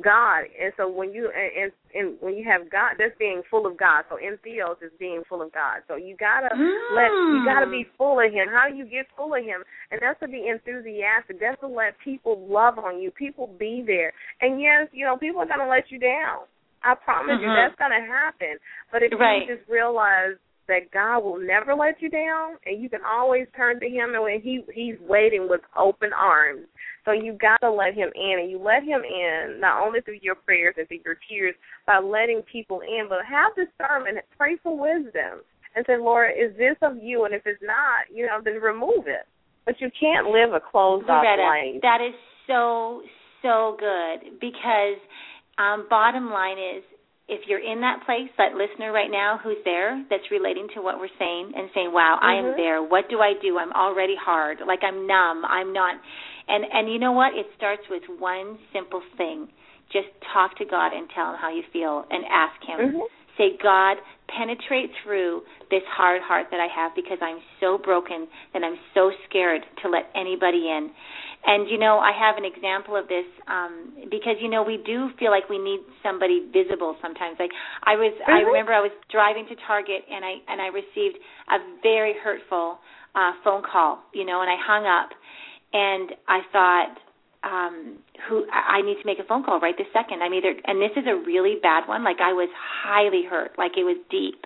God. 0.00 0.44
And 0.60 0.72
so 0.76 0.88
when 0.88 1.12
you 1.12 1.30
and, 1.30 1.72
and 1.94 2.16
when 2.20 2.34
you 2.34 2.44
have 2.48 2.70
God, 2.70 2.96
that's 2.98 3.16
being 3.18 3.42
full 3.50 3.66
of 3.66 3.76
God. 3.76 4.04
So 4.08 4.16
entheos 4.16 4.82
is 4.82 4.92
being 4.98 5.22
full 5.28 5.42
of 5.42 5.52
God. 5.52 5.80
So 5.88 5.96
you 5.96 6.16
gotta 6.16 6.48
let 6.96 7.12
you 7.28 7.44
gotta 7.44 7.68
be 7.68 7.86
full 7.98 8.20
of 8.20 8.32
Him. 8.32 8.48
How 8.48 8.68
do 8.70 8.74
you 8.74 8.86
get 8.86 9.06
full 9.16 9.34
of 9.34 9.44
Him? 9.44 9.62
And 9.90 10.00
that's 10.00 10.18
to 10.20 10.28
be 10.28 10.48
enthusiastic. 10.48 11.40
That's 11.40 11.60
to 11.60 11.66
let 11.68 11.98
people 12.02 12.46
love 12.48 12.78
on 12.78 13.00
you. 13.00 13.10
People 13.10 13.54
be 13.58 13.84
there. 13.86 14.12
And 14.40 14.60
yes, 14.60 14.88
you 14.92 15.04
know 15.04 15.16
people 15.16 15.42
are 15.42 15.46
gonna 15.46 15.68
let 15.68 15.90
you 15.90 15.98
down. 15.98 16.48
I 16.82 16.94
promise 16.94 17.38
you 17.40 17.48
Mhm. 17.48 17.54
that's 17.54 17.78
gonna 17.78 18.04
happen. 18.04 18.58
But 18.90 19.02
if 19.02 19.12
Right. 19.12 19.46
you 19.46 19.56
just 19.56 19.68
realize 19.68 20.36
that 20.68 20.90
God 20.92 21.24
will 21.24 21.40
never 21.40 21.74
let 21.74 22.00
you 22.00 22.08
down, 22.08 22.56
and 22.66 22.82
you 22.82 22.88
can 22.88 23.00
always 23.04 23.46
turn 23.56 23.80
to 23.80 23.88
Him, 23.88 24.14
and 24.14 24.22
when 24.22 24.40
He 24.40 24.62
He's 24.72 24.96
waiting 25.00 25.48
with 25.48 25.60
open 25.76 26.10
arms. 26.12 26.66
So 27.04 27.12
you 27.12 27.36
gotta 27.40 27.70
let 27.70 27.94
Him 27.94 28.10
in, 28.14 28.38
and 28.40 28.50
you 28.50 28.58
let 28.58 28.84
Him 28.84 29.02
in 29.02 29.60
not 29.60 29.84
only 29.84 30.00
through 30.00 30.20
your 30.22 30.36
prayers 30.36 30.74
and 30.78 30.86
through 30.86 31.00
your 31.04 31.16
tears, 31.28 31.54
by 31.86 31.98
letting 31.98 32.42
people 32.42 32.80
in, 32.80 33.06
but 33.08 33.24
have 33.24 33.52
discernment, 33.56 34.18
pray 34.36 34.56
for 34.62 34.76
wisdom, 34.76 35.42
and 35.74 35.84
say, 35.86 35.96
Lord, 35.98 36.30
is 36.38 36.56
this 36.56 36.76
of 36.82 36.96
You? 37.02 37.24
And 37.24 37.34
if 37.34 37.42
it's 37.46 37.62
not, 37.62 38.06
you 38.14 38.26
know, 38.26 38.40
then 38.42 38.54
remove 38.54 39.06
it. 39.06 39.26
But 39.64 39.80
you 39.80 39.90
can't 39.98 40.28
live 40.28 40.52
a 40.52 40.60
closed 40.60 41.08
off 41.08 41.24
life. 41.24 41.82
that 41.82 42.00
is 42.00 42.14
so 42.46 43.02
so 43.42 43.76
good 43.78 44.40
because 44.40 44.98
um, 45.58 45.86
bottom 45.90 46.30
line 46.30 46.58
is 46.58 46.82
if 47.32 47.48
you're 47.48 47.64
in 47.64 47.80
that 47.80 48.04
place, 48.04 48.28
that 48.36 48.52
listener 48.52 48.92
right 48.92 49.10
now 49.10 49.40
who's 49.42 49.56
there, 49.64 50.04
that's 50.12 50.28
relating 50.30 50.68
to 50.76 50.84
what 50.84 51.00
we're 51.00 51.16
saying 51.18 51.52
and 51.56 51.70
saying, 51.72 51.90
"Wow, 51.90 52.18
I 52.20 52.34
am 52.34 52.52
Mhm. 52.52 52.56
there. 52.56 52.82
What 52.82 53.08
do 53.08 53.20
I 53.22 53.32
do? 53.40 53.58
I'm 53.58 53.72
already 53.72 54.14
hard. 54.16 54.60
Like 54.60 54.84
I'm 54.84 55.06
numb. 55.06 55.44
I'm 55.46 55.72
not." 55.72 55.96
And 56.48 56.64
and 56.70 56.92
you 56.92 56.98
know 56.98 57.12
what? 57.12 57.34
It 57.34 57.50
starts 57.56 57.88
with 57.88 58.06
one 58.20 58.58
simple 58.72 59.00
thing. 59.16 59.48
Just 59.88 60.08
talk 60.32 60.56
to 60.56 60.64
God 60.64 60.92
and 60.92 61.08
tell 61.10 61.30
him 61.30 61.36
how 61.36 61.48
you 61.48 61.62
feel 61.72 62.06
and 62.10 62.24
ask 62.26 62.62
him. 62.64 62.78
Mhm. 62.92 63.08
Say, 63.38 63.56
God, 63.62 63.96
penetrate 64.28 64.90
through 65.02 65.42
this 65.70 65.82
hard 65.88 66.20
heart 66.22 66.46
that 66.50 66.60
I 66.60 66.68
have 66.74 66.94
because 66.94 67.18
I'm 67.20 67.38
so 67.60 67.78
broken 67.78 68.28
and 68.54 68.64
I'm 68.64 68.76
so 68.94 69.10
scared 69.28 69.62
to 69.82 69.88
let 69.88 70.08
anybody 70.14 70.68
in. 70.68 70.90
And 71.44 71.68
you 71.68 71.76
know, 71.78 71.98
I 71.98 72.12
have 72.12 72.36
an 72.36 72.44
example 72.44 72.94
of 72.96 73.08
this 73.08 73.26
um 73.48 73.92
because 74.10 74.36
you 74.40 74.48
know 74.48 74.62
we 74.62 74.78
do 74.84 75.10
feel 75.18 75.30
like 75.30 75.48
we 75.50 75.58
need 75.58 75.80
somebody 76.02 76.46
visible 76.52 76.96
sometimes. 77.02 77.36
Like 77.38 77.50
I 77.84 77.96
was 77.96 78.12
I 78.26 78.40
Mhm. 78.42 78.46
remember 78.46 78.72
I 78.72 78.80
was 78.80 78.92
driving 79.10 79.46
to 79.48 79.56
Target 79.66 80.04
and 80.08 80.24
I 80.24 80.40
and 80.48 80.60
I 80.62 80.68
received 80.68 81.18
a 81.50 81.58
very 81.82 82.14
hurtful 82.14 82.78
uh 83.14 83.32
phone 83.42 83.62
call, 83.62 84.02
you 84.12 84.24
know, 84.24 84.40
and 84.40 84.50
I 84.50 84.56
hung 84.56 84.86
up 84.86 85.10
and 85.72 86.14
I 86.28 86.40
thought 86.52 86.96
um 87.44 87.98
who 88.28 88.46
I 88.52 88.82
need 88.82 88.96
to 89.02 89.06
make 89.06 89.18
a 89.18 89.24
phone 89.24 89.42
call 89.44 89.58
right 89.60 89.74
this 89.76 89.86
second. 89.92 90.22
I'm 90.22 90.32
either 90.34 90.54
and 90.64 90.80
this 90.80 90.92
is 90.96 91.04
a 91.06 91.16
really 91.16 91.56
bad 91.62 91.88
one, 91.88 92.04
like 92.04 92.20
I 92.20 92.32
was 92.32 92.48
highly 92.54 93.24
hurt, 93.28 93.52
like 93.58 93.72
it 93.76 93.84
was 93.84 93.96
deep. 94.10 94.44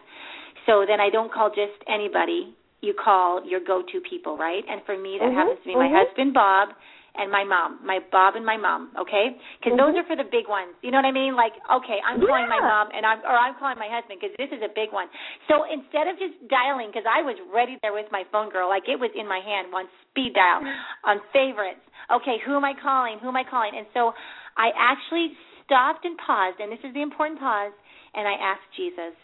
So 0.67 0.85
then 0.87 1.01
I 1.01 1.11
don't 1.11 1.33
call 1.33 1.51
just 1.51 1.77
anybody. 1.89 2.55
You 2.83 2.95
call 2.95 3.45
your 3.45 3.61
go-to 3.61 4.01
people, 4.01 4.37
right? 4.37 4.63
And 4.69 4.83
for 4.85 4.97
me 4.99 5.19
that 5.21 5.29
Mhm, 5.31 5.35
happens 5.35 5.59
to 5.61 5.67
be 5.67 5.75
my 5.75 5.89
mhm. 5.89 6.07
husband 6.07 6.35
Bob 6.35 6.71
and 7.19 7.33
my 7.33 7.45
mom, 7.45 7.81
my 7.85 7.99
Bob 8.13 8.37
and 8.37 8.45
my 8.45 8.57
mom, 8.57 8.93
okay? 8.99 9.37
Because 9.59 9.73
Mhm. 9.73 9.79
those 9.79 9.95
are 9.97 10.05
for 10.05 10.17
the 10.17 10.25
big 10.25 10.49
ones. 10.49 10.75
You 10.83 10.91
know 10.91 10.99
what 10.99 11.07
I 11.07 11.13
mean? 11.13 11.35
Like, 11.35 11.55
okay, 11.71 12.01
I'm 12.05 12.21
calling 12.21 12.49
my 12.49 12.61
mom 12.61 12.91
and 12.93 13.05
I'm 13.07 13.21
or 13.25 13.37
I'm 13.37 13.55
calling 13.57 13.79
my 13.79 13.89
husband 13.89 14.21
because 14.21 14.37
this 14.37 14.51
is 14.53 14.63
a 14.63 14.69
big 14.69 14.93
one. 14.93 15.09
So 15.49 15.65
instead 15.65 16.09
of 16.09 16.19
just 16.19 16.37
dialing, 16.49 16.89
because 16.89 17.07
I 17.07 17.23
was 17.23 17.37
ready 17.53 17.79
there 17.83 17.93
with 17.93 18.11
my 18.13 18.25
phone 18.31 18.51
girl, 18.51 18.69
like 18.69 18.89
it 18.89 18.99
was 18.99 19.11
in 19.15 19.27
my 19.27 19.41
hand 19.41 19.73
one 19.73 19.89
speed 20.11 20.35
dial, 20.35 20.63
on 21.05 21.21
favorites. 21.33 21.81
Okay, 22.11 22.39
who 22.39 22.55
am 22.55 22.65
I 22.65 22.75
calling? 22.75 23.19
Who 23.19 23.29
am 23.29 23.37
I 23.37 23.45
calling? 23.45 23.77
And 23.77 23.87
so 23.93 24.15
I 24.57 24.71
actually 24.77 25.37
stopped 25.65 26.05
and 26.05 26.17
paused, 26.19 26.61
and 26.61 26.71
this 26.71 26.81
is 26.85 26.95
the 26.95 27.03
important 27.03 27.41
pause, 27.41 27.73
and 28.15 28.29
I 28.29 28.35
asked 28.35 28.71
Jesus. 28.77 29.15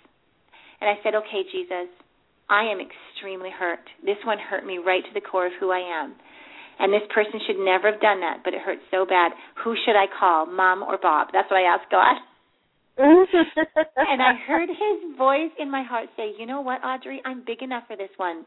And 0.81 0.91
I 0.91 0.99
said, 1.03 1.15
okay, 1.15 1.45
Jesus, 1.53 1.87
I 2.51 2.65
am 2.65 2.81
extremely 2.81 3.51
hurt. 3.51 3.87
This 4.05 4.19
one 4.25 4.39
hurt 4.39 4.67
me 4.67 4.79
right 4.79 5.05
to 5.05 5.15
the 5.15 5.21
core 5.21 5.47
of 5.47 5.53
who 5.61 5.71
I 5.71 5.79
am. 5.79 6.17
And 6.83 6.90
this 6.92 7.07
person 7.14 7.38
should 7.47 7.62
never 7.62 7.95
have 7.95 8.03
done 8.03 8.18
that, 8.27 8.42
but 8.42 8.55
it 8.55 8.61
hurts 8.61 8.83
so 8.90 9.07
bad. 9.07 9.31
Who 9.62 9.79
should 9.87 9.95
I 9.95 10.11
call, 10.11 10.47
mom 10.51 10.83
or 10.83 10.99
Bob? 10.99 11.29
That's 11.33 11.47
what 11.47 11.62
I 11.62 11.71
asked 11.71 11.87
God. 11.95 12.18
and 12.99 14.18
I 14.21 14.35
heard 14.47 14.68
his 14.68 15.16
voice 15.16 15.55
in 15.62 15.71
my 15.71 15.83
heart 15.87 16.11
say, 16.16 16.35
You 16.37 16.45
know 16.45 16.61
what, 16.61 16.85
Audrey? 16.85 17.23
I'm 17.25 17.47
big 17.47 17.62
enough 17.62 17.85
for 17.87 17.97
this 17.97 18.12
one. 18.18 18.45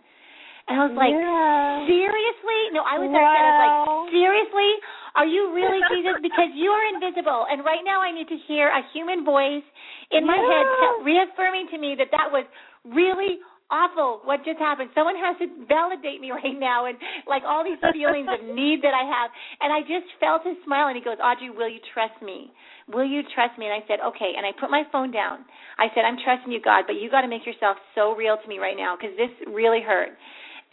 And 0.67 0.75
I 0.77 0.83
was 0.85 0.93
like, 0.99 1.15
Yeah. 1.15 1.87
Seriously? 1.87 2.75
No, 2.75 2.83
I 2.83 2.99
was 2.99 3.09
upset. 3.09 3.23
I 3.23 3.49
was 3.55 3.61
like, 3.63 3.77
Seriously? 4.13 4.71
Are 5.15 5.25
you 5.25 5.55
really 5.55 5.81
Jesus? 5.95 6.19
Because 6.21 6.51
you 6.53 6.69
are 6.75 6.85
invisible. 6.91 7.47
And 7.49 7.63
right 7.63 7.81
now 7.87 8.03
I 8.03 8.11
need 8.11 8.27
to 8.29 8.37
hear 8.51 8.67
a 8.67 8.83
human 8.93 9.23
voice 9.23 9.65
in 10.11 10.27
my 10.27 10.37
head 10.37 10.65
Yeah. 10.75 11.07
reaffirming 11.07 11.71
to 11.71 11.77
me 11.79 11.95
that 11.97 12.11
that 12.11 12.29
was 12.29 12.45
really 12.85 13.39
awful 13.71 14.21
what 14.23 14.45
just 14.45 14.59
happened. 14.59 14.89
Someone 14.93 15.15
has 15.17 15.37
to 15.41 15.47
validate 15.65 16.21
me 16.21 16.31
right 16.31 16.57
now 16.57 16.85
and 16.85 16.97
like 17.25 17.41
all 17.45 17.63
these 17.63 17.81
feelings 17.93 18.27
of 18.29 18.43
need 18.55 18.81
that 18.85 18.93
I 18.93 19.05
have. 19.05 19.29
And 19.61 19.73
I 19.73 19.81
just 19.81 20.05
felt 20.19 20.45
his 20.45 20.57
smile 20.65 20.87
and 20.87 20.97
he 20.97 21.03
goes, 21.03 21.17
Audrey, 21.17 21.49
will 21.49 21.69
you 21.69 21.81
trust 21.93 22.17
me? 22.21 22.53
Will 22.87 23.05
you 23.05 23.25
trust 23.33 23.57
me? 23.57 23.65
And 23.65 23.73
I 23.73 23.81
said, 23.89 23.97
okay. 24.13 24.37
And 24.37 24.45
I 24.45 24.53
put 24.53 24.69
my 24.69 24.83
phone 24.91 25.09
down. 25.09 25.45
I 25.81 25.89
said, 25.97 26.05
I'm 26.05 26.21
trusting 26.21 26.51
you, 26.51 26.61
God, 26.61 26.85
but 26.85 27.01
you 27.01 27.09
got 27.09 27.21
to 27.25 27.31
make 27.31 27.45
yourself 27.45 27.77
so 27.97 28.13
real 28.13 28.37
to 28.37 28.47
me 28.47 28.61
right 28.61 28.77
now 28.77 28.95
because 28.95 29.17
this 29.17 29.33
really 29.49 29.81
hurt. 29.81 30.13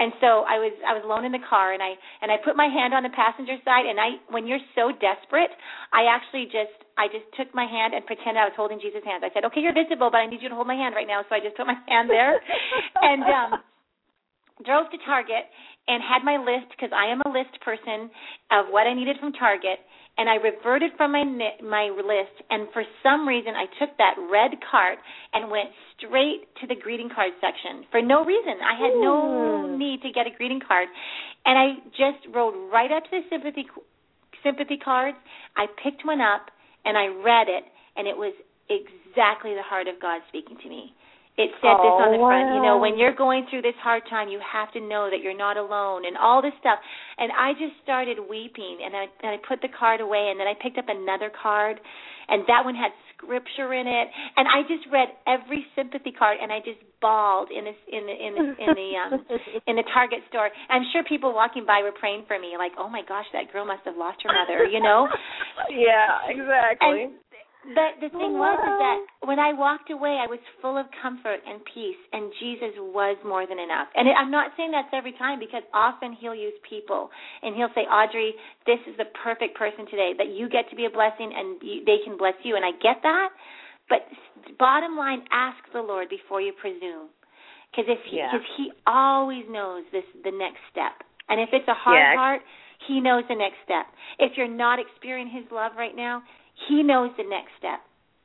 And 0.02 0.10
so 0.18 0.42
I 0.50 0.58
was 0.58 0.74
I 0.82 0.98
was 0.98 1.06
alone 1.06 1.22
in 1.22 1.30
the 1.30 1.46
car 1.46 1.70
and 1.70 1.78
I 1.78 1.94
and 2.26 2.34
I 2.34 2.42
put 2.42 2.58
my 2.58 2.66
hand 2.66 2.90
on 2.90 3.06
the 3.06 3.14
passenger 3.14 3.54
side 3.62 3.86
and 3.86 4.02
I 4.02 4.18
when 4.34 4.50
you're 4.50 4.62
so 4.74 4.90
desperate, 4.90 5.54
I 5.94 6.10
actually 6.10 6.50
just 6.50 6.74
I 6.98 7.06
just 7.06 7.30
took 7.38 7.54
my 7.54 7.70
hand 7.70 7.94
and 7.94 8.02
pretended 8.02 8.42
I 8.42 8.50
was 8.50 8.58
holding 8.58 8.82
Jesus' 8.82 9.06
hand. 9.06 9.22
I 9.22 9.30
said, 9.30 9.46
"Okay, 9.46 9.62
you're 9.62 9.76
visible, 9.76 10.10
but 10.10 10.18
I 10.18 10.26
need 10.26 10.42
you 10.42 10.50
to 10.50 10.58
hold 10.58 10.66
my 10.66 10.74
hand 10.74 10.98
right 10.98 11.06
now." 11.06 11.22
So 11.30 11.38
I 11.38 11.40
just 11.40 11.54
put 11.54 11.70
my 11.70 11.78
hand 11.86 12.10
there 12.10 12.42
and 12.98 13.22
um 13.22 13.50
drove 14.66 14.90
to 14.90 14.98
Target 15.06 15.46
and 15.86 16.02
had 16.02 16.26
my 16.26 16.34
list 16.34 16.74
because 16.74 16.90
I 16.90 17.06
am 17.06 17.22
a 17.22 17.30
list 17.30 17.54
person 17.62 18.10
of 18.50 18.74
what 18.74 18.90
I 18.90 18.98
needed 18.98 19.22
from 19.22 19.30
Target 19.38 19.78
and 20.18 20.28
I 20.28 20.36
reverted 20.36 20.92
from 20.96 21.12
my 21.12 21.24
my 21.62 21.88
list 21.88 22.36
and 22.50 22.68
for 22.72 22.84
some 23.02 23.26
reason 23.26 23.54
I 23.56 23.66
took 23.78 23.96
that 23.98 24.14
red 24.30 24.52
cart 24.70 24.98
and 25.32 25.50
went 25.50 25.70
straight 25.96 26.48
to 26.60 26.66
the 26.66 26.76
greeting 26.76 27.08
card 27.08 27.32
section 27.40 27.84
for 27.90 28.02
no 28.02 28.24
reason. 28.24 28.54
I 28.60 28.76
had 28.76 28.94
no 29.00 29.76
need 29.76 30.02
to 30.02 30.12
get 30.12 30.26
a 30.26 30.36
greeting 30.36 30.60
card. 30.60 30.88
And 31.44 31.58
I 31.58 31.80
just 31.90 32.28
rode 32.34 32.54
right 32.70 32.92
up 32.92 33.04
to 33.04 33.10
the 33.10 33.22
sympathy 33.30 33.66
sympathy 34.44 34.76
cards. 34.76 35.16
I 35.56 35.66
picked 35.82 36.04
one 36.04 36.20
up 36.20 36.50
and 36.84 36.96
I 36.96 37.06
read 37.06 37.48
it 37.48 37.64
and 37.96 38.06
it 38.06 38.16
was 38.16 38.34
exactly 38.68 39.54
the 39.54 39.62
heart 39.64 39.88
of 39.88 40.00
God 40.00 40.20
speaking 40.28 40.56
to 40.62 40.68
me. 40.68 40.94
It 41.40 41.48
said 41.64 41.80
this 41.80 41.96
on 41.96 42.12
the 42.12 42.20
Oh, 42.20 42.28
front, 42.28 42.52
you 42.52 42.60
know, 42.60 42.76
when 42.76 43.00
you're 43.00 43.16
going 43.16 43.48
through 43.48 43.64
this 43.64 43.76
hard 43.80 44.04
time, 44.12 44.28
you 44.28 44.36
have 44.44 44.68
to 44.76 44.80
know 44.84 45.08
that 45.08 45.24
you're 45.24 45.36
not 45.36 45.56
alone 45.56 46.04
and 46.04 46.12
all 46.20 46.44
this 46.44 46.52
stuff. 46.60 46.76
And 47.16 47.32
I 47.32 47.56
just 47.56 47.72
started 47.80 48.20
weeping 48.20 48.84
and 48.84 48.92
I 48.92 49.08
and 49.24 49.30
I 49.32 49.38
put 49.40 49.64
the 49.64 49.72
card 49.72 50.04
away 50.04 50.28
and 50.28 50.36
then 50.36 50.44
I 50.44 50.52
picked 50.60 50.76
up 50.76 50.92
another 50.92 51.32
card 51.32 51.80
and 52.28 52.44
that 52.52 52.68
one 52.68 52.76
had 52.76 52.92
scripture 53.16 53.72
in 53.72 53.88
it 53.88 54.08
and 54.36 54.44
I 54.44 54.60
just 54.68 54.84
read 54.92 55.08
every 55.24 55.64
sympathy 55.72 56.12
card 56.12 56.36
and 56.36 56.52
I 56.52 56.60
just 56.60 56.84
bawled 57.00 57.48
in 57.48 57.64
this 57.64 57.80
in 57.88 58.04
the 58.04 58.12
in 58.12 58.32
the 58.36 58.46
in 58.60 58.68
the 58.76 58.88
um 59.00 59.12
in 59.72 59.74
the 59.80 59.86
Target 59.88 60.20
store. 60.28 60.52
I'm 60.68 60.84
sure 60.92 61.00
people 61.08 61.32
walking 61.32 61.64
by 61.64 61.80
were 61.80 61.96
praying 61.96 62.28
for 62.28 62.36
me 62.36 62.60
like, 62.60 62.72
"Oh 62.76 62.92
my 62.92 63.02
gosh, 63.08 63.26
that 63.32 63.48
girl 63.52 63.64
must 63.64 63.88
have 63.88 63.96
lost 63.96 64.20
her 64.22 64.30
mother," 64.30 64.68
you 64.68 64.84
know? 64.84 65.08
yeah, 65.72 66.28
exactly. 66.28 67.08
And 67.08 67.16
but 67.62 68.02
the 68.02 68.10
thing 68.10 68.34
was 68.34 68.58
is 68.58 68.76
that 68.82 68.98
when 69.26 69.38
I 69.38 69.54
walked 69.54 69.90
away, 69.90 70.18
I 70.18 70.26
was 70.26 70.42
full 70.60 70.74
of 70.76 70.86
comfort 70.98 71.38
and 71.46 71.62
peace, 71.62 71.98
and 72.12 72.32
Jesus 72.42 72.74
was 72.78 73.16
more 73.22 73.46
than 73.46 73.62
enough. 73.62 73.86
And 73.94 74.10
I'm 74.10 74.30
not 74.30 74.50
saying 74.56 74.74
that's 74.74 74.90
every 74.92 75.14
time 75.14 75.38
because 75.38 75.62
often 75.72 76.12
He'll 76.18 76.34
use 76.34 76.58
people, 76.68 77.10
and 77.42 77.54
He'll 77.54 77.70
say, 77.74 77.86
"Audrey, 77.86 78.34
this 78.66 78.82
is 78.90 78.96
the 78.98 79.06
perfect 79.22 79.54
person 79.54 79.86
today 79.86 80.12
that 80.18 80.34
you 80.34 80.48
get 80.50 80.68
to 80.70 80.76
be 80.76 80.86
a 80.86 80.90
blessing, 80.90 81.30
and 81.30 81.60
they 81.86 82.02
can 82.02 82.18
bless 82.18 82.34
you." 82.42 82.56
And 82.58 82.64
I 82.66 82.72
get 82.82 82.98
that, 83.02 83.30
but 83.88 84.10
bottom 84.58 84.96
line, 84.96 85.22
ask 85.30 85.58
the 85.72 85.82
Lord 85.82 86.08
before 86.08 86.40
you 86.40 86.52
presume, 86.52 87.14
because 87.70 87.86
if 87.86 88.02
he, 88.10 88.18
Yeah. 88.18 88.30
cause 88.30 88.42
He 88.56 88.72
always 88.86 89.48
knows 89.48 89.84
this 89.92 90.04
the 90.24 90.32
next 90.32 90.60
step, 90.70 91.02
and 91.28 91.40
if 91.40 91.52
it's 91.52 91.68
a 91.68 91.74
hard 91.74 92.10
Yeah. 92.10 92.14
heart, 92.16 92.42
He 92.88 92.98
knows 92.98 93.22
the 93.28 93.36
next 93.36 93.62
step. 93.62 93.86
If 94.18 94.36
you're 94.36 94.48
not 94.48 94.80
experiencing 94.80 95.42
His 95.42 95.50
love 95.52 95.76
right 95.76 95.94
now, 95.94 96.24
he 96.68 96.82
knows 96.82 97.10
the 97.16 97.24
next 97.24 97.52
step. 97.58 97.80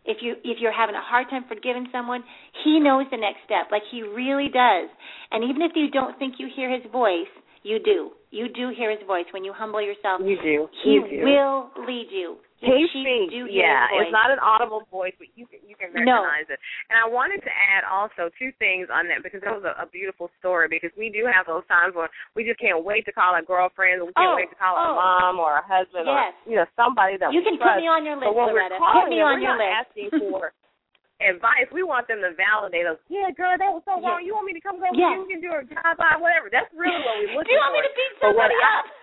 If 0.08 0.24
you 0.24 0.36
if 0.44 0.58
you're 0.64 0.76
having 0.76 0.96
a 0.96 1.04
hard 1.04 1.28
time 1.30 1.44
forgiving 1.48 1.88
someone, 1.92 2.24
he 2.64 2.80
knows 2.80 3.06
the 3.12 3.18
next 3.18 3.44
step. 3.44 3.68
Like 3.72 3.84
he 3.92 4.04
really 4.04 4.48
does. 4.48 4.88
And 5.32 5.44
even 5.44 5.62
if 5.62 5.72
you 5.76 5.92
don't 5.92 6.18
think 6.18 6.36
you 6.40 6.48
hear 6.48 6.72
his 6.72 6.84
voice, 6.92 7.28
you 7.64 7.80
do. 7.84 8.16
You 8.32 8.48
do 8.48 8.72
hear 8.72 8.92
his 8.92 9.04
voice 9.06 9.28
when 9.34 9.44
you 9.44 9.52
humble 9.52 9.82
yourself. 9.82 10.22
You 10.24 10.40
do. 10.40 10.68
He 10.84 10.92
you 10.96 11.04
do. 11.04 11.24
will 11.28 11.72
lead 11.84 12.08
you. 12.12 12.40
He 12.64 12.88
speaks. 12.90 13.36
do 13.36 13.46
hear 13.46 13.68
Yeah, 13.68 13.86
it's 14.00 14.12
not 14.12 14.32
an 14.32 14.40
audible 14.40 14.88
voice, 14.90 15.14
but 15.20 15.28
you 15.36 15.46
can 15.80 15.93
can 15.93 16.05
No. 16.05 16.25
it. 16.49 16.59
And 16.89 16.97
I 16.97 17.07
wanted 17.07 17.41
to 17.45 17.51
add 17.53 17.86
also 17.88 18.30
two 18.38 18.51
things 18.59 18.89
on 18.91 19.07
that 19.07 19.21
because 19.23 19.41
that 19.45 19.53
was 19.53 19.63
a, 19.63 19.73
a 19.82 19.88
beautiful 19.88 20.30
story. 20.41 20.67
Because 20.67 20.91
we 20.97 21.09
do 21.13 21.23
have 21.30 21.45
those 21.45 21.63
times 21.71 21.93
where 21.95 22.09
we 22.36 22.43
just 22.43 22.59
can't 22.59 22.82
wait 22.84 23.05
to 23.05 23.13
call 23.13 23.34
our 23.38 23.41
girlfriend, 23.45 24.01
we 24.01 24.11
can't 24.17 24.34
Oh, 24.34 24.38
wait 24.38 24.49
to 24.49 24.57
call 24.59 24.75
our 24.75 24.91
oh. 24.91 24.99
mom 24.99 25.34
or 25.39 25.61
our 25.61 25.65
husband 25.65 26.05
Yes. 26.09 26.34
or 26.45 26.49
you 26.49 26.55
know 26.59 26.67
somebody 26.75 27.15
that 27.21 27.30
you 27.32 27.39
we 27.41 27.45
can 27.45 27.55
trust. 27.61 27.78
put 27.78 27.82
me 27.82 27.88
on 27.88 28.01
your 28.03 28.17
list, 28.17 28.34
Loretta. 28.34 28.75
calling 28.82 29.07
Put 29.07 29.13
me 29.13 29.21
on 29.21 29.38
we're 29.39 29.47
your 29.47 29.57
list. 29.57 29.78
asking 29.86 30.09
for 30.17 30.51
advice. 31.21 31.65
We 31.73 31.82
want 31.82 32.05
them 32.05 32.21
to 32.21 32.34
validate 32.38 32.86
us. 32.86 33.01
Yeah, 33.09 33.34
girl, 33.34 33.57
that 33.57 33.71
was 33.73 33.82
so 33.89 33.97
wrong. 33.97 34.21
Yes. 34.21 34.28
You 34.30 34.34
want 34.38 34.45
me 34.45 34.53
to 34.53 34.61
come 34.61 34.78
go 34.78 34.86
Yes. 34.93 35.17
you? 35.17 35.25
We 35.25 35.34
can 35.34 35.41
do 35.41 35.49
a 35.49 35.65
job 35.65 35.97
by 35.97 36.13
whatever. 36.21 36.49
That's 36.53 36.69
really 36.78 36.93
what 37.34 37.41
we're 37.41 37.45
do 37.45 37.51
you 37.53 37.61
want 37.61 37.73
for. 37.73 37.82
me 37.82 37.89
to 37.89 37.93
beat 37.97 38.13
somebody 38.21 38.57
up? 38.61 38.86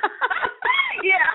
yeah. 1.04 1.30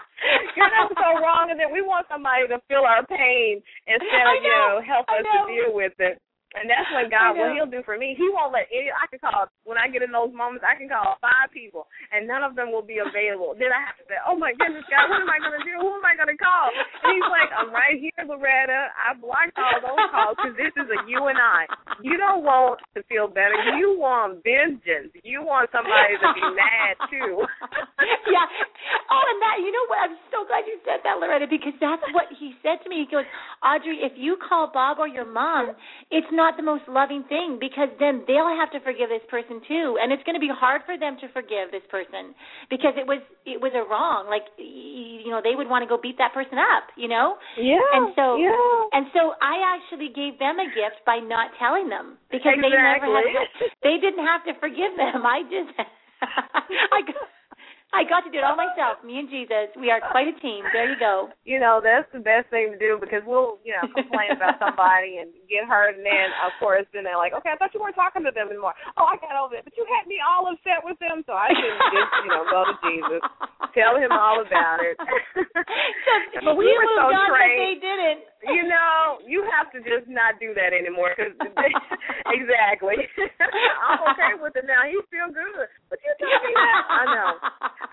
You're 0.55 0.71
not 0.71 0.89
so 0.95 1.21
wrong, 1.21 1.51
and 1.51 1.59
then 1.59 1.71
we 1.71 1.81
want 1.81 2.07
somebody 2.09 2.47
to 2.47 2.57
feel 2.67 2.83
our 2.87 3.05
pain 3.05 3.61
instead 3.87 4.25
of 4.25 4.41
you 4.41 4.49
know 4.49 4.79
know, 4.79 4.81
help 4.81 5.05
us 5.09 5.21
know. 5.21 5.45
to 5.45 5.53
deal 5.53 5.71
with 5.75 5.93
it. 5.99 6.17
And 6.55 6.71
that's 6.71 6.87
what 6.95 7.11
God, 7.11 7.35
know. 7.35 7.51
He'll 7.51 7.67
do 7.69 7.83
for 7.83 7.99
me. 7.99 8.15
He 8.15 8.31
won't 8.31 8.55
let 8.55 8.71
any. 8.71 8.87
I 8.87 9.05
can 9.11 9.19
call 9.19 9.51
when 9.67 9.75
I 9.75 9.91
get 9.91 10.01
in 10.01 10.11
those 10.15 10.31
moments. 10.31 10.63
I 10.63 10.79
can 10.79 10.87
call 10.87 11.19
five 11.19 11.51
people, 11.51 11.91
and 12.15 12.23
none 12.23 12.47
of 12.47 12.55
them 12.55 12.71
will 12.71 12.85
be 12.85 13.03
available. 13.03 13.51
then 13.59 13.75
I 13.75 13.83
have 13.83 13.99
to 13.99 14.05
say, 14.07 14.15
"Oh 14.23 14.39
my 14.39 14.55
goodness, 14.55 14.87
God, 14.87 15.11
what 15.11 15.19
am 15.19 15.27
I 15.27 15.39
going 15.43 15.59
to 15.59 15.65
do? 15.67 15.75
Who 15.75 15.91
am 15.99 16.05
I 16.07 16.15
going 16.15 16.31
to 16.31 16.39
call?" 16.39 16.71
And 16.71 17.11
He's 17.11 17.27
like, 17.27 17.51
"I'm 17.51 17.75
right 17.75 17.99
here, 17.99 18.23
Loretta. 18.23 18.95
I 18.95 19.19
blocked 19.19 19.59
all 19.59 19.79
those 19.83 20.07
calls 20.15 20.35
because 20.39 20.55
this 20.55 20.73
is 20.79 20.87
a 20.87 20.99
you 21.03 21.27
and 21.27 21.39
I. 21.39 21.67
You 21.99 22.15
don't 22.15 22.47
want 22.47 22.79
to 22.95 23.03
feel 23.11 23.27
better. 23.27 23.55
You 23.75 23.99
want 23.99 24.39
vengeance. 24.43 25.11
You 25.27 25.43
want 25.43 25.67
somebody 25.75 26.15
to 26.15 26.27
be 26.31 26.45
mad 26.55 26.95
too." 27.11 27.43
yeah. 28.31 28.47
Oh, 29.11 29.23
and 29.27 29.39
that 29.43 29.57
you 29.59 29.71
know 29.75 29.85
what? 29.91 29.99
I'm 30.07 30.17
so 30.31 30.45
glad 30.45 30.63
you 30.69 30.77
said 30.85 31.01
that, 31.03 31.17
Loretta, 31.19 31.49
because 31.49 31.75
that's 31.81 32.05
what 32.13 32.29
he 32.37 32.53
said 32.61 32.79
to 32.83 32.87
me. 32.87 33.03
He 33.03 33.09
goes, 33.09 33.25
Audrey, 33.65 34.05
if 34.05 34.13
you 34.15 34.37
call 34.37 34.69
Bob 34.69 35.01
or 35.01 35.07
your 35.07 35.25
mom, 35.25 35.73
it's 36.11 36.29
not 36.29 36.44
the 36.53 36.61
most 36.61 36.85
loving 36.85 37.25
thing 37.25 37.57
because 37.57 37.89
then 37.97 38.21
they'll 38.29 38.53
have 38.53 38.69
to 38.77 38.79
forgive 38.85 39.09
this 39.09 39.25
person 39.25 39.57
too, 39.65 39.97
and 39.97 40.13
it's 40.13 40.21
going 40.29 40.37
to 40.37 40.43
be 40.43 40.53
hard 40.53 40.85
for 40.85 40.93
them 40.93 41.17
to 41.25 41.27
forgive 41.33 41.73
this 41.73 41.81
person 41.89 42.37
because 42.69 42.93
it 42.93 43.09
was 43.09 43.25
it 43.49 43.57
was 43.57 43.73
a 43.73 43.81
wrong. 43.89 44.29
Like 44.29 44.45
you 44.61 45.33
know, 45.33 45.41
they 45.41 45.57
would 45.57 45.65
want 45.65 45.81
to 45.81 45.89
go 45.89 45.97
beat 45.97 46.21
that 46.21 46.37
person 46.37 46.61
up. 46.61 46.93
You 46.93 47.09
know. 47.09 47.41
Yeah. 47.57 47.81
And 47.97 48.13
so- 48.13 48.37
yeah. 48.37 48.53
And 48.93 49.09
so 49.17 49.33
I 49.41 49.65
actually 49.73 50.13
gave 50.13 50.37
them 50.37 50.61
a 50.61 50.69
gift 50.69 51.01
by 51.09 51.17
not 51.17 51.49
telling 51.57 51.89
them 51.89 52.21
because 52.29 52.53
they 52.61 52.69
never 52.69 52.77
had 52.77 53.01
Exactly. 53.01 53.67
they 53.81 53.97
didn't 53.97 54.21
have 54.21 54.45
to 54.45 54.53
forgive 54.61 54.93
them. 54.93 55.25
I 55.25 55.41
just 55.49 55.73
I 56.21 57.01
got, 57.01 57.25
I 57.93 58.03
got 58.03 58.25
to 58.25 58.31
do 58.33 58.41
it 58.41 58.45
all 58.45 58.57
myself. 58.57 58.99
Me 59.05 59.21
and 59.21 59.29
Jesus, 59.29 59.71
we 59.79 59.87
are 59.93 60.01
quite 60.01 60.27
a 60.27 60.35
team. 60.43 60.65
There 60.73 60.89
you 60.89 60.99
go. 60.99 61.29
you 61.45 61.61
know, 61.61 61.79
that's 61.79 62.09
the 62.11 62.19
best 62.19 62.49
thing 62.51 62.75
to 62.75 62.79
do 62.81 62.97
because 62.99 63.23
we'll, 63.23 63.61
you 63.63 63.71
know, 63.71 63.87
complain 63.93 64.35
about 64.35 64.59
somebody 64.59 65.21
and 65.23 65.31
get 65.47 65.63
hurt, 65.63 65.95
and 65.95 66.03
then 66.03 66.33
of 66.43 66.51
course, 66.59 66.83
then 66.91 67.07
they're 67.07 67.19
like, 67.19 67.31
okay, 67.37 67.53
I 67.53 67.57
thought 67.57 67.71
you 67.71 67.79
weren't 67.79 67.95
talking 67.95 68.25
to 68.27 68.33
them 68.35 68.51
anymore. 68.51 68.75
Oh, 68.99 69.07
I 69.07 69.15
got 69.21 69.39
over 69.39 69.55
it, 69.55 69.63
but 69.63 69.77
you 69.79 69.85
had 69.87 70.09
me 70.11 70.19
all 70.19 70.49
upset 70.51 70.83
with 70.83 70.99
them, 70.99 71.23
so 71.23 71.37
I 71.39 71.53
didn't 71.55 71.83
just, 71.93 72.11
you 72.25 72.29
know, 72.33 72.43
go 72.51 72.59
to 72.67 72.75
Jesus, 72.83 73.21
tell 73.71 73.95
him 73.95 74.11
all 74.11 74.43
about 74.43 74.83
it. 74.83 74.99
but 76.45 76.55
we 76.59 76.67
were 76.67 76.89
so 76.99 77.13
on, 77.13 77.31
but 77.31 77.37
trained. 77.37 77.59
they 77.63 77.75
didn't. 77.79 78.21
You 78.45 78.63
know, 78.69 79.17
you 79.25 79.41
have 79.57 79.73
to 79.73 79.81
just 79.81 80.05
not 80.05 80.37
do 80.37 80.53
that 80.53 80.69
anymore. 80.69 81.17
Cause 81.17 81.33
exactly. 82.37 82.99
I'm 83.87 84.03
okay 84.13 84.37
with 84.37 84.53
it 84.53 84.69
now. 84.69 84.85
He 84.85 85.01
feel 85.09 85.33
good, 85.33 85.65
but 85.89 85.97
you 86.05 86.11
tell 86.21 86.29
me 86.29 86.53
that. 86.53 86.81
I 86.85 87.03
know. 87.09 87.31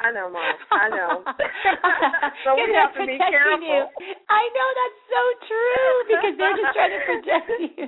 I 0.03 0.11
know, 0.11 0.27
Mom. 0.27 0.43
I 0.75 0.87
know. 0.91 1.23
so 2.45 2.59
we 2.59 2.75
have 2.75 2.91
to 2.99 3.07
be 3.07 3.19
careful. 3.23 3.63
You. 3.63 3.87
I 4.27 4.43
know 4.51 4.69
that's 4.75 5.01
so 5.07 5.23
true 5.47 5.93
because 6.11 6.35
they're 6.35 6.59
just 6.59 6.75
trying 6.75 6.91
to 6.91 7.03
protect 7.07 7.47
you. 7.79 7.87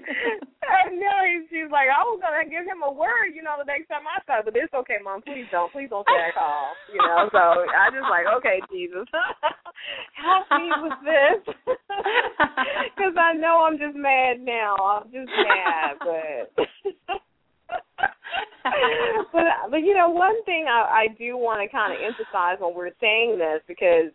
I 0.62 0.94
know. 0.94 1.18
He- 1.26 1.46
She's 1.50 1.70
like, 1.70 1.86
I 1.90 2.02
was 2.02 2.18
gonna 2.22 2.48
give 2.48 2.64
him 2.66 2.82
a 2.82 2.90
word, 2.90 3.34
you 3.34 3.42
know, 3.42 3.54
the 3.58 3.64
next 3.66 3.86
time 3.88 4.06
I 4.08 4.18
saw, 4.26 4.42
but 4.42 4.56
it's 4.56 4.72
okay, 4.74 4.96
Mom. 5.02 5.22
Please 5.22 5.46
don't, 5.52 5.70
please 5.70 5.90
don't 5.90 6.06
say 6.06 6.16
that 6.18 6.34
call, 6.34 6.72
you 6.90 6.98
know. 6.98 7.28
So 7.30 7.38
I 7.68 7.90
just 7.90 8.08
like, 8.10 8.26
okay, 8.38 8.58
Jesus, 8.72 9.06
help 10.18 10.46
me 10.58 10.70
with 10.82 10.98
this, 11.04 11.54
because 12.96 13.14
I 13.18 13.34
know 13.34 13.66
I'm 13.66 13.78
just 13.78 13.94
mad 13.96 14.40
now. 14.40 14.74
I'm 15.02 15.10
just 15.12 15.30
mad, 15.30 15.98
but. 16.00 16.66
but 19.32 19.70
but 19.70 19.78
you 19.78 19.94
know 19.94 20.08
one 20.08 20.42
thing 20.44 20.66
I, 20.68 21.06
I 21.06 21.14
do 21.18 21.36
want 21.36 21.60
to 21.60 21.68
kind 21.68 21.92
of 21.92 22.00
emphasize 22.00 22.56
when 22.60 22.74
we're 22.74 22.96
saying 23.00 23.38
this 23.38 23.60
because 23.68 24.10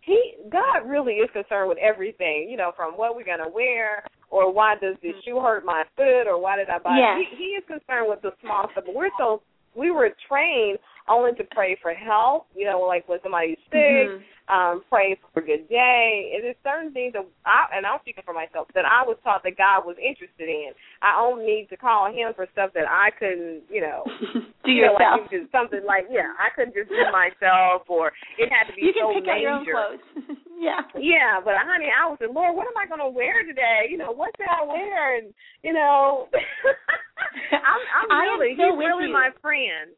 he 0.00 0.34
God 0.50 0.88
really 0.88 1.22
is 1.22 1.30
concerned 1.32 1.68
with 1.68 1.78
everything 1.78 2.48
you 2.50 2.56
know 2.56 2.72
from 2.76 2.94
what 2.94 3.14
we're 3.14 3.24
gonna 3.24 3.48
wear 3.48 4.04
or 4.30 4.52
why 4.52 4.74
does 4.74 4.96
this 5.02 5.12
mm-hmm. 5.12 5.38
shoe 5.38 5.40
hurt 5.40 5.64
my 5.64 5.84
foot 5.96 6.26
or 6.26 6.40
why 6.40 6.56
did 6.56 6.68
I 6.68 6.78
buy 6.78 6.98
Yeah. 6.98 7.18
it. 7.18 7.26
He, 7.30 7.36
he 7.36 7.48
is 7.54 7.64
concerned 7.66 8.08
with 8.08 8.22
the 8.22 8.32
small 8.42 8.68
stuff 8.72 8.84
but 8.86 8.94
we're 8.94 9.14
so 9.18 9.42
we 9.74 9.90
were 9.90 10.10
trained 10.28 10.78
only 11.08 11.32
to 11.34 11.44
pray 11.50 11.76
for 11.82 11.92
health 11.94 12.44
you 12.54 12.64
know 12.64 12.80
like 12.80 13.08
when 13.08 13.18
somebody's 13.22 13.58
sick 13.70 14.08
Mhm. 14.10 14.22
um, 14.50 14.82
pray 14.90 15.16
for 15.32 15.40
a 15.40 15.46
good 15.46 15.68
day. 15.70 16.32
And 16.34 16.42
there's 16.44 16.58
certain 16.66 16.92
things 16.92 17.14
that 17.14 17.24
I 17.46 17.70
and 17.74 17.86
I'm 17.86 18.00
speaking 18.02 18.24
for 18.26 18.34
myself 18.34 18.66
that 18.74 18.84
I 18.84 19.00
was 19.06 19.16
taught 19.22 19.42
that 19.44 19.56
God 19.56 19.86
was 19.86 19.96
interested 20.02 20.48
in. 20.50 20.74
I 21.00 21.14
only 21.22 21.46
need 21.46 21.66
to 21.70 21.76
call 21.78 22.10
him 22.10 22.34
for 22.34 22.46
stuff 22.52 22.70
that 22.74 22.84
I 22.90 23.10
couldn't, 23.16 23.62
you 23.70 23.80
know, 23.80 24.02
Do 24.66 24.70
you 24.70 24.82
know, 24.82 24.98
yourself. 24.98 25.20
like 25.22 25.30
just 25.30 25.48
something 25.54 25.80
like 25.86 26.06
yeah, 26.10 26.34
I 26.42 26.50
couldn't 26.54 26.74
just 26.74 26.90
do 26.90 27.00
myself 27.14 27.86
or 27.88 28.10
it 28.36 28.50
had 28.50 28.66
to 28.68 28.74
be 28.74 28.82
you 28.82 28.92
can 28.92 29.06
so 29.06 29.14
pick 29.14 29.30
out 29.30 29.40
your 29.40 29.54
own 29.54 29.62
major. 29.62 29.72
clothes. 29.78 30.04
yeah. 30.58 30.82
Yeah, 30.98 31.38
but 31.42 31.54
honey, 31.62 31.88
I 31.88 32.10
was 32.10 32.18
like, 32.20 32.34
Lord, 32.34 32.54
what 32.58 32.66
am 32.66 32.76
I 32.76 32.86
gonna 32.90 33.08
wear 33.08 33.46
today? 33.46 33.86
You 33.88 33.96
know, 33.96 34.10
what 34.12 34.34
should 34.36 34.50
I 34.50 34.66
wear? 34.66 35.16
And 35.22 35.32
you 35.62 35.72
know, 35.72 36.28
I'm, 37.52 37.82
I'm 37.94 38.10
I 38.10 38.22
really, 38.34 38.50
he's 38.58 38.58
with 38.74 38.78
really 38.86 39.06
you. 39.08 39.12
my 39.14 39.30
friend. 39.40 39.94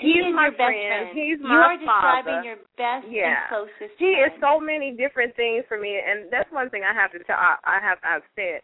He 0.00 0.12
He's 0.20 0.26
is 0.26 0.34
my 0.34 0.50
best 0.50 0.58
friend. 0.58 0.88
friend. 0.88 1.18
He's 1.18 1.38
you 1.40 1.48
my 1.48 1.74
are 1.74 1.76
describing 1.76 2.40
father. 2.40 2.42
your 2.44 2.56
best 2.76 3.06
Yeah. 3.08 3.28
and 3.28 3.48
closest 3.48 3.98
He 3.98 4.12
is 4.20 4.32
so 4.40 4.60
many 4.60 4.92
different 4.92 5.34
things 5.36 5.64
for 5.68 5.78
me, 5.78 5.98
and 5.98 6.30
that's 6.30 6.50
one 6.52 6.70
thing 6.70 6.82
I 6.84 6.94
have 6.94 7.12
to 7.12 7.18
tell. 7.24 7.36
I, 7.36 7.56
I 7.64 7.78
have 7.80 7.98
I've 8.04 8.26
said. 8.36 8.60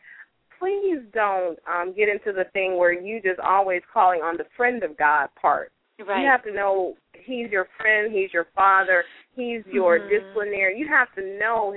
Please 0.59 1.01
don't 1.13 1.59
um 1.69 1.93
get 1.95 2.09
into 2.09 2.33
the 2.33 2.45
thing 2.53 2.79
where 2.79 2.93
you 2.93 3.21
just 3.21 3.41
always 3.41 3.83
calling 3.93 4.21
on 4.23 4.37
the 4.37 4.47
friend 4.57 4.83
of 4.83 4.97
God 4.97 5.29
part. 5.41 5.71
right. 6.01 6.23
You 6.23 6.27
have 6.29 6.43
to 6.45 6.53
know 6.53 6.95
He's 7.13 7.51
your 7.51 7.67
friend. 7.77 8.13
He's 8.13 8.33
your 8.33 8.47
father. 8.55 9.05
He's 9.35 9.63
your 9.67 9.99
Mhm. 9.99 10.09
disciplinary. 10.09 10.79
You 10.79 10.89
have 10.89 11.13
to 11.15 11.23
know. 11.39 11.77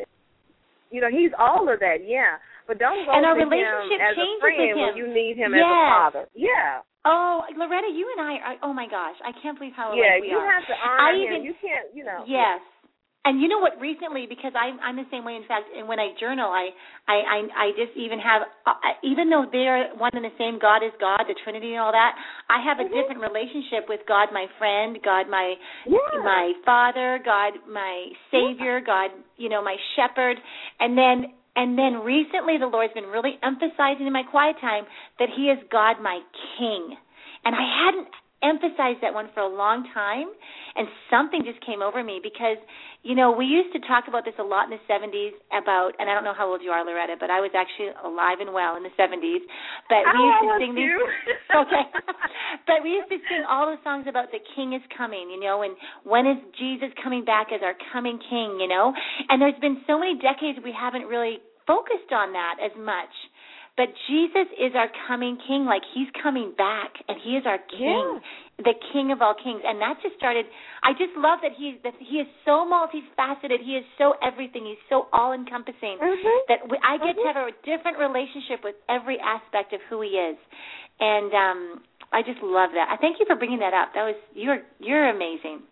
You 0.91 1.01
know, 1.01 1.09
He's 1.09 1.31
all 1.37 1.67
of 1.71 1.79
that. 1.81 2.05
Yeah, 2.05 2.37
but 2.67 2.79
don't 2.79 3.05
go 3.05 3.11
And 3.11 3.25
our 3.25 3.35
to 3.35 3.41
him 3.41 3.51
as 3.51 4.13
a 4.13 4.15
changes 4.15 4.39
friend 4.39 4.79
when 4.79 4.95
you 4.97 5.07
need 5.07 5.35
him 5.37 5.53
as 5.53 5.59
a 5.61 5.63
father. 5.89 6.27
Yeah. 6.33 6.81
Oh, 7.05 7.41
Loretta, 7.55 7.87
you 7.95 8.05
and 8.17 8.21
I 8.27 8.33
are. 8.43 8.55
Oh 8.63 8.73
my 8.73 8.85
gosh, 8.87 9.15
I 9.23 9.31
can't 9.41 9.57
believe 9.57 9.73
how 9.75 9.93
yeah, 9.95 10.19
we 10.19 10.29
you 10.29 10.37
are. 10.37 10.51
have 10.51 10.67
to 10.67 10.73
honor 10.75 10.99
I 11.01 11.15
him. 11.15 11.23
even- 11.23 11.43
you 11.43 11.53
can't, 11.61 11.87
you 11.95 12.03
know. 12.03 12.23
Yes. 12.27 12.59
And 13.25 13.41
you 13.41 13.49
know 13.49 13.59
what? 13.59 13.77
Recently, 13.79 14.25
because 14.27 14.53
I'm 14.55 14.79
I'm 14.79 14.95
the 14.95 15.05
same 15.11 15.25
way. 15.25 15.35
In 15.35 15.43
fact, 15.43 15.67
and 15.75 15.87
when 15.87 15.99
I 15.99 16.15
journal, 16.19 16.49
I 16.49 16.69
I 17.07 17.15
I, 17.15 17.37
I 17.67 17.71
just 17.75 17.91
even 17.99 18.17
have 18.17 18.43
uh, 18.65 18.73
even 19.03 19.29
though 19.29 19.45
they're 19.51 19.91
one 19.99 20.11
and 20.13 20.23
the 20.23 20.31
same. 20.39 20.57
God 20.57 20.83
is 20.83 20.91
God, 21.01 21.27
the 21.27 21.35
Trinity, 21.43 21.73
and 21.75 21.83
all 21.83 21.91
that. 21.91 22.15
I 22.49 22.63
have 22.63 22.79
a 22.79 22.87
Mhm. 22.87 22.93
different 22.95 23.19
relationship 23.21 23.89
with 23.89 23.99
God, 24.07 24.31
my 24.31 24.47
friend, 24.57 24.97
God, 25.03 25.27
my 25.27 25.55
Yeah. 25.85 25.99
my 26.23 26.53
Father, 26.63 27.19
God, 27.23 27.59
my 27.67 28.07
Savior, 28.31 28.79
God, 28.79 29.11
you 29.35 29.49
know, 29.49 29.61
my 29.61 29.75
Shepherd, 29.95 30.41
and 30.79 30.97
then 30.97 31.33
and 31.59 31.77
then 31.77 32.07
recently, 32.07 32.55
the 32.55 32.71
Lord's 32.71 32.93
been 32.93 33.11
really 33.11 33.35
emphasizing 33.43 34.07
in 34.07 34.13
my 34.13 34.23
quiet 34.23 34.55
time 34.61 34.87
that 35.19 35.27
He 35.35 35.51
is 35.51 35.59
God, 35.69 35.99
my 36.01 36.23
King, 36.55 36.95
and 37.43 37.51
I 37.53 37.67
hadn't 37.83 38.07
emphasized 38.41 39.03
that 39.03 39.13
one 39.13 39.27
for 39.33 39.43
a 39.43 39.51
long 39.51 39.83
time 39.93 40.31
and 40.75 40.87
something 41.11 41.43
just 41.43 41.59
came 41.65 41.83
over 41.83 42.03
me 42.03 42.23
because 42.23 42.55
you 43.03 43.11
know 43.11 43.35
we 43.35 43.43
used 43.43 43.67
to 43.75 43.79
talk 43.83 44.07
about 44.07 44.23
this 44.23 44.35
a 44.39 44.43
lot 44.43 44.63
in 44.63 44.71
the 44.71 44.83
70s 44.87 45.35
about 45.51 45.91
and 45.99 46.07
I 46.07 46.15
don't 46.15 46.23
know 46.23 46.35
how 46.35 46.47
old 46.47 46.63
you 46.63 46.71
are 46.71 46.79
Loretta 46.87 47.19
but 47.19 47.27
I 47.27 47.43
was 47.43 47.51
actually 47.51 47.91
alive 47.99 48.39
and 48.39 48.55
well 48.55 48.79
in 48.79 48.83
the 48.83 48.95
70s 48.95 49.43
but 49.91 50.07
we 50.07 50.19
used 50.23 50.39
to 50.39 50.51
sing 50.55 50.71
these 50.71 50.95
okay. 51.67 51.83
But 52.63 52.79
we 52.79 52.95
used 52.95 53.11
to 53.11 53.19
sing 53.27 53.43
all 53.43 53.67
those 53.67 53.83
songs 53.83 54.07
about 54.07 54.31
the 54.31 54.39
king 54.55 54.71
is 54.71 54.83
coming 54.95 55.27
you 55.27 55.39
know 55.43 55.67
and 55.67 55.75
when 56.07 56.23
is 56.23 56.39
Jesus 56.55 56.95
coming 57.03 57.27
back 57.27 57.51
as 57.51 57.59
our 57.59 57.75
coming 57.91 58.19
king 58.31 58.55
you 58.63 58.71
know? 58.71 58.95
And 59.27 59.41
there's 59.41 59.59
been 59.59 59.83
so 59.83 59.99
many 59.99 60.15
decades 60.15 60.63
we 60.63 60.71
haven't 60.71 61.11
really 61.11 61.43
focused 61.69 62.09
on 62.11 62.33
that 62.33 62.57
as 62.57 62.73
much 62.81 63.13
but 63.79 63.87
Jesus 64.11 64.51
is 64.59 64.75
our 64.75 64.91
coming 65.07 65.39
king, 65.47 65.63
like 65.63 65.83
he's 65.95 66.11
coming 66.21 66.51
back, 66.57 66.91
and 67.07 67.15
he 67.23 67.39
is 67.39 67.47
our 67.47 67.63
king, 67.71 68.19
the 68.59 68.75
king 68.91 69.13
of 69.15 69.21
all 69.21 69.31
kings. 69.39 69.63
And 69.63 69.79
that 69.79 69.95
just 70.03 70.19
started. 70.19 70.43
I 70.83 70.91
just 70.99 71.15
love 71.15 71.39
that 71.47 71.55
he 71.55 71.79
that 71.87 71.95
he 71.95 72.19
is 72.19 72.27
so 72.43 72.67
multifaceted. 72.67 73.63
He 73.63 73.79
is 73.79 73.85
so 73.97 74.19
everything. 74.19 74.67
He's 74.67 74.83
so 74.91 75.07
all 75.15 75.31
encompassing 75.31 75.95
Mhm. 75.95 76.37
that 76.49 76.67
we, 76.67 76.75
I 76.83 76.97
get 76.97 77.15
Mhm. 77.15 77.23
to 77.23 77.27
have 77.31 77.47
a 77.47 77.55
different 77.63 77.97
relationship 77.99 78.65
with 78.65 78.75
every 78.89 79.17
aspect 79.21 79.71
of 79.71 79.79
who 79.83 80.01
he 80.01 80.19
is, 80.19 80.35
and 80.99 81.33
um 81.33 81.83
I 82.11 82.21
just 82.21 82.41
love 82.43 82.73
that. 82.73 82.89
I 82.91 82.97
thank 82.97 83.21
you 83.21 83.25
for 83.31 83.37
bringing 83.37 83.59
that 83.59 83.73
up. 83.73 83.93
That 83.93 84.03
was 84.03 84.15
you're 84.33 84.61
you're 84.79 85.07
amazing. 85.07 85.63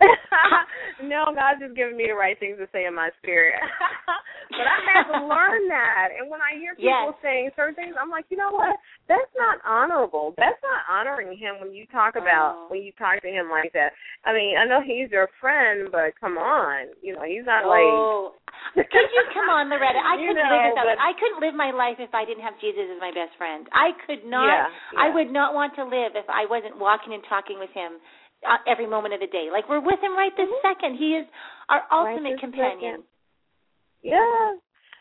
no, 1.04 1.32
God's 1.34 1.60
just 1.60 1.76
giving 1.76 1.96
me 1.96 2.06
the 2.08 2.16
right 2.16 2.38
things 2.40 2.56
to 2.58 2.68
say 2.72 2.84
in 2.86 2.94
my 2.94 3.10
spirit. 3.20 3.60
but 4.56 4.66
I 4.66 4.78
had 4.84 5.04
to 5.12 5.18
learn 5.28 5.68
that. 5.68 6.08
And 6.16 6.28
when 6.30 6.40
I 6.40 6.56
hear 6.58 6.74
people 6.74 7.12
Yes. 7.12 7.20
saying 7.22 7.50
certain 7.56 7.74
things, 7.76 7.94
I'm 8.00 8.10
like, 8.10 8.24
you 8.28 8.36
know 8.36 8.50
what? 8.52 8.76
That's 9.08 9.30
not 9.36 9.60
honorable. 9.64 10.34
That's 10.36 10.58
not 10.64 10.84
honoring 10.88 11.36
him 11.36 11.60
when 11.60 11.72
you 11.72 11.84
talk 11.92 12.16
about 12.16 12.52
Oh. 12.56 12.66
when 12.72 12.80
you 12.82 12.92
talk 12.96 13.20
to 13.22 13.28
him 13.30 13.50
like 13.52 13.72
that. 13.76 13.92
I 14.24 14.32
mean, 14.32 14.56
I 14.56 14.64
know 14.64 14.80
he's 14.80 15.10
your 15.12 15.28
friend, 15.40 15.88
but 15.92 16.16
come 16.20 16.36
on, 16.40 16.88
you 17.02 17.12
know, 17.14 17.22
he's 17.24 17.44
not 17.44 17.68
like. 17.68 17.84
Oh, 17.84 18.34
could 18.74 18.86
you 19.12 19.22
come 19.32 19.48
on, 19.48 19.68
Loretta? 19.68 19.98
I 20.00 20.16
couldn't 20.20 20.36
know, 20.40 20.48
live 20.52 20.72
without. 20.72 20.86
but- 20.88 21.00
I 21.00 21.12
couldn't 21.20 21.40
live 21.44 21.54
my 21.54 21.70
life 21.72 21.96
if 22.00 22.12
I 22.16 22.24
didn't 22.24 22.42
have 22.44 22.56
Jesus 22.60 22.88
as 22.88 23.00
my 23.00 23.12
best 23.12 23.36
friend. 23.36 23.68
I 23.72 23.92
could 24.08 24.24
not. 24.24 24.48
Yeah, 24.48 25.00
I 25.00 25.12
would 25.12 25.28
not 25.32 25.52
want 25.54 25.74
to 25.76 25.84
live 25.84 26.16
if 26.16 26.26
I 26.28 26.44
wasn't 26.48 26.76
walking 26.80 27.12
and 27.14 27.22
talking 27.28 27.58
with 27.60 27.70
him 27.76 28.00
every 28.66 28.86
moment 28.86 29.14
of 29.14 29.20
the 29.20 29.26
day. 29.28 29.48
Like 29.52 29.68
we're 29.68 29.80
with 29.84 30.00
him 30.00 30.16
right 30.16 30.32
this 30.36 30.48
second. 30.62 30.96
He 30.96 31.16
is 31.18 31.26
our 31.68 31.82
ultimate 31.92 32.20
Mm-hmm. 32.20 32.32
this 32.34 32.40
companion. 32.40 33.02
Yeah. 34.02 34.56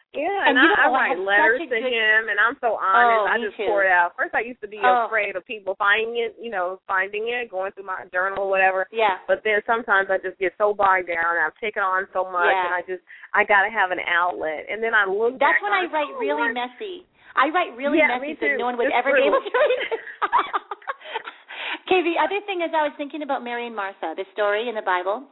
Yeah, 0.09 0.25
And 0.25 0.57
and, 0.57 0.65
I, 0.73 0.89
I 0.89 0.89
write 0.89 1.21
letters 1.21 1.61
to 1.61 1.69
good- 1.69 1.85
him, 1.85 2.33
and 2.33 2.41
I'm 2.41 2.57
so 2.65 2.81
honest. 2.81 3.13
Oh, 3.13 3.29
I 3.29 3.37
just 3.37 3.53
too. 3.61 3.69
pour 3.69 3.85
it 3.85 3.93
out. 3.93 4.17
First, 4.17 4.33
I 4.33 4.41
used 4.41 4.57
to 4.65 4.67
be 4.67 4.81
Oh. 4.81 5.05
afraid 5.05 5.37
of 5.37 5.45
people 5.45 5.77
finding 5.77 6.17
it, 6.17 6.33
you 6.41 6.49
know, 6.49 6.81
finding 6.89 7.29
it, 7.29 7.45
going 7.53 7.69
through 7.77 7.85
my 7.85 8.09
journal 8.09 8.41
or 8.45 8.49
whatever. 8.49 8.89
Yeah. 8.89 9.21
But 9.29 9.45
then 9.45 9.61
sometimes 9.69 10.09
I 10.09 10.17
just 10.17 10.41
get 10.41 10.57
so 10.57 10.73
bogged 10.73 11.13
down, 11.13 11.37
and 11.37 11.45
I've 11.45 11.53
taken 11.61 11.85
on 11.85 12.09
so 12.09 12.25
much, 12.25 12.49
Yeah. 12.49 12.65
and 12.65 12.73
I 12.73 12.81
just 12.89 13.05
I 13.37 13.45
got 13.45 13.61
to 13.61 13.69
have 13.69 13.93
an 13.93 14.01
outlet. 14.01 14.65
And 14.65 14.81
then 14.81 14.97
I 14.97 15.05
look. 15.05 15.37
That's 15.37 15.61
when 15.61 15.77
I 15.77 15.85
write 15.93 16.09
oh, 16.09 16.17
really 16.17 16.57
messy. 16.57 17.05
I 17.37 17.53
write 17.53 17.77
really 17.77 18.01
Yeah, 18.01 18.17
messy 18.17 18.33
me 18.33 18.37
so 18.41 18.49
no 18.57 18.65
one 18.65 18.81
would 18.81 18.89
It's 18.89 18.97
ever 18.97 19.13
be 19.13 19.21
able 19.29 19.45
to 19.45 19.53
read 19.53 19.81
it. 19.93 20.01
okay, 21.85 22.01
the 22.03 22.17
other 22.21 22.39
thing 22.45 22.61
is 22.61 22.71
I 22.75 22.83
was 22.83 22.93
thinking 22.97 23.21
about 23.23 23.43
Mary 23.43 23.67
and 23.67 23.75
Martha, 23.75 24.13
the 24.15 24.25
story 24.33 24.67
in 24.69 24.75
the 24.75 24.81
Bible. 24.81 25.23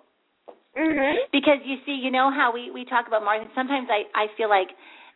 Mhm. 0.77 1.15
because 1.31 1.57
you 1.65 1.77
see 1.85 1.93
you 1.93 2.11
know 2.11 2.29
how 2.29 2.51
we 2.53 2.69
we 2.69 2.85
talk 2.85 3.07
about 3.07 3.23
martha 3.23 3.49
sometimes 3.55 3.87
i 3.89 4.05
i 4.13 4.27
feel 4.37 4.47
like 4.47 4.69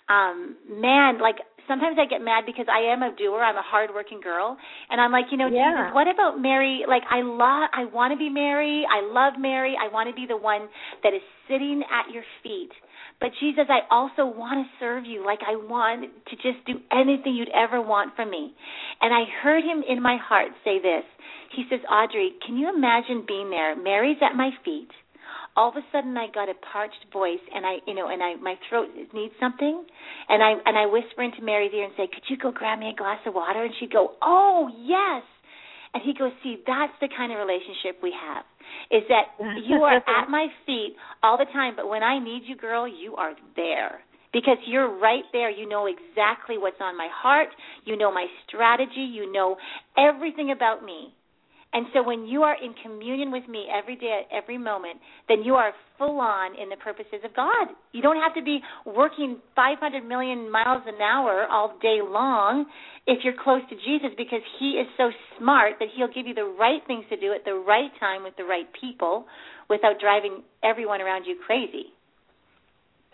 um 0.09 0.57
man 0.67 1.19
like 1.19 1.37
sometimes 1.67 1.97
i 2.01 2.05
get 2.05 2.19
mad 2.19 2.47
because 2.47 2.65
i 2.67 2.81
am 2.81 3.03
a 3.03 3.11
doer 3.15 3.43
i'm 3.43 3.55
a 3.55 3.61
hard 3.61 3.93
working 3.93 4.19
girl 4.19 4.57
and 4.89 4.99
i'm 4.99 5.11
like 5.11 5.25
you 5.29 5.37
know 5.37 5.49
Yeah. 5.49 5.69
jesus 5.85 5.93
what 5.93 6.07
about 6.07 6.41
mary 6.41 6.81
like 6.87 7.03
i 7.11 7.21
love 7.21 7.69
i 7.73 7.85
want 7.85 8.09
to 8.11 8.17
be 8.17 8.27
mary 8.27 8.87
i 8.89 9.01
love 9.05 9.33
mary 9.37 9.75
i 9.79 9.87
want 9.93 10.09
to 10.09 10.15
be 10.15 10.25
the 10.25 10.35
one 10.35 10.67
that 11.03 11.13
is 11.13 11.21
sitting 11.47 11.83
at 11.93 12.11
your 12.11 12.23
feet 12.41 12.71
but 13.21 13.31
jesus 13.39 13.65
i 13.69 13.79
also 13.89 14.25
want 14.25 14.65
to 14.65 14.67
serve 14.83 15.05
you 15.05 15.23
like 15.25 15.39
i 15.47 15.55
want 15.55 16.09
to 16.27 16.35
just 16.35 16.59
do 16.65 16.75
anything 16.91 17.35
you'd 17.35 17.53
ever 17.55 17.81
want 17.81 18.15
from 18.15 18.29
me. 18.29 18.53
And 18.99 19.13
i 19.13 19.23
heard 19.41 19.63
him 19.63 19.83
in 19.87 20.01
my 20.01 20.17
heart 20.17 20.51
say 20.65 20.81
this. 20.81 21.05
He 21.55 21.63
says 21.69 21.79
audrey 21.89 22.33
can 22.45 22.57
you 22.57 22.73
imagine 22.73 23.23
being 23.27 23.49
there? 23.49 23.75
Mary's 23.75 24.17
at 24.21 24.35
my 24.35 24.51
feet. 24.65 24.89
All 25.55 25.69
of 25.69 25.75
a 25.75 25.85
sudden 25.91 26.15
I 26.17 26.27
got 26.33 26.49
a 26.49 26.55
parched 26.71 27.05
voice 27.11 27.43
and 27.53 27.65
I 27.65 27.77
you 27.85 27.93
know 27.93 28.07
and 28.07 28.21
I 28.23 28.35
my 28.35 28.55
throat 28.69 28.89
needs 29.13 29.33
something. 29.39 29.83
And 30.29 30.41
I 30.41 30.51
and 30.65 30.77
I 30.77 30.85
whisper 30.87 31.23
into 31.23 31.41
Mary's 31.41 31.71
ear 31.73 31.85
and 31.85 31.93
say, 31.97 32.07
Could 32.07 32.23
you 32.29 32.37
go 32.37 32.51
grab 32.51 32.79
me 32.79 32.89
a 32.89 32.95
glass 32.95 33.19
of 33.25 33.33
water? 33.35 33.63
And 33.63 33.73
she'd 33.79 33.91
go, 33.91 34.15
Oh 34.21 34.69
yes. 34.79 35.23
And 35.93 36.01
he 36.03 36.13
goes, 36.17 36.31
See, 36.43 36.63
that's 36.65 36.93
the 37.01 37.09
kind 37.15 37.31
of 37.31 37.37
relationship 37.37 37.99
we 38.01 38.13
have. 38.15 38.45
Is 38.89 39.03
that 39.09 39.35
you 39.63 39.77
are 39.83 39.97
at 40.21 40.29
my 40.29 40.47
feet 40.65 40.95
all 41.23 41.37
the 41.37 41.45
time, 41.45 41.75
but 41.75 41.89
when 41.89 42.03
I 42.03 42.19
need 42.19 42.43
you, 42.45 42.55
girl, 42.55 42.87
you 42.87 43.15
are 43.15 43.33
there. 43.55 44.01
Because 44.33 44.57
you're 44.65 44.97
right 44.99 45.23
there. 45.33 45.49
You 45.49 45.67
know 45.67 45.87
exactly 45.87 46.57
what's 46.57 46.79
on 46.79 46.97
my 46.97 47.09
heart. 47.11 47.49
You 47.83 47.97
know 47.97 48.13
my 48.13 48.27
strategy. 48.47 49.01
You 49.11 49.31
know 49.31 49.57
everything 49.97 50.51
about 50.51 50.83
me. 50.83 51.13
And 51.73 51.85
so 51.93 52.03
when 52.03 52.25
you 52.25 52.43
are 52.43 52.55
in 52.61 52.73
communion 52.83 53.31
with 53.31 53.47
me 53.47 53.67
every 53.71 53.95
day, 53.95 54.23
at 54.23 54.35
every 54.35 54.57
moment, 54.57 54.99
then 55.29 55.43
you 55.43 55.55
are 55.55 55.71
full 55.97 56.19
on 56.19 56.59
in 56.59 56.69
the 56.69 56.75
purposes 56.75 57.23
of 57.23 57.33
God. 57.33 57.69
You 57.93 58.01
don't 58.01 58.19
have 58.19 58.35
to 58.35 58.43
be 58.43 58.59
working 58.85 59.37
500 59.55 60.03
million 60.05 60.51
miles 60.51 60.83
an 60.85 61.01
hour 61.01 61.47
all 61.49 61.77
day 61.81 61.99
long 62.01 62.65
if 63.07 63.23
you're 63.23 63.41
close 63.41 63.61
to 63.69 63.75
Jesus 63.75 64.11
because 64.17 64.41
he 64.59 64.81
is 64.81 64.87
so 64.97 65.11
smart 65.39 65.73
that 65.79 65.87
he'll 65.95 66.11
give 66.11 66.27
you 66.27 66.33
the 66.33 66.55
right 66.59 66.81
things 66.87 67.05
to 67.09 67.17
do 67.17 67.31
at 67.33 67.45
the 67.45 67.55
right 67.55 67.91
time 67.99 68.23
with 68.23 68.35
the 68.35 68.43
right 68.43 68.67
people 68.79 69.25
without 69.69 69.99
driving 69.99 70.43
everyone 70.63 70.99
around 70.99 71.23
you 71.23 71.37
crazy. 71.45 71.93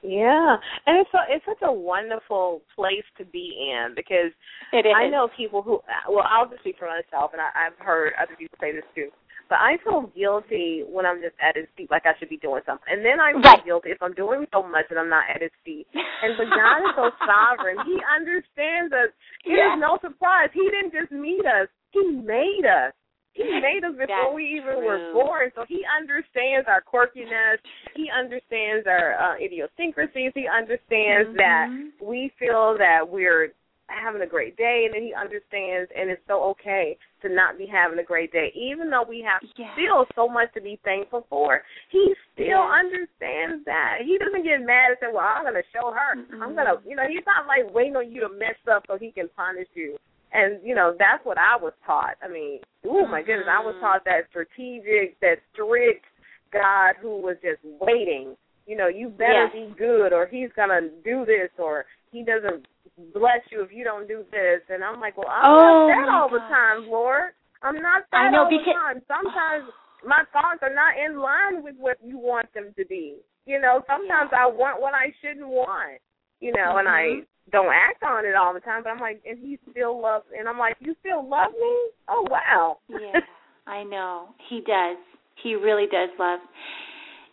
Yeah, 0.04 0.58
and 0.86 0.98
it's 1.00 1.10
a, 1.14 1.26
it's 1.30 1.45
such 1.45 1.62
a 1.64 1.72
wonderful 1.72 2.62
place 2.76 3.04
to 3.18 3.26
be 3.26 3.72
in 3.74 3.93
because 3.95 4.32
It 4.72 4.86
is. 4.86 4.93
I 4.95 5.10
know 5.10 5.28
people 5.36 5.62
who. 5.62 5.80
Well, 6.08 6.26
I'll 6.30 6.48
just 6.48 6.62
speak 6.62 6.78
for 6.78 6.88
myself, 6.88 7.32
and 7.34 7.41
I, 7.41 7.50
I've 7.68 7.78
heard 7.86 8.14
other 8.22 8.36
people 8.38 8.58
say 8.62 8.72
this 8.74 8.86
too. 8.93 9.10
But 9.50 9.60
I 9.64 9.78
feel 9.82 10.12
guilty 10.16 10.84
when 10.86 11.06
I'm 11.06 11.22
just 11.22 11.34
at 11.41 11.56
his 11.56 11.68
feet, 11.78 11.89
like 11.89 12.04
I 12.06 12.12
should 12.20 12.28
be 12.30 12.38
doing 12.38 12.62
something, 12.66 12.91
and 12.91 13.00
then 13.04 13.20
I 13.20 13.32
feel 13.32 13.41
Right. 13.41 13.66
guilty 13.66 13.89
if 13.91 14.04
I'm 14.04 14.14
doing 14.14 14.45
so 14.54 14.62
much 14.62 14.86
and 14.91 15.00
I'm 15.00 15.10
not 15.10 15.24
at 15.34 15.41
his 15.41 15.56
feet. 15.64 15.88
And 15.95 16.36
but 16.38 16.45
God 16.52 16.84
is 16.84 16.93
so 16.95 17.10
sovereign; 17.26 17.78
He 17.88 17.98
understands 18.06 18.93
us. 18.93 19.10
It 19.45 19.58
Yeah. 19.58 19.74
is 19.74 19.80
no 19.80 19.98
surprise. 20.04 20.50
He 20.54 20.62
didn't 20.70 20.91
just 20.93 21.12
meet 21.12 21.45
us; 21.45 21.68
He 21.91 22.06
made 22.06 22.68
us. 22.68 22.93
He 23.38 23.45
made 23.61 23.83
us 23.85 23.93
before 23.93 24.07
That's 24.07 24.33
we 24.35 24.57
even 24.57 24.83
were 24.83 25.13
born, 25.13 25.51
so 25.53 25.63
he 25.67 25.85
understands 25.85 26.67
our 26.67 26.81
quirkiness. 26.81 27.61
He 27.93 28.09
understands 28.09 28.88
our 28.88 29.13
uh, 29.13 29.35
idiosyncrasies. 29.38 30.31
He 30.33 30.47
understands 30.47 31.38
that 31.38 31.69
Mhm. 31.69 31.91
we 32.01 32.29
feel 32.39 32.75
that 32.77 33.07
we're 33.07 33.53
having 33.89 34.21
a 34.21 34.27
great 34.27 34.57
day, 34.57 34.83
and 34.83 34.93
then 34.93 35.01
he 35.01 35.13
understands, 35.13 35.89
and 35.95 36.09
it's 36.09 36.25
so 36.27 36.43
okay 36.43 36.97
to 37.21 37.29
not 37.29 37.57
be 37.57 37.65
having 37.65 37.99
a 37.99 38.03
great 38.03 38.31
day, 38.33 38.51
even 38.53 38.89
though 38.89 39.03
we 39.03 39.21
have 39.21 39.41
Yeah. 39.55 39.71
still 39.73 40.05
so 40.13 40.27
much 40.27 40.51
to 40.53 40.61
be 40.61 40.75
thankful 40.83 41.21
for. 41.29 41.63
He 41.89 42.13
still 42.33 42.47
Yeah. 42.47 42.71
understands 42.71 43.63
that. 43.65 44.01
He 44.01 44.17
doesn't 44.17 44.43
get 44.43 44.61
mad 44.61 44.89
and 44.91 44.99
say, 44.99 45.07
"Well, 45.07 45.25
I'm 45.25 45.43
going 45.43 45.55
to 45.55 45.69
show 45.69 45.91
her. 45.91 46.11
I'm 46.41 46.53
going 46.55 46.67
to," 46.67 46.81
you 46.85 46.95
know. 46.95 47.07
He's 47.07 47.25
not 47.25 47.47
like 47.47 47.71
waiting 47.73 47.95
on 47.95 48.11
you 48.11 48.21
to 48.21 48.29
mess 48.29 48.57
up 48.67 48.88
so 48.88 48.97
he 48.97 49.11
can 49.11 49.29
punish 49.29 49.69
you. 49.73 49.97
And 50.34 50.59
you 50.63 50.75
know 50.75 50.93
that's 50.97 51.23
what 51.25 51.38
I 51.38 51.55
was 51.55 51.73
taught. 51.86 52.15
I 52.23 52.28
mean, 52.28 52.59
oh 52.86 53.05
my 53.07 53.21
goodness, 53.21 53.47
I 53.49 53.59
was 53.63 53.75
Mhm. 53.75 53.80
taught 53.82 54.03
that 54.05 54.28
strategic, 54.30 55.19
that 55.21 55.39
strict 55.53 56.05
God 56.51 56.95
who 56.97 57.17
was 57.21 57.38
just 57.41 57.63
waiting. 57.63 58.36
You 58.65 58.75
know, 58.75 58.88
you 58.88 59.07
better 59.09 59.47
be 59.53 59.73
good, 59.78 60.11
or 60.11 60.25
He's 60.25 60.51
gonna 60.53 60.89
do 61.03 61.23
this, 61.25 61.49
or 61.57 61.86
He 62.11 62.23
doesn't 62.23 62.67
bless 63.13 63.41
you 63.51 63.61
if 63.61 63.71
you 63.71 63.84
don't 63.84 64.07
do 64.07 64.25
this. 64.32 64.61
And 64.69 64.84
I'm 64.84 64.99
like, 64.99 65.17
well, 65.17 65.30
I'm 65.30 65.51
Oh, 65.51 65.88
not 65.88 65.95
that 65.95 66.09
all 66.09 66.30
the 66.30 66.39
time, 66.39 66.89
Lord. 66.89 67.32
I'm 67.61 67.82
not 67.82 68.03
that 68.11 68.17
I 68.17 68.30
know, 68.30 68.43
all 68.43 68.49
because- 68.49 68.65
the 68.65 68.73
time. 68.73 69.01
Sometimes 69.07 69.71
my 70.03 70.23
thoughts 70.34 70.61
are 70.61 70.73
not 70.73 70.97
in 70.97 71.19
line 71.19 71.63
with 71.63 71.75
what 71.78 71.97
you 72.03 72.17
want 72.17 72.51
them 72.53 72.73
to 72.78 72.86
be. 72.86 73.17
You 73.45 73.59
know, 73.59 73.82
sometimes 73.88 74.32
I 74.34 74.45
want 74.45 74.82
what 74.82 74.93
I 74.93 75.11
shouldn't 75.21 75.47
want. 75.47 76.01
You 76.39 76.51
know, 76.51 76.78
and 76.78 76.88
I 76.88 77.01
Mhm. 77.07 77.25
Don't 77.52 77.72
act 77.72 78.04
on 78.04 78.26
it 78.26 78.36
all 78.36 78.54
the 78.54 78.60
time. 78.60 78.84
But 78.84 78.89
I'm 78.89 79.00
like, 79.00 79.22
and 79.28 79.39
he 79.39 79.60
still 79.72 80.02
loves, 80.02 80.26
and 80.38 80.48
I'm 80.48 80.58
like, 80.58 80.76
you 80.80 80.95
still 81.00 81.28
love 81.28 81.52
me? 81.52 81.76
Oh 82.08 82.28
wow. 82.30 82.78
yeah, 82.89 83.20
I 83.68 83.84
know. 83.84 84.30
He 84.50 84.62
does. 84.62 84.98
He 85.43 85.56
really 85.56 85.86
does 85.86 86.10
love. 86.20 86.39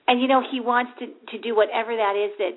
And 0.07 0.21
you 0.21 0.29
know, 0.29 0.43
he 0.51 0.61
wants 0.61 0.93
to 1.01 1.07
to 1.07 1.39
do 1.43 1.57
whatever 1.57 1.97
that 1.97 2.15
is 2.17 2.33
that 2.39 2.55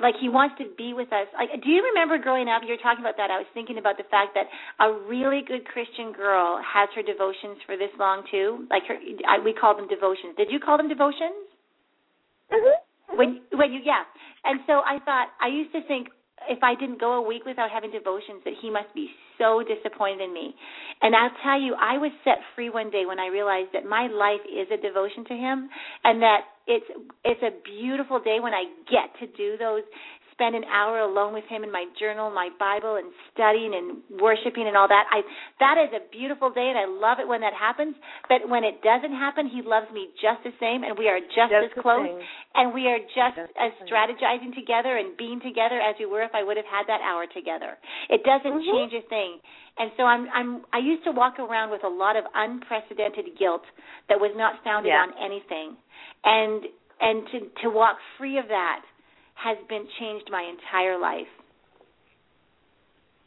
like 0.00 0.14
he 0.20 0.28
wants 0.28 0.54
to 0.58 0.64
be 0.78 0.94
with 0.94 1.12
us. 1.12 1.28
Like 1.36 1.50
do 1.62 1.68
you 1.68 1.82
remember 1.92 2.18
growing 2.18 2.48
up 2.48 2.62
you 2.62 2.72
were 2.72 2.82
talking 2.82 3.04
about 3.04 3.18
that 3.18 3.30
I 3.30 3.38
was 3.38 3.46
thinking 3.52 3.76
about 3.76 3.98
the 3.98 4.08
fact 4.08 4.32
that 4.38 4.46
a 4.80 4.92
really 5.06 5.42
good 5.46 5.66
Christian 5.66 6.12
girl 6.12 6.62
has 6.62 6.88
her 6.94 7.02
devotions 7.02 7.58
for 7.66 7.76
this 7.76 7.90
long 7.98 8.24
too. 8.30 8.66
Like 8.70 8.86
her 8.88 8.96
I, 9.28 9.42
we 9.42 9.52
call 9.52 9.76
them 9.76 9.88
devotions. 9.88 10.34
Did 10.38 10.48
you 10.50 10.58
call 10.58 10.78
them 10.78 10.88
devotions? 10.88 11.50
mm-hmm. 12.52 13.16
when 13.16 13.40
when 13.52 13.72
you 13.72 13.80
yeah 13.84 14.02
and 14.44 14.60
so 14.66 14.82
i 14.84 14.98
thought 15.04 15.28
i 15.40 15.48
used 15.48 15.72
to 15.72 15.80
think 15.86 16.08
if 16.48 16.62
i 16.62 16.74
didn't 16.74 17.00
go 17.00 17.12
a 17.14 17.26
week 17.26 17.44
without 17.44 17.70
having 17.70 17.90
devotions 17.90 18.40
that 18.44 18.54
he 18.60 18.70
must 18.70 18.92
be 18.94 19.08
so 19.38 19.62
disappointed 19.64 20.20
in 20.20 20.34
me. 20.34 20.54
And 21.02 21.16
i'll 21.16 21.32
tell 21.42 21.60
you 21.60 21.74
i 21.80 21.98
was 21.98 22.12
set 22.24 22.38
free 22.54 22.70
one 22.70 22.90
day 22.90 23.04
when 23.06 23.18
i 23.18 23.26
realized 23.26 23.70
that 23.72 23.84
my 23.84 24.06
life 24.08 24.44
is 24.48 24.68
a 24.72 24.80
devotion 24.80 25.24
to 25.26 25.34
him 25.34 25.68
and 26.04 26.22
that 26.22 26.40
it's 26.66 26.86
it's 27.24 27.42
a 27.42 27.50
beautiful 27.64 28.20
day 28.20 28.38
when 28.40 28.52
i 28.52 28.64
get 28.90 29.10
to 29.20 29.26
do 29.36 29.56
those 29.58 29.82
spend 30.40 30.56
an 30.56 30.64
hour 30.72 31.04
alone 31.04 31.36
with 31.36 31.44
him 31.52 31.60
in 31.64 31.68
my 31.70 31.84
journal, 32.00 32.32
my 32.32 32.48
Bible, 32.56 32.96
and 32.96 33.12
studying 33.36 33.76
and 33.76 34.00
worshiping 34.16 34.64
and 34.64 34.72
all 34.72 34.88
that. 34.88 35.04
I 35.12 35.20
that 35.60 35.76
is 35.76 35.92
a 35.92 36.00
beautiful 36.08 36.48
day, 36.48 36.72
and 36.72 36.80
I 36.80 36.88
love 36.88 37.20
it 37.20 37.28
when 37.28 37.44
that 37.44 37.52
happens. 37.52 37.92
But 38.32 38.48
when 38.48 38.64
it 38.64 38.80
doesn't 38.80 39.12
happen, 39.12 39.44
he 39.52 39.60
loves 39.60 39.92
me 39.92 40.08
just 40.16 40.40
the 40.48 40.56
same, 40.56 40.80
and 40.80 40.96
we 40.96 41.12
are 41.12 41.20
just, 41.20 41.52
Just 41.52 41.76
as 41.76 41.82
close, 41.84 42.08
same. 42.08 42.24
and 42.56 42.72
we 42.72 42.88
are 42.88 42.98
just 43.12 43.36
Just 43.36 43.52
as 43.60 43.70
strategizing 43.84 44.56
together 44.56 44.96
and 44.96 45.12
being 45.20 45.44
together 45.44 45.76
as 45.76 45.92
we 46.00 46.08
were 46.08 46.24
if 46.24 46.32
I 46.32 46.40
would 46.40 46.56
have 46.56 46.64
had 46.72 46.88
that 46.88 47.04
hour 47.04 47.28
together. 47.28 47.76
It 48.08 48.24
doesn't 48.24 48.64
Mhm. 48.64 48.72
change 48.72 48.94
a 48.96 49.04
thing. 49.12 49.40
And 49.76 49.92
so 50.00 50.04
I'm 50.08 50.24
I'm 50.32 50.64
I 50.72 50.78
used 50.80 51.04
to 51.04 51.12
walk 51.12 51.36
around 51.38 51.68
with 51.68 51.84
a 51.84 51.88
lot 51.92 52.16
of 52.16 52.24
unprecedented 52.34 53.36
guilt 53.36 53.64
that 54.08 54.18
was 54.18 54.32
not 54.36 54.64
founded 54.64 54.92
Yeah. 54.92 55.02
on 55.04 55.12
anything. 55.20 55.76
And 56.24 56.64
and 57.00 57.26
to 57.28 57.38
to 57.62 57.70
walk 57.70 57.98
free 58.16 58.38
of 58.38 58.48
that 58.48 58.82
has 59.42 59.56
been 59.68 59.86
changed 59.98 60.28
my 60.30 60.42
entire 60.42 60.98
life. 60.98 61.30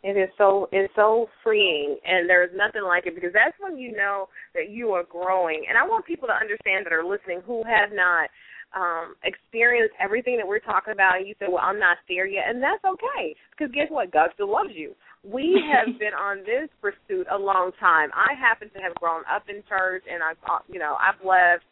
It 0.04 0.18
is 0.20 0.30
so 0.38 0.68
it's 0.72 0.94
so 0.96 1.28
freeing, 1.44 1.98
and 2.06 2.30
there's 2.30 2.52
nothing 2.54 2.84
like 2.84 3.08
it 3.08 3.16
because 3.16 3.32
that's 3.32 3.56
when 3.60 3.78
you 3.78 3.96
know 3.96 4.28
that 4.54 4.70
you 4.70 4.92
are 4.92 5.04
growing. 5.04 5.64
And 5.70 5.78
I 5.78 5.88
want 5.88 6.06
people 6.06 6.28
to 6.28 6.36
understand 6.36 6.86
that 6.86 6.92
are 6.92 7.06
listening 7.08 7.40
who 7.46 7.64
have 7.64 7.90
not 7.96 8.28
um 8.76 9.16
experienced 9.24 9.96
everything 10.04 10.36
that 10.38 10.48
we're 10.48 10.60
talking 10.60 10.92
about. 10.92 11.18
And 11.18 11.28
you 11.28 11.36
say, 11.40 11.46
"Well, 11.48 11.64
I'm 11.64 11.80
not 11.80 11.98
there 12.10 12.28
yet," 12.28 12.50
and 12.50 12.62
that's 12.62 12.84
okay 12.84 13.34
because 13.52 13.72
guess 13.72 13.88
what? 13.90 14.12
God 14.12 14.30
still 14.34 14.52
loves 14.52 14.76
you. 14.76 14.94
We 15.24 15.56
have 15.72 15.98
been 15.98 16.14
on 16.14 16.44
this 16.44 16.68
pursuit 16.84 17.26
a 17.32 17.40
long 17.40 17.72
time. 17.80 18.10
I 18.12 18.36
happen 18.36 18.70
to 18.76 18.80
have 18.84 18.96
grown 18.96 19.24
up 19.34 19.48
in 19.48 19.64
church, 19.70 20.04
and 20.12 20.22
I've 20.22 20.42
uh, 20.44 20.60
you 20.68 20.80
know 20.80 20.98
I've 21.00 21.24
left. 21.26 21.64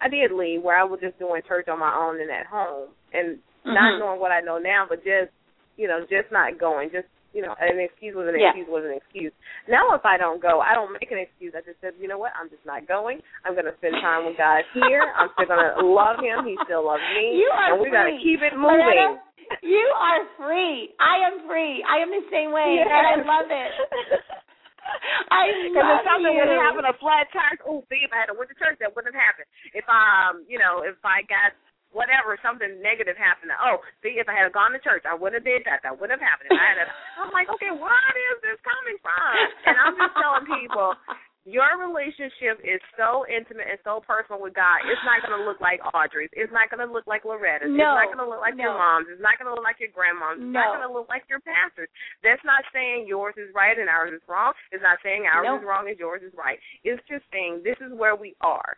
I 0.00 0.08
did 0.08 0.30
leave 0.30 0.62
where 0.62 0.78
I 0.78 0.84
was 0.84 1.00
just 1.02 1.18
doing 1.18 1.42
church 1.42 1.66
on 1.66 1.80
my 1.80 1.92
own 1.92 2.20
and 2.22 2.30
at 2.30 2.46
home, 2.46 2.90
and 3.12 3.40
not 3.64 3.94
Mhm. 3.94 3.98
knowing 4.00 4.20
what 4.20 4.32
I 4.32 4.40
know 4.40 4.58
now, 4.58 4.86
but 4.88 5.04
just 5.04 5.30
you 5.76 5.88
know 5.88 6.00
just 6.06 6.30
not 6.30 6.58
going, 6.58 6.90
just 6.90 7.08
you 7.32 7.42
know, 7.42 7.54
an 7.62 7.78
excuse 7.78 8.10
was 8.16 8.26
an 8.26 8.34
Yeah. 8.34 8.48
excuse 8.50 8.66
was 8.66 8.82
an 8.84 8.90
excuse. 8.90 9.32
Now 9.68 9.94
if 9.94 10.04
I 10.04 10.16
don't 10.18 10.40
go, 10.42 10.58
I 10.60 10.74
don't 10.74 10.90
make 10.90 11.12
an 11.12 11.18
excuse. 11.18 11.54
I 11.54 11.60
just 11.62 11.80
said, 11.80 11.94
you 12.00 12.08
know 12.08 12.18
what, 12.18 12.32
I'm 12.34 12.50
just 12.50 12.66
not 12.66 12.86
going. 12.90 13.22
I'm 13.44 13.54
gonna 13.54 13.70
spend 13.78 13.94
time 14.02 14.26
with 14.26 14.36
God 14.36 14.64
here. 14.74 15.12
I'm 15.14 15.30
still 15.34 15.46
gonna 15.46 15.78
love 15.80 16.18
him. 16.18 16.44
He 16.44 16.58
still 16.64 16.82
loves 16.84 17.02
me. 17.14 17.38
You 17.38 17.48
are 17.54 17.72
and 17.74 17.80
we 17.80 17.88
gotta 17.90 18.10
free. 18.10 18.22
keep 18.22 18.42
it 18.42 18.56
moving. 18.56 18.82
Loretta, 18.82 19.20
you 19.62 19.86
are 19.94 20.24
free. 20.42 20.92
I 20.98 21.18
am 21.18 21.46
free. 21.46 21.84
I 21.84 21.98
am 22.02 22.10
the 22.10 22.26
same 22.30 22.50
way, 22.50 22.78
and 22.82 22.90
I 22.90 23.14
love 23.22 23.46
it. 23.50 23.72
I 25.30 25.70
Because 25.70 25.86
love 25.86 26.00
if 26.02 26.06
something 26.10 26.34
would 26.34 26.48
have 26.50 26.62
happened, 26.66 26.86
a 26.90 26.94
flat 26.98 27.30
tire, 27.30 27.58
oh, 27.66 27.84
see, 27.88 28.02
if 28.02 28.10
I 28.12 28.26
had 28.26 28.34
went 28.36 28.50
to 28.50 28.56
church, 28.58 28.78
that 28.80 28.90
wouldn't 28.96 29.14
have 29.14 29.22
happened. 29.22 29.46
If 29.72 29.86
um, 29.86 30.42
you 30.48 30.58
know, 30.58 30.82
if 30.82 30.98
I 31.04 31.22
got 31.30 31.54
whatever, 31.92 32.38
something 32.42 32.78
negative 32.82 33.18
happened, 33.18 33.50
oh, 33.58 33.82
see, 34.02 34.18
if 34.22 34.28
I 34.30 34.34
had 34.38 34.52
gone 34.54 34.72
to 34.72 34.80
church, 34.82 35.02
I 35.06 35.14
wouldn't 35.14 35.42
have 35.42 35.46
did 35.46 35.62
that. 35.66 35.82
That 35.82 35.94
wouldn't 35.98 36.14
have 36.18 36.24
happened. 36.24 36.54
If 36.54 36.58
I 36.58 36.66
had, 36.74 36.78
a, 36.82 36.86
I'm 37.18 37.30
like, 37.34 37.50
okay, 37.58 37.70
what 37.74 38.14
is 38.14 38.36
this 38.46 38.58
coming 38.62 38.98
from? 39.02 39.30
And 39.66 39.76
I'm 39.78 39.94
just 39.98 40.14
telling 40.18 40.46
people, 40.46 40.94
your 41.48 41.80
relationship 41.80 42.60
is 42.62 42.78
so 43.00 43.24
intimate 43.24 43.64
and 43.64 43.80
so 43.82 44.04
personal 44.04 44.38
with 44.44 44.52
God. 44.52 44.84
It's 44.84 45.00
not 45.08 45.24
going 45.24 45.34
to 45.40 45.42
look 45.48 45.56
like 45.58 45.80
Audrey's. 45.96 46.28
It's 46.36 46.52
not 46.52 46.68
going 46.68 46.84
to 46.84 46.90
look 46.92 47.08
like 47.08 47.24
Loretta's. 47.24 47.72
it's 47.72 47.96
not 47.96 48.12
going 48.12 48.22
to 48.22 48.28
look 48.28 48.44
like 48.44 48.54
your 48.60 48.76
mom's. 48.76 49.08
It's 49.08 49.24
not 49.24 49.40
going 49.40 49.48
to 49.48 49.56
look 49.56 49.64
like 49.64 49.80
your 49.80 49.88
grandmom's. 49.90 50.44
It's 50.44 50.52
not 50.52 50.76
going 50.76 50.86
to 50.86 50.92
look 50.92 51.08
like 51.08 51.24
your 51.32 51.40
pastor's. 51.40 51.88
That's 52.20 52.44
not 52.44 52.60
saying 52.76 53.08
yours 53.08 53.34
is 53.40 53.48
right 53.56 53.72
and 53.74 53.88
ours 53.88 54.12
is 54.12 54.22
wrong. 54.28 54.52
It's 54.70 54.84
not 54.84 55.00
saying 55.02 55.24
ours 55.26 55.48
No. 55.48 55.56
is 55.58 55.64
wrong 55.64 55.88
and 55.88 55.96
yours 55.98 56.20
is 56.20 56.36
right. 56.36 56.60
It's 56.84 57.00
just 57.08 57.24
saying 57.32 57.64
this 57.64 57.80
is 57.80 57.90
where 57.96 58.14
we 58.14 58.36
are. 58.44 58.76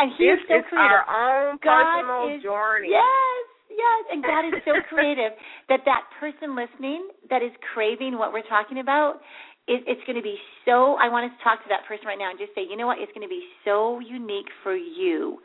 And 0.00 0.10
he 0.16 0.24
This 0.26 0.40
is 0.40 0.48
so 0.48 0.56
is 0.58 0.64
creative. 0.72 1.04
our 1.04 1.04
own 1.52 1.58
God 1.60 1.84
personal 2.00 2.36
is, 2.36 2.42
journey. 2.42 2.88
Yes, 2.90 3.44
yes, 3.68 4.00
and 4.10 4.24
God 4.24 4.48
is 4.48 4.56
so 4.64 4.72
creative 4.90 5.32
that 5.68 5.84
that 5.84 6.08
person 6.18 6.56
listening 6.56 7.08
that 7.28 7.42
is 7.44 7.52
craving 7.74 8.16
what 8.16 8.32
we're 8.32 8.48
talking 8.48 8.80
about, 8.80 9.20
it, 9.68 9.84
it's 9.86 10.00
going 10.08 10.16
to 10.16 10.24
be 10.24 10.40
so. 10.64 10.96
I 10.96 11.08
want 11.12 11.30
us 11.30 11.36
to 11.36 11.44
talk 11.44 11.60
to 11.62 11.68
that 11.68 11.84
person 11.86 12.06
right 12.08 12.18
now 12.18 12.30
and 12.32 12.38
just 12.40 12.54
say, 12.56 12.64
you 12.64 12.76
know 12.80 12.88
what? 12.88 12.98
It's 12.98 13.12
going 13.12 13.28
to 13.28 13.30
be 13.30 13.44
so 13.64 14.00
unique 14.00 14.48
for 14.64 14.74
you 14.74 15.38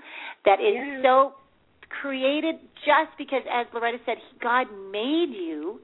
that 0.48 0.58
is 0.64 0.74
Yes. 0.74 1.04
so 1.04 1.36
created 2.02 2.56
just 2.88 3.12
because, 3.18 3.42
as 3.52 3.68
Loretta 3.74 3.98
said, 4.06 4.18
God 4.42 4.68
made 4.92 5.30
you, 5.36 5.80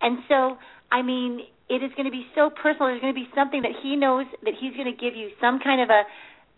and 0.00 0.18
so 0.28 0.56
I 0.90 1.02
mean, 1.02 1.40
it 1.68 1.82
is 1.82 1.90
going 1.96 2.04
to 2.06 2.12
be 2.12 2.26
so 2.34 2.50
personal. 2.50 2.88
There's 2.88 3.00
going 3.00 3.14
to 3.14 3.20
be 3.20 3.28
something 3.34 3.62
that 3.62 3.72
He 3.82 3.96
knows 3.96 4.26
that 4.44 4.54
He's 4.60 4.74
going 4.74 4.90
to 4.90 4.96
give 4.96 5.14
you 5.16 5.30
some 5.40 5.58
kind 5.58 5.80
of 5.80 5.90
a 5.90 6.02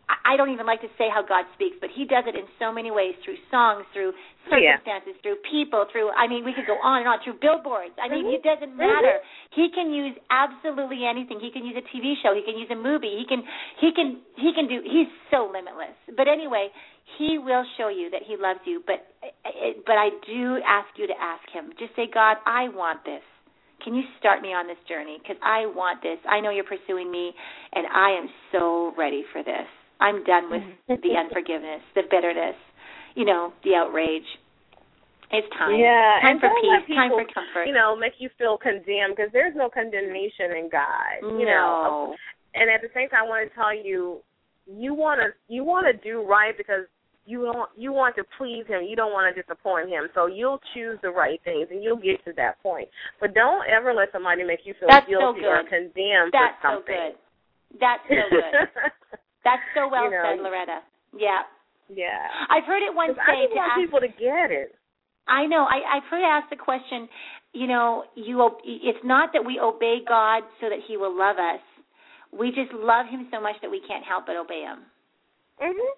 I 0.09 0.36
don't 0.36 0.50
even 0.52 0.66
like 0.66 0.80
to 0.80 0.92
say 0.96 1.09
how 1.09 1.24
God 1.24 1.44
speaks, 1.55 1.76
but 1.80 1.88
He 1.92 2.05
does 2.05 2.24
it 2.26 2.36
in 2.36 2.44
so 2.59 2.72
many 2.72 2.90
ways 2.90 3.14
through 3.24 3.36
songs, 3.50 3.84
through 3.92 4.12
Yeah. 4.50 4.76
circumstances, 4.76 5.16
through 5.22 5.36
people, 5.48 5.84
through 5.86 6.11
I 6.12 6.26
mean, 6.26 6.44
we 6.44 6.52
could 6.52 6.66
go 6.66 6.76
on 6.82 7.00
and 7.00 7.09
on 7.09 7.20
through 7.20 7.40
billboards. 7.40 7.94
I 7.96 8.09
mean, 8.09 8.26
it 8.26 8.42
mm-hmm. 8.42 8.48
doesn't 8.48 8.74
mm-hmm. 8.76 8.88
matter. 8.88 9.20
He 9.52 9.70
can 9.70 9.92
use 9.92 10.16
absolutely 10.30 11.07
anything. 11.07 11.40
He 11.40 11.50
can 11.50 11.64
use 11.64 11.76
a 11.76 11.86
TV 11.88 12.14
show. 12.22 12.34
He 12.34 12.42
can 12.42 12.59
use 12.59 12.68
a 12.70 12.76
movie. 12.76 13.16
He 13.16 13.24
can 13.24 13.44
he 13.80 13.92
can 13.92 14.20
he 14.36 14.52
can 14.52 14.68
do. 14.68 14.82
He's 14.84 15.09
so 15.30 15.48
limitless. 15.48 15.96
But 16.16 16.28
anyway, 16.28 16.68
He 17.18 17.38
will 17.38 17.64
show 17.76 17.88
you 17.88 18.11
that 18.11 18.22
He 18.26 18.36
loves 18.36 18.61
you. 18.64 18.82
But 18.84 19.07
eh, 19.22 19.32
eh, 19.44 19.72
but 19.86 19.96
I 19.96 20.11
do 20.26 20.61
ask 20.66 20.88
you 20.96 21.07
to 21.07 21.16
ask 21.20 21.48
Him. 21.50 21.72
Just 21.78 21.96
say, 21.96 22.07
God, 22.12 22.36
I 22.44 22.68
want 22.68 23.05
this. 23.05 23.22
Can 23.82 23.94
you 23.94 24.02
start 24.18 24.40
me 24.40 24.48
on 24.48 24.66
this 24.66 24.80
journey? 24.88 25.18
Because 25.20 25.36
I 25.42 25.66
want 25.66 26.02
this. 26.02 26.18
I 26.28 26.40
know 26.40 26.50
you're 26.50 26.64
pursuing 26.64 27.11
me, 27.11 27.32
and 27.72 27.86
I 27.86 28.16
am 28.16 28.28
so 28.50 28.94
ready 28.96 29.24
for 29.32 29.42
this. 29.42 29.68
I'm 30.05 30.22
done 30.24 30.50
with 30.50 30.61
mm-hmm. 30.61 31.00
the 31.00 31.16
unforgiveness, 31.16 31.80
the 31.94 32.02
bitterness, 32.11 32.57
you 33.16 33.24
know, 33.24 33.52
the 33.64 33.72
outrage. 33.74 34.28
It's 35.32 35.48
time. 35.57 35.80
Yeah, 35.80 36.20
time 36.20 36.36
and 36.36 36.40
for 36.40 36.52
peace. 36.61 36.94
time 36.94 37.11
for 37.11 37.24
comfort. 37.32 37.64
You 37.64 37.72
know, 37.72 37.96
make 37.96 38.20
you 38.20 38.28
feel 38.36 38.59
condemned 38.61 39.16
because 39.16 39.32
there's 39.32 39.57
no 39.57 39.72
condemnation 39.72 40.52
in 40.61 40.68
God. 40.70 41.24
You 41.24 41.46
know, 41.48 42.12
no. 42.12 42.16
and 42.55 42.68
at 42.68 42.82
the 42.84 42.92
same 42.94 43.09
time, 43.09 43.24
I 43.24 43.28
want 43.28 43.48
to 43.48 43.55
tell 43.57 43.74
you, 43.74 44.20
you 44.68 44.92
want 44.92 45.24
to 45.24 45.32
you 45.48 45.64
want 45.64 45.88
to 45.88 45.96
do 46.05 46.22
right 46.22 46.52
because 46.57 46.84
you 47.24 47.48
don't 47.50 47.70
you 47.74 47.90
want 47.90 48.14
to 48.16 48.24
please 48.36 48.68
Him. 48.68 48.84
You 48.84 48.94
don't 48.94 49.16
want 49.16 49.34
to 49.34 49.40
disappoint 49.40 49.88
Him. 49.88 50.12
So 50.14 50.26
you'll 50.26 50.61
choose 50.74 51.00
the 51.02 51.11
right 51.11 51.40
things, 51.42 51.68
and 51.72 51.82
you'll 51.82 51.96
get 51.96 52.22
to 52.26 52.32
that 52.36 52.62
point. 52.62 52.88
But 53.18 53.32
don't 53.34 53.64
ever 53.66 53.94
let 53.94 54.12
somebody 54.12 54.44
make 54.44 54.61
you 54.64 54.74
feel 54.78 54.92
That's 54.92 55.07
so 55.07 55.32
guilty 55.32 55.48
or 55.48 55.64
good. 55.64 55.72
condemned 55.72 56.36
That's 56.36 56.61
for 56.61 56.68
so 56.68 56.74
something. 56.76 56.94
good. 56.94 57.80
That's 57.80 58.05
so 58.07 58.22
good. 58.28 58.68
That's 59.45 59.62
so 59.76 59.88
well 59.88 60.05
You 60.05 60.11
know, 60.16 60.24
said, 60.24 60.42
Loretta. 60.42 60.80
Yeah. 61.16 61.45
yeah. 61.88 62.26
I've 62.51 62.64
heard 62.64 62.82
it 62.82 62.92
once 62.95 63.14
'Cause 63.16 63.24
I 63.28 63.32
say 63.34 63.40
just 63.45 63.53
to 63.53 63.57
want 63.61 63.72
ask 63.72 63.80
people 63.80 64.01
to 64.01 64.09
get 64.09 64.51
it. 64.51 64.74
I 65.28 65.47
know. 65.47 65.64
I, 65.64 65.97
I've 65.97 66.05
heard 66.11 66.24
asked 66.24 66.51
the 66.51 66.57
question. 66.57 67.09
You 67.53 67.66
know, 67.68 68.05
you. 68.14 68.40
It's 68.64 69.05
not 69.05 69.32
that 69.32 69.45
we 69.45 69.61
obey 69.61 70.01
God 70.07 70.42
so 70.61 70.68
that 70.68 70.80
He 70.88 70.97
will 70.97 71.16
love 71.16 71.36
us. 71.38 71.61
We 72.32 72.51
just 72.51 72.72
love 72.72 73.07
Him 73.07 73.28
so 73.30 73.40
much 73.40 73.57
that 73.62 73.70
we 73.70 73.80
can't 73.86 74.05
help 74.05 74.26
but 74.26 74.36
obey 74.36 74.62
Him. 74.62 74.84
Mhm. 75.61 75.88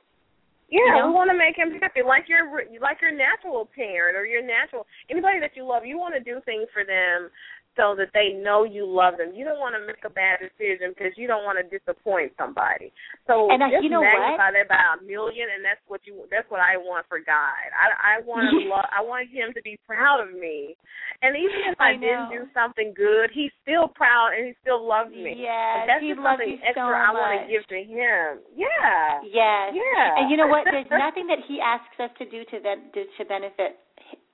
Yeah, 0.68 0.82
You 0.82 0.94
know? 0.98 1.06
we 1.06 1.12
want 1.14 1.30
to 1.30 1.38
make 1.38 1.54
him 1.56 1.78
happy, 1.80 2.02
like 2.02 2.28
your 2.28 2.42
like 2.82 3.00
your 3.00 3.12
natural 3.12 3.66
parent 3.74 4.16
or 4.18 4.26
your 4.26 4.42
natural 4.42 4.84
anybody 5.08 5.38
that 5.38 5.54
you 5.54 5.64
love. 5.64 5.86
You 5.86 5.96
want 5.96 6.14
to 6.14 6.20
do 6.20 6.40
things 6.44 6.66
for 6.74 6.82
them 6.84 7.30
so 7.76 7.94
that 7.94 8.10
they 8.16 8.32
know 8.32 8.64
you 8.64 8.88
love 8.88 9.20
them. 9.20 9.36
You 9.36 9.44
don't 9.44 9.60
want 9.60 9.76
to 9.76 9.84
make 9.84 10.00
a 10.04 10.10
bad 10.10 10.40
decision 10.40 10.96
because 10.96 11.12
you 11.14 11.28
don't 11.28 11.44
want 11.44 11.60
to 11.60 11.66
disappoint 11.68 12.32
somebody. 12.40 12.90
So 13.28 13.52
And, 13.52 13.62
uh, 13.62 13.68
just 13.68 13.84
you 13.84 13.92
know 13.92 14.00
magnify 14.00 14.56
that 14.56 14.68
by 14.68 14.80
a 14.80 14.98
million, 15.04 15.52
and 15.52 15.60
that's 15.60 15.80
what 15.86 16.00
you. 16.08 16.24
That's 16.32 16.48
what 16.48 16.64
I 16.64 16.80
want 16.80 17.04
for 17.06 17.20
God. 17.20 17.68
I 17.76 18.16
I 18.18 18.24
want 18.24 18.48
to 18.52 18.64
love. 18.66 18.88
I 18.88 19.04
want 19.04 19.28
Him 19.28 19.52
to 19.52 19.62
be 19.62 19.78
proud 19.84 20.24
of 20.24 20.32
me, 20.32 20.74
and 21.20 21.36
even 21.36 21.68
if 21.68 21.76
I, 21.76 21.92
I 21.92 22.00
didn't 22.00 22.32
do 22.32 22.48
something 22.56 22.96
good, 22.96 23.30
He's 23.30 23.52
still 23.60 23.86
proud 23.86 24.32
and 24.32 24.48
He 24.48 24.54
still 24.64 24.80
loves 24.80 25.12
me. 25.12 25.36
Yes, 25.36 25.84
And 25.84 25.86
that's 25.86 26.02
He 26.02 26.16
just 26.16 26.24
loves 26.24 26.40
something 26.40 26.56
you 26.56 26.64
extra 26.64 26.88
so 26.88 26.96
I 26.96 27.12
want 27.12 27.32
to 27.36 27.46
give 27.46 27.64
to 27.68 27.80
Him. 27.84 28.40
Yeah. 28.56 29.20
Yes. 29.22 29.76
Yeah. 29.76 30.18
And 30.18 30.32
you 30.32 30.40
know 30.40 30.48
what? 30.48 30.64
There's 30.72 30.88
nothing 30.90 31.28
that 31.28 31.44
he 31.44 31.60
asks 31.60 31.96
us 32.00 32.10
to 32.18 32.24
do 32.24 32.44
to 32.44 32.56
to 32.60 33.00
to 33.04 33.22
benefit. 33.28 33.78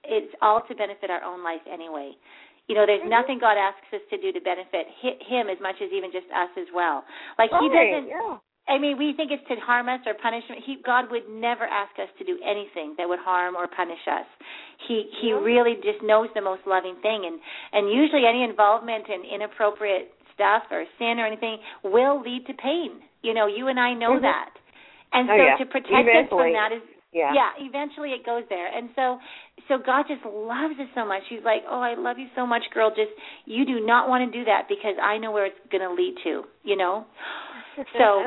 It's 0.05 0.35
all 0.43 0.63
to 0.67 0.75
benefit 0.75 1.11
our 1.11 1.23
own 1.23 1.45
life 1.45 1.63
anyway. 1.71 2.13
You 2.69 2.75
know, 2.77 2.87
there's 2.87 3.03
Mhm. 3.03 3.11
nothing 3.11 3.39
God 3.39 3.59
asks 3.59 3.93
us 3.93 4.01
to 4.11 4.17
do 4.17 4.33
to 4.33 4.41
benefit 4.41 4.89
him 4.89 5.49
as 5.49 5.59
much 5.61 5.81
as 5.81 5.91
even 5.93 6.13
just 6.13 6.31
us 6.31 6.51
as 6.57 6.71
well. 6.73 7.05
Like 7.39 7.51
he 7.59 7.69
doesn't. 7.69 8.09
Yeah. 8.09 8.39
I 8.69 8.79
mean, 8.79 8.97
we 8.97 9.13
think 9.13 9.33
it's 9.33 9.47
to 9.49 9.57
harm 9.57 9.89
us 9.89 10.01
or 10.07 10.15
punish 10.15 10.45
him. 10.47 10.57
He, 10.63 10.77
God 10.77 11.11
would 11.11 11.29
never 11.29 11.67
ask 11.67 11.99
us 11.99 12.09
to 12.19 12.25
do 12.25 12.39
anything 12.45 12.95
that 12.97 13.09
would 13.09 13.19
harm 13.19 13.57
or 13.57 13.67
punish 13.67 14.07
us. 14.07 14.27
He 14.87 15.11
He 15.21 15.31
Yeah. 15.31 15.43
really 15.43 15.77
just 15.83 16.01
knows 16.03 16.31
the 16.35 16.41
most 16.41 16.65
loving 16.67 16.97
thing, 17.03 17.27
and 17.27 17.41
and 17.73 17.91
usually 17.91 18.25
any 18.27 18.43
involvement 18.45 19.09
in 19.09 19.25
inappropriate 19.25 20.15
stuff 20.33 20.63
or 20.71 20.87
sin 20.99 21.19
or 21.19 21.27
anything 21.27 21.59
will 21.83 22.21
lead 22.21 22.47
to 22.47 22.55
pain. 22.55 23.03
You 23.23 23.35
know, 23.35 23.47
you 23.47 23.69
and 23.69 23.79
I 23.79 23.95
know 23.95 24.19
Mhm. 24.19 24.23
that, 24.23 24.51
and 25.13 25.29
Oh, 25.29 25.37
so 25.37 25.43
yeah. 25.43 25.57
to 25.57 25.67
protect 25.67 26.09
us 26.09 26.29
from 26.29 26.53
that 26.53 26.73
is 26.73 26.83
Yeah. 27.13 27.33
yeah 27.35 27.51
eventually 27.61 28.11
it 28.11 28.25
goes 28.25 28.45
there 28.49 28.67
and 28.67 28.89
so 28.97 29.19
so 29.69 29.77
god 29.77 30.07
just 30.09 30.25
loves 30.25 30.81
us 30.81 30.89
so 30.95 31.05
much 31.05 31.23
he's 31.29 31.45
like 31.45 31.61
oh 31.69 31.81
i 31.81 31.95
love 31.95 32.19
you 32.19 32.27
so 32.35 32.47
much 32.47 32.63
girl 32.73 32.89
just 32.89 33.13
you 33.45 33.67
do 33.67 33.85
not 33.85 34.09
want 34.09 34.25
to 34.25 34.33
do 34.33 34.45
that 34.47 34.65
because 34.69 34.97
i 34.97 35.19
know 35.19 35.31
where 35.31 35.45
it's 35.45 35.61
going 35.71 35.85
to 35.85 35.93
lead 35.93 36.17
to 36.25 36.43
you 36.65 36.77
know 36.77 37.05
so 38.01 38.25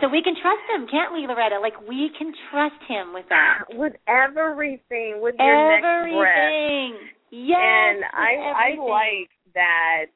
so 0.00 0.06
we 0.06 0.22
can 0.22 0.38
trust 0.38 0.62
him 0.70 0.86
can't 0.86 1.12
we 1.12 1.26
loretta 1.26 1.58
like 1.58 1.74
we 1.88 2.10
can 2.16 2.32
trust 2.50 2.78
him 2.86 3.12
with 3.12 3.26
that 3.28 3.66
with 3.74 3.94
everything, 4.06 5.18
with 5.18 5.34
your 5.38 5.58
next 5.68 6.14
breath. 6.14 6.38
everything 6.38 6.94
yes 7.30 7.58
and 7.58 8.04
I 8.14 8.38
I 8.54 8.68
like 8.78 9.30
that. 9.54 10.06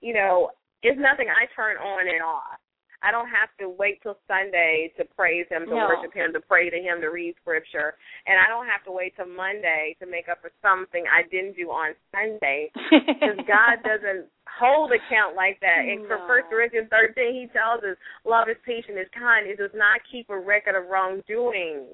You 0.00 0.14
know, 0.14 0.50
it's 0.82 0.98
nothing 1.00 1.26
I 1.28 1.46
turn 1.54 1.76
on 1.76 2.08
and 2.08 2.22
off. 2.22 2.60
I 3.02 3.10
don't 3.10 3.28
have 3.28 3.50
to 3.60 3.68
wait 3.68 4.02
till 4.02 4.16
Sunday 4.26 4.92
to 4.96 5.04
praise 5.16 5.46
Him, 5.48 5.66
to 5.66 5.74
No. 5.74 5.86
worship 5.88 6.12
Him, 6.14 6.32
to 6.32 6.40
pray 6.40 6.70
to 6.70 6.76
Him, 6.76 7.00
to 7.00 7.08
read 7.08 7.34
Scripture, 7.42 7.94
and 8.26 8.38
I 8.38 8.48
don't 8.48 8.66
have 8.66 8.84
to 8.84 8.92
wait 8.92 9.16
till 9.16 9.26
Monday 9.28 9.96
to 10.00 10.06
make 10.06 10.28
up 10.28 10.40
for 10.40 10.50
something 10.62 11.04
I 11.06 11.22
didn't 11.28 11.56
do 11.56 11.70
on 11.70 11.94
Sunday. 12.12 12.70
Because 13.16 13.40
God 13.48 13.82
doesn't 13.82 14.28
hold 14.46 14.92
account 14.92 15.34
like 15.34 15.58
that. 15.60 15.82
And 15.88 16.06
for 16.06 16.18
No. 16.20 16.26
First 16.28 16.46
Corinthians 16.48 16.88
thirteen, 16.90 17.34
He 17.34 17.46
tells 17.48 17.82
us, 17.82 17.96
"Love 18.24 18.48
is 18.48 18.56
patient, 18.64 18.98
is 18.98 19.08
kind. 19.16 19.46
It 19.48 19.56
does 19.56 19.74
not 19.74 20.00
keep 20.10 20.28
a 20.30 20.38
record 20.38 20.76
of 20.76 20.86
wrongdoing." 20.88 21.86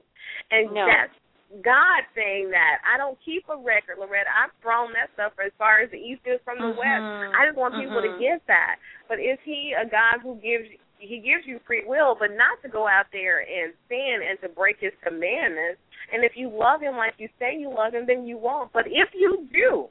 And 0.51 0.73
No. 0.75 0.85
that's 0.87 1.15
God 1.63 2.03
saying 2.15 2.51
that. 2.51 2.81
I 2.85 2.97
don't 2.97 3.19
keep 3.25 3.45
a 3.49 3.57
record, 3.57 3.99
Loretta. 3.99 4.31
I've 4.33 4.53
thrown 4.63 4.93
that 4.95 5.13
stuff 5.15 5.33
as 5.39 5.53
far 5.59 5.81
as 5.81 5.91
the 5.91 6.01
east 6.01 6.27
is 6.27 6.41
from 6.43 6.59
the 6.59 6.73
Mhm. 6.73 6.77
west. 6.77 7.05
I 7.37 7.47
just 7.47 7.57
want 7.57 7.77
people 7.77 8.01
to 8.01 8.09
Mhm. 8.09 8.19
get 8.19 8.47
that. 8.47 8.77
But 9.09 9.21
is 9.21 9.39
He 9.41 9.73
a 9.75 9.85
God 9.85 10.21
who 10.21 10.37
gives? 10.37 10.69
He 11.03 11.19
gives 11.19 11.43
you 11.47 11.59
free 11.67 11.83
will, 11.85 12.15
but 12.19 12.31
not 12.31 12.63
to 12.63 12.69
go 12.69 12.87
out 12.87 13.07
there 13.13 13.41
and 13.41 13.75
sin 13.89 14.23
and 14.29 14.39
to 14.41 14.49
break 14.49 14.77
His 14.79 14.93
commandments. 15.03 15.83
And 16.13 16.23
if 16.25 16.33
you 16.37 16.49
love 16.49 16.81
Him 16.81 16.97
like 16.97 17.15
you 17.19 17.29
say 17.39 17.59
you 17.59 17.69
love 17.75 17.93
Him, 17.93 18.05
then 18.07 18.27
you 18.27 18.39
won't. 18.39 18.73
But 18.73 18.85
if 18.87 19.11
you 19.13 19.49
do, 19.53 19.87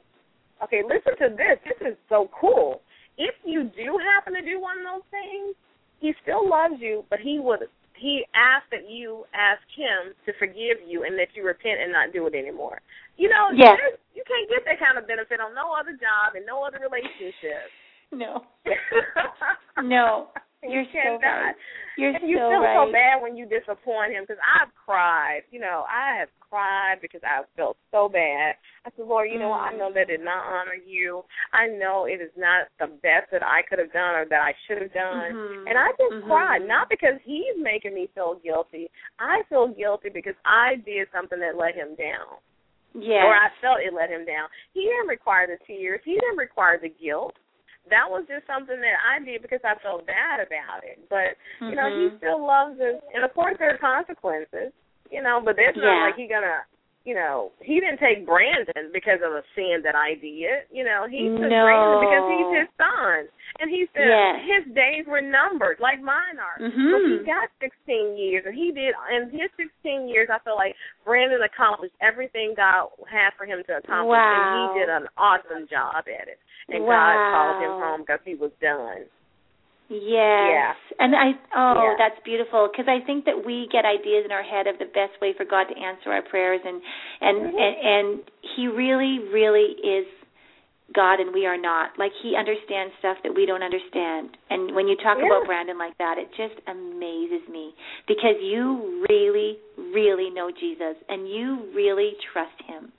okay, 0.64 0.82
listen 0.82 1.12
to 1.20 1.36
this. 1.36 1.60
This 1.64 1.92
is 1.92 1.96
so 2.08 2.30
cool. 2.32 2.80
If 3.18 3.34
you 3.44 3.64
do 3.76 4.00
happen 4.00 4.32
to 4.32 4.40
do 4.40 4.60
one 4.60 4.78
of 4.78 4.84
those 4.88 5.08
things, 5.10 5.54
He 6.00 6.14
still 6.22 6.48
loves 6.48 6.80
you, 6.80 7.04
but 7.10 7.20
He 7.20 7.38
would 7.38 7.60
he 8.02 8.26
asks 8.34 8.66
that 8.72 8.90
you 8.90 9.22
ask 9.32 9.62
him 9.78 10.10
to 10.26 10.32
forgive 10.36 10.82
you 10.84 11.04
and 11.04 11.16
that 11.18 11.28
you 11.34 11.46
repent 11.46 11.78
and 11.80 11.92
not 11.92 12.12
do 12.12 12.26
it 12.26 12.34
anymore. 12.34 12.82
You 13.16 13.28
know, 13.28 13.54
Yes. 13.54 13.78
you 14.12 14.24
can't 14.26 14.50
get 14.50 14.64
that 14.66 14.80
kind 14.82 14.98
of 14.98 15.06
benefit 15.06 15.38
on 15.38 15.54
no 15.54 15.70
other 15.78 15.92
job 15.92 16.34
and 16.34 16.44
no 16.44 16.64
other 16.64 16.80
relationship. 16.82 17.70
no 18.10 18.42
no 19.82 20.28
you're 20.70 20.84
so 20.84 21.18
cannot. 21.18 21.22
right 21.22 21.54
you're 21.98 22.14
and 22.14 22.28
you 22.30 22.38
so 22.38 22.48
feel 22.48 22.60
right 22.62 22.76
so 22.86 22.92
bad 22.92 23.20
when 23.20 23.36
you 23.36 23.44
disappoint 23.44 24.12
him 24.12 24.24
because 24.24 24.40
I've 24.40 24.72
cried. 24.74 25.42
You 25.50 25.60
know, 25.60 25.84
I 25.90 26.16
have 26.20 26.28
cried 26.40 26.96
because 27.02 27.20
I 27.22 27.42
felt 27.56 27.76
so 27.90 28.08
bad. 28.08 28.54
I 28.86 28.90
said, 28.96 29.04
Lord, 29.06 29.28
you 29.30 29.38
know, 29.38 29.50
what? 29.50 29.60
I 29.60 29.72
Mm. 29.74 29.78
know 29.78 29.92
that 29.92 30.08
did 30.08 30.24
not 30.24 30.44
honor 30.46 30.74
you. 30.74 31.24
I 31.52 31.66
know 31.68 32.06
it 32.06 32.20
is 32.22 32.30
not 32.36 32.68
the 32.78 32.86
best 32.86 33.30
that 33.30 33.42
I 33.44 33.60
could 33.68 33.78
have 33.78 33.92
done 33.92 34.14
or 34.14 34.24
that 34.24 34.40
I 34.42 34.54
should 34.66 34.80
have 34.80 34.92
done. 34.92 35.32
Mhm. 35.32 35.68
And 35.68 35.76
I 35.78 35.90
just 35.92 36.14
Mhm. 36.14 36.26
cried, 36.26 36.62
not 36.62 36.88
because 36.88 37.20
he's 37.22 37.56
making 37.58 37.92
me 37.94 38.06
feel 38.14 38.34
guilty. 38.36 38.90
I 39.18 39.42
feel 39.44 39.68
guilty 39.68 40.08
because 40.08 40.36
I 40.44 40.76
did 40.76 41.10
something 41.12 41.40
that 41.40 41.56
let 41.56 41.74
him 41.74 41.94
down. 41.94 42.38
yes. 42.94 43.24
Or 43.24 43.34
I 43.34 43.48
felt 43.62 43.80
it 43.80 43.94
let 43.94 44.10
him 44.10 44.26
down. 44.26 44.48
He 44.74 44.84
didn't 44.84 45.08
require 45.08 45.46
the 45.46 45.56
tears. 45.64 46.02
He 46.04 46.12
didn't 46.12 46.36
require 46.36 46.76
the 46.76 46.90
guilt. 46.90 47.34
That 47.90 48.06
was 48.08 48.24
just 48.28 48.46
something 48.46 48.78
that 48.80 48.98
I 49.02 49.18
did 49.24 49.42
because 49.42 49.60
I 49.64 49.74
felt 49.82 50.06
bad 50.06 50.38
about 50.38 50.84
it. 50.84 51.02
But 51.10 51.36
you 51.60 51.74
know, 51.74 51.88
he 51.90 52.08
Mhm. 52.10 52.16
still 52.18 52.44
loves 52.44 52.80
us, 52.80 53.02
and 53.14 53.24
of 53.24 53.34
course 53.34 53.56
there 53.58 53.74
are 53.74 53.78
consequences. 53.78 54.72
You 55.10 55.22
know, 55.22 55.40
but 55.44 55.58
it's 55.58 55.76
not 55.76 56.06
like 56.06 56.16
he 56.16 56.26
gonna. 56.26 56.64
You 57.04 57.14
know, 57.18 57.50
he 57.58 57.80
didn't 57.80 57.98
take 57.98 58.24
Brandon 58.24 58.94
because 58.94 59.18
of 59.26 59.32
a 59.34 59.42
sin 59.58 59.82
that 59.82 59.96
I 59.98 60.14
did. 60.22 60.70
You 60.70 60.84
know, 60.84 61.06
he 61.10 61.26
took 61.34 61.50
No. 61.50 61.66
Brandon 61.66 61.98
because 61.98 62.22
he's 62.30 62.46
his 62.46 62.68
son, 62.78 63.26
and 63.58 63.66
he 63.68 63.86
said 63.92 64.06
Yes. 64.06 64.38
his 64.46 64.74
days 64.74 65.04
were 65.06 65.20
numbered, 65.20 65.80
like 65.80 66.00
mine 66.00 66.38
are. 66.38 66.58
So 66.60 67.00
he 67.02 67.18
Mhm. 67.18 67.26
got 67.26 67.50
16 67.58 68.16
years, 68.16 68.46
and 68.46 68.54
he 68.54 68.70
did. 68.70 68.94
In 69.10 69.30
his 69.30 69.50
16 69.56 70.08
years, 70.08 70.30
I 70.30 70.38
feel 70.40 70.54
like 70.54 70.76
Brandon 71.04 71.42
accomplished 71.42 71.94
everything 72.00 72.54
God 72.54 72.90
had 73.08 73.34
for 73.34 73.46
him 73.46 73.64
to 73.64 73.78
accomplish, 73.78 74.18
Wow. 74.18 74.32
and 74.32 74.54
he 74.54 74.78
did 74.78 74.88
an 74.88 75.08
awesome 75.16 75.66
job 75.66 76.06
at 76.06 76.28
it. 76.28 76.38
And 76.68 76.84
Wow. 76.84 77.18
God 77.18 77.30
called 77.32 77.56
him 77.56 77.72
home 77.72 78.00
because 78.02 78.20
he 78.24 78.36
was 78.36 78.52
done. 78.60 79.08
Yes. 79.92 80.08
Yeah. 80.08 80.74
And 80.98 81.14
I 81.14 81.36
oh, 81.54 81.82
Yeah. 81.84 81.94
that's 81.98 82.20
beautiful 82.24 82.68
because 82.72 82.88
I 82.88 83.00
think 83.04 83.26
that 83.26 83.44
we 83.44 83.68
get 83.70 83.84
ideas 83.84 84.24
in 84.24 84.32
our 84.32 84.42
head 84.42 84.66
of 84.66 84.78
the 84.78 84.86
best 84.86 85.20
way 85.20 85.34
for 85.36 85.44
God 85.44 85.68
to 85.68 85.76
answer 85.76 86.10
our 86.12 86.22
prayers 86.22 86.60
and 86.64 86.80
and 87.20 87.36
Mhm. 87.52 87.60
and, 87.60 87.74
and 87.94 88.30
he 88.56 88.68
really 88.68 89.18
really 89.28 89.76
is 89.84 90.06
God 90.92 91.20
and 91.20 91.32
we 91.32 91.46
are 91.46 91.56
not. 91.56 91.98
Like 91.98 92.12
he 92.22 92.36
understands 92.36 92.94
stuff 92.98 93.16
that 93.22 93.34
we 93.34 93.46
don't 93.46 93.62
understand. 93.62 94.36
And 94.50 94.74
when 94.74 94.88
you 94.88 94.96
talk 94.96 95.18
Yeah. 95.18 95.26
about 95.26 95.46
Brandon 95.46 95.78
like 95.78 95.96
that, 95.98 96.18
it 96.18 96.32
just 96.32 96.56
amazes 96.66 97.46
me 97.48 97.74
because 98.06 98.40
you 98.40 99.04
really 99.08 99.58
really 99.76 100.30
know 100.30 100.50
Jesus 100.50 100.96
and 101.08 101.28
you 101.28 101.68
really 101.74 102.16
trust 102.32 102.60
him. 102.62 102.92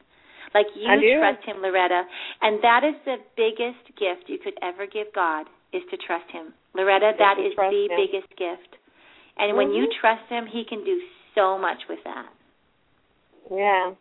Like 0.54 0.68
you 0.76 1.18
trust 1.18 1.44
him, 1.46 1.62
Loretta, 1.64 2.06
and 2.44 2.62
that 2.62 2.84
is 2.84 2.96
the 3.06 3.18
biggest 3.36 3.96
gift 3.96 4.30
you 4.30 4.38
could 4.38 4.58
ever 4.62 4.86
give 4.86 5.12
God 5.14 5.48
is 5.74 5.84
to 5.92 5.98
trust 5.98 6.30
him. 6.32 6.54
Loretta, 6.74 7.14
that 7.18 7.38
is 7.40 7.54
the 7.56 7.88
him. 7.90 7.98
biggest 7.98 8.30
gift. 8.38 8.78
And 9.38 9.58
when 9.58 9.72
you 9.74 9.88
Mhm. 9.88 10.00
trust 10.00 10.30
him, 10.30 10.46
he 10.46 10.64
can 10.64 10.84
do 10.84 11.02
so 11.36 11.58
much 11.58 11.88
with 11.90 12.04
that. 12.04 12.30
Yeah. 13.50 13.94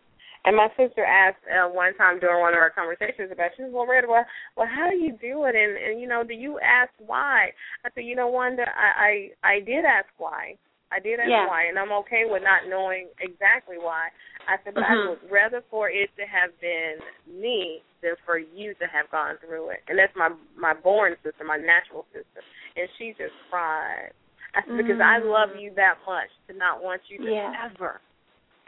And 0.44 0.56
my 0.56 0.68
sister 0.76 1.04
asked 1.04 1.38
uh, 1.46 1.68
one 1.68 1.94
time 1.94 2.18
during 2.18 2.40
one 2.40 2.52
of 2.52 2.58
our 2.58 2.70
conversations 2.70 3.30
about, 3.30 3.52
she 3.56 3.62
said, 3.62 3.72
well, 3.72 3.86
Red, 3.86 4.08
well, 4.08 4.26
well, 4.56 4.66
how 4.66 4.90
do 4.90 4.96
you 4.96 5.12
do 5.12 5.44
it? 5.44 5.54
And, 5.54 5.76
and, 5.76 6.00
you 6.00 6.08
know, 6.08 6.24
do 6.24 6.34
you 6.34 6.58
ask 6.58 6.90
why? 6.98 7.52
I 7.84 7.90
said, 7.94 8.04
you 8.04 8.16
know, 8.16 8.26
Wanda, 8.26 8.64
I, 8.66 9.30
I, 9.44 9.54
I 9.54 9.60
did 9.60 9.84
ask 9.84 10.08
why. 10.18 10.56
I 10.90 10.98
did 10.98 11.20
ask 11.20 11.30
Yeah. 11.30 11.46
why, 11.46 11.66
and 11.66 11.78
I'm 11.78 11.92
okay 12.04 12.24
with 12.26 12.42
not 12.42 12.68
knowing 12.68 13.08
exactly 13.20 13.76
why. 13.78 14.08
I 14.46 14.56
said, 14.64 14.74
but 14.74 14.82
Mhm. 14.82 15.06
I 15.06 15.08
would 15.10 15.30
rather 15.30 15.62
for 15.70 15.88
it 15.88 16.10
to 16.16 16.26
have 16.26 16.50
been 16.60 16.98
me 17.26 17.82
than 18.02 18.12
for 18.26 18.38
you 18.38 18.74
to 18.74 18.86
have 18.86 19.10
gone 19.10 19.36
through 19.44 19.70
it. 19.70 19.80
And 19.88 19.98
that's 19.98 20.12
my 20.16 20.30
my 20.58 20.74
born 20.74 21.14
sister, 21.22 21.44
my 21.44 21.56
natural 21.56 22.04
sister. 22.12 22.42
And 22.76 22.88
she 22.98 23.14
just 23.18 23.34
cried. 23.50 24.10
I 24.54 24.60
said, 24.66 24.76
because 24.76 25.00
I 25.00 25.18
love 25.18 25.50
Mm. 25.56 25.62
you 25.62 25.70
that 25.76 25.96
much 26.06 26.28
to 26.48 26.52
not 26.52 26.82
want 26.82 27.00
you 27.08 27.16
to 27.18 27.30
Yeah. 27.30 27.54
ever, 27.64 28.00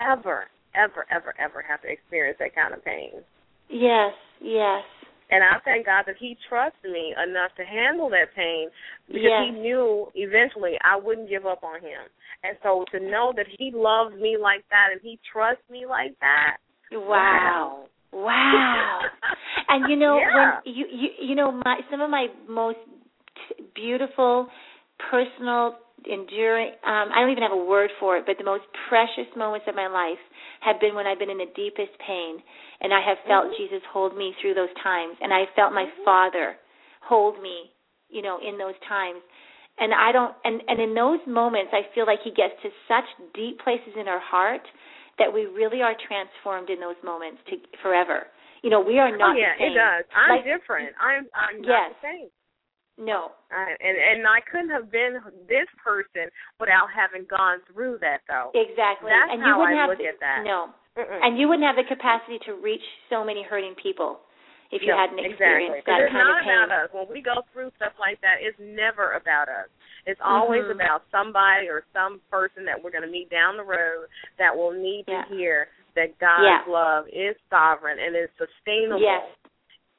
ever, 0.01 0.49
ever, 0.75 1.05
ever, 1.11 1.35
ever 1.39 1.61
have 1.63 1.83
to 1.83 1.89
experience 1.89 2.39
that 2.39 2.55
kind 2.55 2.73
of 2.73 2.83
pain. 2.85 3.23
Yes, 3.69 4.15
yes. 4.41 4.83
And 5.31 5.43
I 5.43 5.59
thank 5.65 5.87
God 5.87 6.05
that 6.07 6.17
He 6.19 6.37
trusts 6.49 6.83
me 6.85 7.15
enough 7.23 7.55
to 7.57 7.65
handle 7.65 8.09
that 8.11 8.35
pain 8.35 8.71
because 9.09 9.23
Yes. 9.25 9.45
He 9.45 9.51
knew 9.61 10.11
eventually 10.15 10.79
I 10.83 10.97
wouldn't 10.97 11.29
give 11.29 11.45
up 11.47 11.63
on 11.65 11.81
Him. 11.81 12.01
And 12.45 12.57
so 12.63 12.85
to 12.93 13.01
know 13.01 13.33
that 13.37 13.47
He 13.59 13.71
loves 13.71 14.15
me 14.17 14.37
like 14.37 14.65
that 14.71 14.89
and 14.93 15.01
He 15.03 15.19
trusts 15.31 15.69
me 15.69 15.87
like 15.87 16.19
that, 16.21 16.59
Wow. 16.93 17.09
Wow. 17.09 17.87
And 19.69 19.91
you 19.91 19.97
know 19.97 20.17
Yeah. 20.21 20.61
when 20.65 20.75
you 20.75 20.87
you 20.91 21.09
you 21.31 21.35
know 21.35 21.51
my 21.53 21.81
some 21.91 22.01
of 22.01 22.11
my 22.11 22.27
most 22.49 22.79
beautiful 23.75 24.49
personal 25.11 25.77
enduring 26.07 26.69
um 26.87 27.09
I 27.13 27.21
don't 27.21 27.31
even 27.31 27.43
have 27.43 27.53
a 27.53 27.65
word 27.65 27.91
for 27.99 28.17
it, 28.17 28.25
but 28.27 28.37
the 28.39 28.45
most 28.45 28.65
precious 28.89 29.29
moments 29.37 29.67
of 29.69 29.75
my 29.75 29.89
life 29.89 30.21
have 30.61 30.81
been 30.81 30.95
when 30.95 31.07
I've 31.07 31.19
been 31.19 31.31
in 31.31 31.39
the 31.39 31.51
deepest 31.57 31.93
pain 32.07 32.39
and 32.81 32.93
I 32.93 33.01
have 33.07 33.19
felt 33.27 33.47
Mm-hmm. 33.47 33.63
Jesus 33.63 33.83
hold 33.93 34.17
me 34.17 34.35
through 34.41 34.55
those 34.55 34.73
times 34.83 35.17
and 35.21 35.33
I 35.33 35.45
felt 35.57 35.73
my 35.73 35.87
father 36.05 36.57
hold 37.03 37.41
me, 37.43 37.71
you 38.09 38.23
know, 38.23 38.39
in 38.41 38.57
those 38.59 38.75
times. 38.89 39.21
And 39.79 39.93
I 39.93 40.13
don't 40.13 40.35
and 40.45 40.63
and 40.69 40.81
in 40.81 40.95
those 40.95 41.21
moments 41.27 41.73
I 41.73 41.83
feel 41.95 42.07
like 42.07 42.21
he 42.23 42.31
gets 42.31 42.55
to 42.63 42.69
such 42.87 43.05
deep 43.35 43.59
places 43.61 43.95
in 43.99 44.07
our 44.09 44.21
heart 44.21 44.63
that 45.19 45.33
we 45.33 45.47
really 45.47 45.83
are 45.83 45.95
transformed 46.07 46.71
in 46.71 46.81
those 46.81 46.99
moments 47.05 47.39
to 47.51 47.57
forever. 47.83 48.27
You 48.63 48.71
know, 48.71 48.81
we 48.81 48.99
are 48.99 49.09
oh 49.13 49.17
not 49.17 49.37
yeah, 49.37 49.55
the 49.55 49.65
same. 49.69 49.73
it 49.73 49.75
does. 49.77 50.05
I'm 50.15 50.31
Like- 50.37 50.45
different. 50.45 50.95
I'm 51.01 51.29
I'm 51.35 51.61
not 51.63 51.69
Yes. 51.69 51.89
the 52.01 52.09
same. 52.09 52.29
No. 52.97 53.33
I, 53.51 53.75
and 53.81 53.97
and 53.99 54.27
I 54.27 54.41
couldn't 54.41 54.71
have 54.71 54.91
been 54.91 55.19
this 55.51 55.67
person 55.83 56.31
without 56.61 56.89
having 56.95 57.27
gone 57.27 57.59
through 57.73 57.99
that 58.01 58.23
though. 58.29 58.51
Exactly. 58.55 59.11
That's 59.11 59.33
and 59.35 59.43
how 59.43 59.55
you 59.55 59.59
wouldn't 59.59 59.79
I 59.79 59.81
have 59.83 59.91
look 59.91 59.99
the, 59.99 60.09
at 60.15 60.21
that. 60.21 60.43
No. 60.47 60.71
Mm-mm. 60.97 61.21
And 61.27 61.35
you 61.39 61.49
wouldn't 61.51 61.67
have 61.67 61.75
the 61.75 61.85
capacity 61.91 62.39
to 62.47 62.55
reach 62.55 62.85
so 63.11 63.25
many 63.27 63.43
hurting 63.43 63.75
people 63.83 64.21
if 64.71 64.81
you 64.81 64.95
No, 64.95 64.99
hadn't 64.99 65.19
exactly. 65.19 65.35
experienced 65.75 65.85
'Cause 65.85 65.91
that 65.91 66.01
it's 66.07 66.13
kind 66.15 66.23
not 66.23 66.39
of 66.39 66.45
pain. 66.47 66.55
It's 66.55 66.55
not 66.55 66.65
about 66.71 66.85
us. 66.87 66.93
When 66.95 67.07
we 67.11 67.21
go 67.21 67.43
through 67.53 67.71
stuff 67.77 67.99
like 67.99 68.21
that, 68.23 68.39
it's 68.41 68.59
never 68.63 69.19
about 69.19 69.49
us. 69.51 69.67
It's 70.07 70.21
always 70.21 70.65
Mhm. 70.65 70.73
about 70.73 71.03
somebody 71.11 71.69
or 71.69 71.85
some 71.93 72.21
person 72.31 72.65
that 72.65 72.83
we're 72.83 72.91
going 72.91 73.03
to 73.03 73.09
meet 73.09 73.31
down 73.31 73.57
the 73.57 73.65
road 73.65 74.09
that 74.37 74.55
will 74.55 74.73
need 74.73 75.05
Yeah. 75.09 75.25
to 75.25 75.35
hear 75.35 75.69
that 75.95 76.19
God's 76.19 76.45
Yeah. 76.45 76.65
love 76.67 77.09
is 77.09 77.37
sovereign 77.49 77.99
and 77.99 78.15
is 78.15 78.31
sustainable. 78.37 79.01
Yes. 79.01 79.25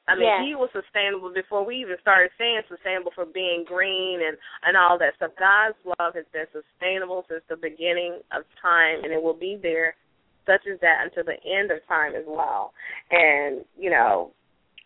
I 0.08 0.14
mean, 0.14 0.24
Yes. 0.24 0.44
he 0.44 0.54
was 0.54 0.70
sustainable 0.70 1.30
before 1.30 1.64
we 1.64 1.76
even 1.76 1.98
started 1.98 2.30
saying 2.38 2.62
sustainable 2.68 3.10
for 3.10 3.24
being 3.24 3.64
green 3.64 4.22
and 4.22 4.38
and 4.62 4.76
all 4.76 4.96
that 4.98 5.16
stuff. 5.16 5.34
God's 5.34 5.76
love 5.98 6.14
has 6.14 6.26
been 6.28 6.46
sustainable 6.52 7.24
since 7.28 7.44
the 7.46 7.56
beginning 7.56 8.22
of 8.30 8.44
time, 8.62 9.02
and 9.02 9.12
it 9.12 9.20
will 9.20 9.34
be 9.34 9.56
there, 9.56 9.96
such 10.44 10.64
as 10.66 10.78
that, 10.78 11.02
until 11.02 11.24
the 11.24 11.42
end 11.42 11.72
of 11.72 11.84
time 11.86 12.14
as 12.14 12.24
well. 12.24 12.72
And 13.10 13.64
you 13.76 13.90
know, 13.90 14.32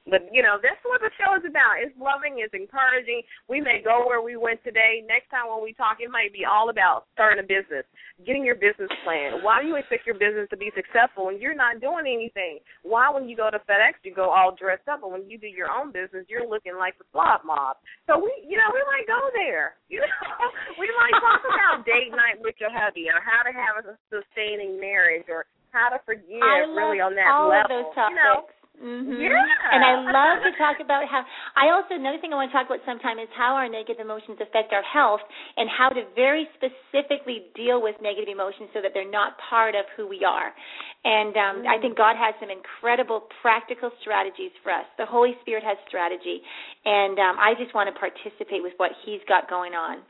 but 0.09 0.25
you 0.33 0.41
know, 0.41 0.57
that's 0.63 0.81
what 0.89 1.05
the 1.05 1.13
show 1.21 1.37
is 1.37 1.45
about. 1.45 1.83
It's 1.83 1.93
loving, 2.01 2.41
it's 2.41 2.55
encouraging. 2.57 3.21
We 3.49 3.61
may 3.61 3.85
go 3.85 4.09
where 4.09 4.25
we 4.25 4.37
went 4.37 4.65
today. 4.65 5.05
Next 5.05 5.29
time 5.29 5.53
when 5.53 5.61
we 5.61 5.77
talk, 5.77 6.01
it 6.01 6.09
might 6.09 6.33
be 6.33 6.49
all 6.49 6.71
about 6.73 7.05
starting 7.13 7.43
a 7.43 7.47
business, 7.47 7.85
getting 8.25 8.45
your 8.45 8.57
business 8.57 8.89
plan. 9.05 9.45
Why 9.45 9.61
do 9.61 9.69
you 9.69 9.77
expect 9.77 10.09
your 10.09 10.17
business 10.17 10.49
to 10.51 10.57
be 10.57 10.73
successful 10.73 11.29
when 11.29 11.37
you're 11.37 11.57
not 11.57 11.85
doing 11.85 12.09
anything? 12.09 12.65
Why, 12.81 13.13
when 13.13 13.29
you 13.29 13.37
go 13.37 13.53
to 13.53 13.61
FedEx, 13.69 14.01
you 14.03 14.15
go 14.17 14.33
all 14.33 14.57
dressed 14.57 14.89
up, 14.89 15.05
but 15.05 15.13
when 15.13 15.29
you 15.29 15.37
do 15.37 15.49
your 15.49 15.69
own 15.69 15.93
business, 15.93 16.25
you're 16.33 16.49
looking 16.49 16.81
like 16.81 16.97
the 16.97 17.05
slob 17.13 17.45
mob. 17.45 17.77
So 18.09 18.17
we, 18.17 18.33
you 18.47 18.57
know, 18.57 18.69
we 18.73 18.81
might 18.89 19.07
go 19.07 19.21
there. 19.37 19.77
You 19.91 19.99
know, 20.07 20.47
we 20.79 20.87
might 21.03 21.19
talk 21.19 21.43
about 21.43 21.85
date 21.85 22.15
night 22.15 22.39
with 22.39 22.55
your 22.63 22.71
hubby, 22.71 23.11
or 23.11 23.19
how 23.19 23.43
to 23.43 23.51
have 23.51 23.83
a 23.83 23.99
sustaining 24.07 24.79
marriage, 24.79 25.27
or 25.27 25.45
how 25.75 25.91
to 25.91 25.99
forgive 26.07 26.41
really 26.73 27.03
on 27.03 27.19
that 27.19 27.27
all 27.27 27.51
level. 27.51 27.67
of 27.67 27.91
those 27.91 27.91
topics. 27.99 28.15
You 28.15 28.23
know, 28.23 28.37
hmm 28.81 29.21
Yeah. 29.21 29.37
And 29.77 29.85
I 29.85 30.01
love 30.09 30.41
to 30.41 30.57
talk 30.57 30.81
about 30.81 31.05
how 31.05 31.21
I 31.53 31.69
also 31.69 31.95
another 31.95 32.17
thing 32.17 32.33
I 32.33 32.41
want 32.41 32.49
to 32.49 32.57
talk 32.57 32.65
about 32.65 32.81
sometime 32.89 33.21
is 33.21 33.29
how 33.37 33.53
our 33.53 33.69
negative 33.69 34.01
emotions 34.01 34.41
affect 34.41 34.73
our 34.73 34.83
health 34.83 35.21
and 35.61 35.69
how 35.69 35.93
to 35.93 36.09
very 36.17 36.49
specifically 36.57 37.53
deal 37.53 37.85
with 37.85 38.01
negative 38.01 38.33
emotions 38.33 38.73
so 38.73 38.81
that 38.81 38.97
they're 38.97 39.09
not 39.09 39.37
part 39.53 39.77
of 39.77 39.85
who 40.01 40.09
we 40.09 40.25
are. 40.25 40.57
And 41.05 41.37
um 41.37 41.57
I 41.69 41.77
think 41.77 42.01
God 42.01 42.17
has 42.17 42.33
some 42.41 42.49
incredible 42.49 43.29
practical 43.45 43.93
strategies 44.01 44.57
for 44.65 44.73
us. 44.73 44.89
The 44.97 45.07
Holy 45.07 45.37
Spirit 45.45 45.63
has 45.63 45.77
strategy 45.87 46.41
and 46.89 47.21
um 47.21 47.37
I 47.37 47.53
just 47.61 47.77
want 47.77 47.93
to 47.93 47.97
participate 48.01 48.65
with 48.65 48.73
what 48.81 48.97
he's 49.05 49.21
got 49.29 49.45
going 49.53 49.77
on. 49.77 50.01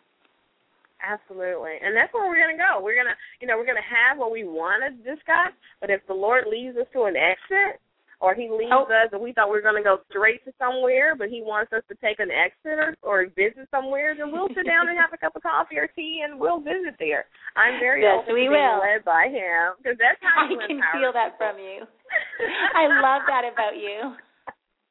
Absolutely. 1.03 1.81
And 1.83 1.97
that's 1.97 2.13
where 2.13 2.29
we're 2.29 2.37
going 2.37 2.53
to 2.53 2.61
go. 2.61 2.77
We're 2.85 2.95
going 2.95 3.09
to, 3.09 3.17
you 3.41 3.49
know, 3.49 3.57
we're 3.57 3.65
going 3.65 3.81
to 3.81 3.89
have 3.89 4.21
what 4.21 4.31
we 4.31 4.45
want 4.45 4.85
to 4.85 4.93
discuss, 5.01 5.49
but 5.81 5.89
if 5.89 6.05
the 6.07 6.13
Lord 6.13 6.45
leads 6.45 6.77
us 6.77 6.85
to 6.93 7.05
an 7.09 7.17
exit 7.17 7.81
or 8.21 8.35
he 8.35 8.49
leads 8.53 8.71
Oh. 8.73 8.85
us 8.85 9.09
and 9.13 9.21
we 9.21 9.33
thought 9.33 9.49
we 9.49 9.57
were 9.57 9.65
going 9.65 9.81
to 9.81 9.83
go 9.83 9.99
straight 10.11 10.45
to 10.45 10.53
somewhere, 10.61 11.17
but 11.17 11.29
he 11.29 11.41
wants 11.43 11.73
us 11.73 11.83
to 11.89 11.95
take 12.05 12.21
an 12.21 12.31
exit 12.31 12.77
or, 12.79 12.93
or 13.03 13.27
visit 13.35 13.65
somewhere, 13.73 14.15
then 14.17 14.31
we'll 14.31 14.49
sit 14.53 14.67
down 14.69 14.89
and 14.89 14.99
have 14.99 15.13
a 15.13 15.19
cup 15.19 15.35
of 15.37 15.43
coffee 15.43 15.79
or 15.79 15.89
tea 15.89 16.21
and 16.25 16.39
we'll 16.39 16.61
visit 16.61 16.95
there. 17.01 17.25
I'm 17.57 17.81
very 17.81 18.03
Yes, 18.03 18.21
open 18.23 18.35
we 18.35 18.45
to 18.45 18.51
being 18.53 18.61
will. 18.61 18.81
led 18.85 19.05
by 19.05 19.29
him 19.33 19.75
because 19.81 19.97
that's 19.99 20.21
how 20.21 20.45
I 20.45 20.53
can 20.69 20.81
feel 20.93 21.13
that 21.17 21.41
people. 21.41 21.49
from 21.49 21.57
you. 21.59 21.81
I 22.77 22.85
love 23.01 23.23
that 23.27 23.49
about 23.49 23.77
you. 23.81 24.15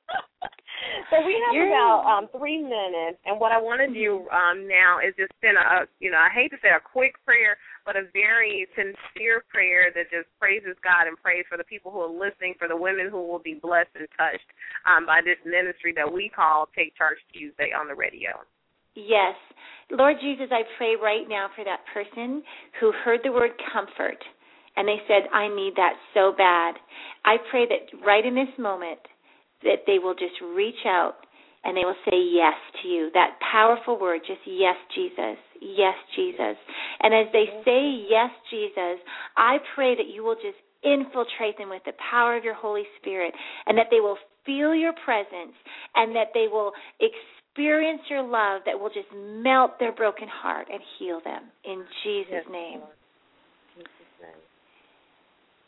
so 1.14 1.22
we 1.26 1.38
have 1.46 1.54
You're- 1.54 1.70
about 1.70 2.02
um 2.10 2.26
three 2.34 2.58
minutes 2.62 3.22
and 3.26 3.40
what 3.40 3.52
I 3.52 3.62
want 3.62 3.82
to 3.82 3.94
do 3.94 4.26
um 4.34 4.66
now 4.68 4.98
is 5.06 5.14
just 5.18 5.32
send 5.42 5.58
a 5.58 5.86
you 6.00 6.10
know, 6.10 6.18
I 6.18 6.30
hate 6.34 6.50
to 6.52 6.58
say 6.62 6.70
a 6.70 6.80
quick 6.82 7.14
prayer, 7.26 7.58
but 7.86 7.96
a 7.96 8.08
very 8.14 8.68
sincere 8.76 9.44
prayer 9.52 9.92
that 9.96 10.10
just 10.12 10.28
praises 10.40 10.76
God 10.84 11.08
and 11.08 11.18
prays 11.18 11.46
for 11.50 11.58
the 11.58 11.64
people 11.64 11.92
who 11.92 12.02
are 12.02 12.12
listening, 12.12 12.56
for 12.58 12.68
the 12.68 12.78
women 12.78 13.10
who 13.10 13.26
will 13.26 13.40
be 13.40 13.56
blessed 13.56 13.94
and 13.96 14.08
touched 14.18 14.50
um 14.86 15.06
by 15.06 15.22
this 15.24 15.40
ministry 15.46 15.94
that 15.96 16.12
we 16.12 16.30
call 16.30 16.68
Take 16.76 16.96
Charge 16.96 17.20
Tuesday 17.34 17.72
on 17.76 17.88
the 17.88 17.96
radio. 17.96 18.42
Yes. 18.96 19.36
Lord 19.92 20.18
Jesus, 20.22 20.48
I 20.52 20.64
pray 20.78 20.96
right 21.02 21.28
now 21.28 21.50
for 21.56 21.64
that 21.64 21.82
person 21.94 22.44
who 22.80 22.92
heard 22.92 23.22
the 23.24 23.32
word 23.32 23.52
comfort 23.74 24.20
and 24.78 24.88
they 24.88 25.02
said, 25.08 25.30
I 25.34 25.48
need 25.48 25.74
that 25.76 25.94
so 26.14 26.34
bad. 26.36 26.76
I 27.26 27.38
pray 27.50 27.66
that 27.68 28.06
right 28.06 28.26
in 28.26 28.36
this 28.36 28.54
moment 28.58 29.00
that 29.64 29.84
they 29.86 30.00
will 30.00 30.14
just 30.14 30.40
reach 30.56 30.86
out 30.86 31.26
and 31.64 31.76
they 31.76 31.84
will 31.84 32.00
say 32.06 32.18
yes 32.18 32.56
to 32.82 32.88
you. 32.88 33.10
That 33.14 33.40
powerful 33.52 34.00
word, 34.00 34.22
just 34.26 34.42
yes, 34.46 34.76
Jesus. 34.96 35.38
Yes, 35.62 35.96
Jesus. 36.16 36.56
And 37.02 37.14
as 37.14 37.28
they 37.34 37.46
say 37.66 38.06
yes, 38.10 38.32
Jesus, 38.50 39.04
I 39.36 39.58
pray 39.76 39.96
that 39.96 40.08
you 40.08 40.24
will 40.24 40.36
just 40.36 40.58
infiltrate 40.84 41.58
them 41.58 41.70
with 41.70 41.84
the 41.86 41.94
power 42.12 42.38
of 42.38 42.44
your 42.44 42.54
Holy 42.54 42.84
Spirit 43.02 43.34
and 43.66 43.78
that 43.78 43.88
they 43.92 44.00
will 44.00 44.18
feel 44.46 44.74
your 44.74 44.94
presence 45.04 45.56
and 45.96 46.16
that 46.16 46.32
they 46.34 46.48
will 46.50 46.72
experience 47.00 48.02
your 48.10 48.24
love 48.24 48.62
that 48.66 48.80
will 48.80 48.90
just 48.90 49.12
melt 49.14 49.72
their 49.80 49.92
broken 49.92 50.28
heart 50.28 50.68
and 50.72 50.80
heal 50.98 51.20
them. 51.24 51.44
In 51.66 51.84
Jesus' 52.04 52.48
name. 52.50 52.80
Jesus' 53.76 54.16
name. 54.22 54.42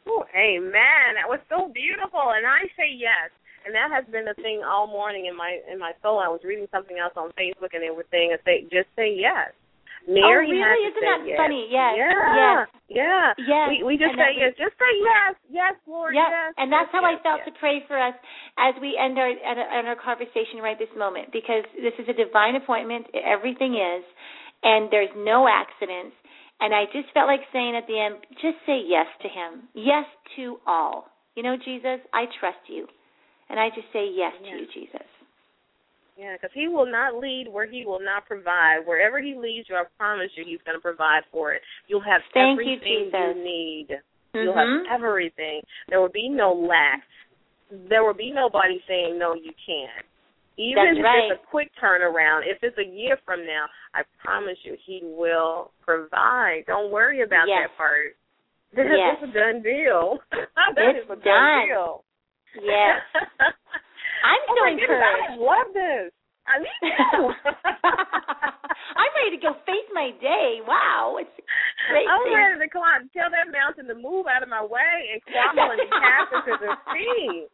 Oh, 0.08 0.24
amen. 0.34 1.20
That 1.20 1.28
was 1.28 1.40
so 1.50 1.70
beautiful, 1.74 2.34
and 2.34 2.48
I 2.48 2.66
say 2.78 2.90
yes. 2.96 3.30
And 3.66 3.76
that 3.76 3.94
has 3.94 4.06
been 4.10 4.26
the 4.26 4.38
thing 4.42 4.62
all 4.66 4.88
morning 4.88 5.26
in 5.26 5.38
my 5.38 5.60
in 5.72 5.78
my 5.78 5.94
soul. 6.02 6.20
I 6.20 6.28
was 6.28 6.42
reading 6.44 6.68
something 6.72 6.98
else 6.98 7.14
on 7.16 7.30
Facebook, 7.38 7.74
and 7.74 7.84
they 7.84 7.94
were 7.94 8.08
saying, 8.10 8.36
"Say 8.46 8.66
just 8.72 8.90
say 8.96 9.14
yes." 9.14 9.54
Oh, 10.02 10.14
Mary 10.14 10.50
oh, 10.50 10.58
really? 10.58 10.82
Isn't 10.90 11.06
that 11.06 11.22
yes. 11.30 11.38
funny? 11.38 11.64
Yes. 11.70 11.94
Yeah. 11.94 12.10
Yes. 12.34 12.66
Yeah. 12.90 13.28
Yes. 13.38 13.68
We 13.70 13.78
we 13.86 13.94
just 14.02 14.18
And 14.18 14.22
say 14.22 14.32
yes. 14.34 14.52
Just 14.58 14.74
say 14.82 14.94
yes. 14.98 15.38
Yes, 15.50 15.76
Lord. 15.86 16.18
Yep. 16.18 16.26
Yes. 16.26 16.50
and 16.58 16.74
that's 16.74 16.90
yes, 16.90 16.96
how 16.98 17.04
I 17.06 17.22
felt 17.22 17.46
yes. 17.46 17.54
to 17.54 17.60
pray 17.62 17.86
for 17.86 17.98
us 18.02 18.18
as 18.58 18.74
we 18.82 18.98
end 18.98 19.18
our 19.22 19.30
end 19.30 19.86
our 19.86 20.00
conversation 20.00 20.58
right 20.66 20.78
this 20.78 20.92
moment 20.98 21.30
because 21.30 21.66
this 21.78 21.94
is 22.02 22.10
a 22.10 22.18
divine 22.18 22.58
appointment. 22.58 23.14
Everything 23.14 23.78
is, 23.78 24.04
and 24.66 24.90
there's 24.90 25.14
no 25.14 25.46
accidents. 25.46 26.18
And 26.62 26.78
I 26.78 26.86
just 26.94 27.10
felt 27.14 27.26
like 27.26 27.42
saying 27.50 27.74
at 27.74 27.90
the 27.90 27.98
end, 27.98 28.22
just 28.38 28.62
say 28.70 28.86
yes 28.86 29.10
to 29.22 29.30
Him, 29.30 29.66
yes 29.74 30.06
to 30.38 30.58
all. 30.66 31.10
You 31.34 31.42
know, 31.42 31.58
Jesus, 31.58 32.02
I 32.14 32.26
trust 32.40 32.62
you, 32.68 32.86
and 33.52 33.60
I 33.60 33.68
just 33.70 33.92
say 33.92 34.08
yes 34.08 34.32
to 34.40 34.48
you, 34.48 34.66
Jesus. 34.74 35.08
Yeah, 36.18 36.36
because 36.40 36.52
he 36.54 36.68
will 36.68 36.90
not 36.90 37.16
lead 37.20 37.48
where 37.52 37.68
he 37.70 37.84
will 37.86 38.00
not 38.00 38.26
provide. 38.26 38.86
Wherever 38.86 39.20
he 39.22 39.36
leads 39.36 39.68
you, 39.70 39.76
I 39.76 39.84
promise 39.98 40.30
you, 40.36 40.44
he's 40.48 40.60
going 40.66 40.78
to 40.78 40.82
provide 40.82 41.24
for 41.32 41.52
it. 41.54 41.62
You'll 41.88 42.04
have 42.04 42.22
Thank 42.34 42.60
you, 42.60 42.78
everything 42.80 43.12
Jesus. 43.12 43.36
need. 43.44 43.88
You'll 44.34 44.54
Mhm. 44.54 44.88
have 44.88 45.04
everything. 45.04 45.62
There 45.90 46.00
will 46.00 46.14
be 46.14 46.30
no 46.30 46.54
lack. 46.54 47.04
There 47.70 48.04
will 48.04 48.14
be 48.14 48.32
nobody 48.32 48.82
saying 48.88 49.18
no, 49.18 49.34
you 49.34 49.52
can't. 49.66 50.06
Even 50.58 50.84
That's 50.84 50.98
if 51.00 51.04
right. 51.04 51.32
it's 51.32 51.42
a 51.42 51.48
quick 51.48 51.72
turnaround, 51.82 52.46
if 52.46 52.62
it's 52.64 52.78
a 52.78 52.84
year 52.84 53.18
from 53.26 53.46
now, 53.46 53.68
I 53.94 54.04
promise 54.20 54.58
you, 54.64 54.76
he 54.86 55.02
will 55.04 55.72
provide. 55.82 56.66
Don't 56.68 56.92
worry 56.92 57.22
about 57.22 57.48
Yes. 57.48 57.70
that 57.70 57.78
part. 57.78 58.16
That 58.74 58.86
Yes. 58.86 59.18
is 59.24 59.30
a 59.30 59.34
done 59.34 59.62
deal. 59.62 60.20
that 60.32 60.78
It's 60.78 61.04
is 61.06 61.10
a 61.10 61.16
done. 61.16 61.68
deal. 61.68 62.04
Yes. 62.60 63.00
I'm 64.28 64.42
oh 64.50 64.56
so 64.56 64.62
my 64.66 64.74
goodness. 64.76 65.02
I 65.02 65.36
love 65.40 65.70
this. 65.74 66.12
I 66.50 66.58
mean, 66.58 66.82
I'm 68.98 69.12
ready 69.24 69.38
to 69.38 69.42
go 69.42 69.54
face 69.64 69.88
my 69.94 70.10
day. 70.20 70.60
Wow, 70.66 71.18
it's 71.22 71.32
great. 71.88 72.10
I'm 72.10 72.26
thing. 72.26 72.34
ready 72.34 72.60
to 72.60 72.70
climb. 72.70 73.08
Tell 73.14 73.30
that 73.30 73.54
mountain 73.54 73.86
to 73.88 73.96
move 73.96 74.26
out 74.26 74.42
of 74.44 74.50
my 74.50 74.62
way 74.66 75.14
and 75.14 75.22
crumble 75.22 75.70
and 75.72 75.86
cast 75.90 76.30
into 76.34 76.54
the 76.60 76.74
sea. 76.92 77.46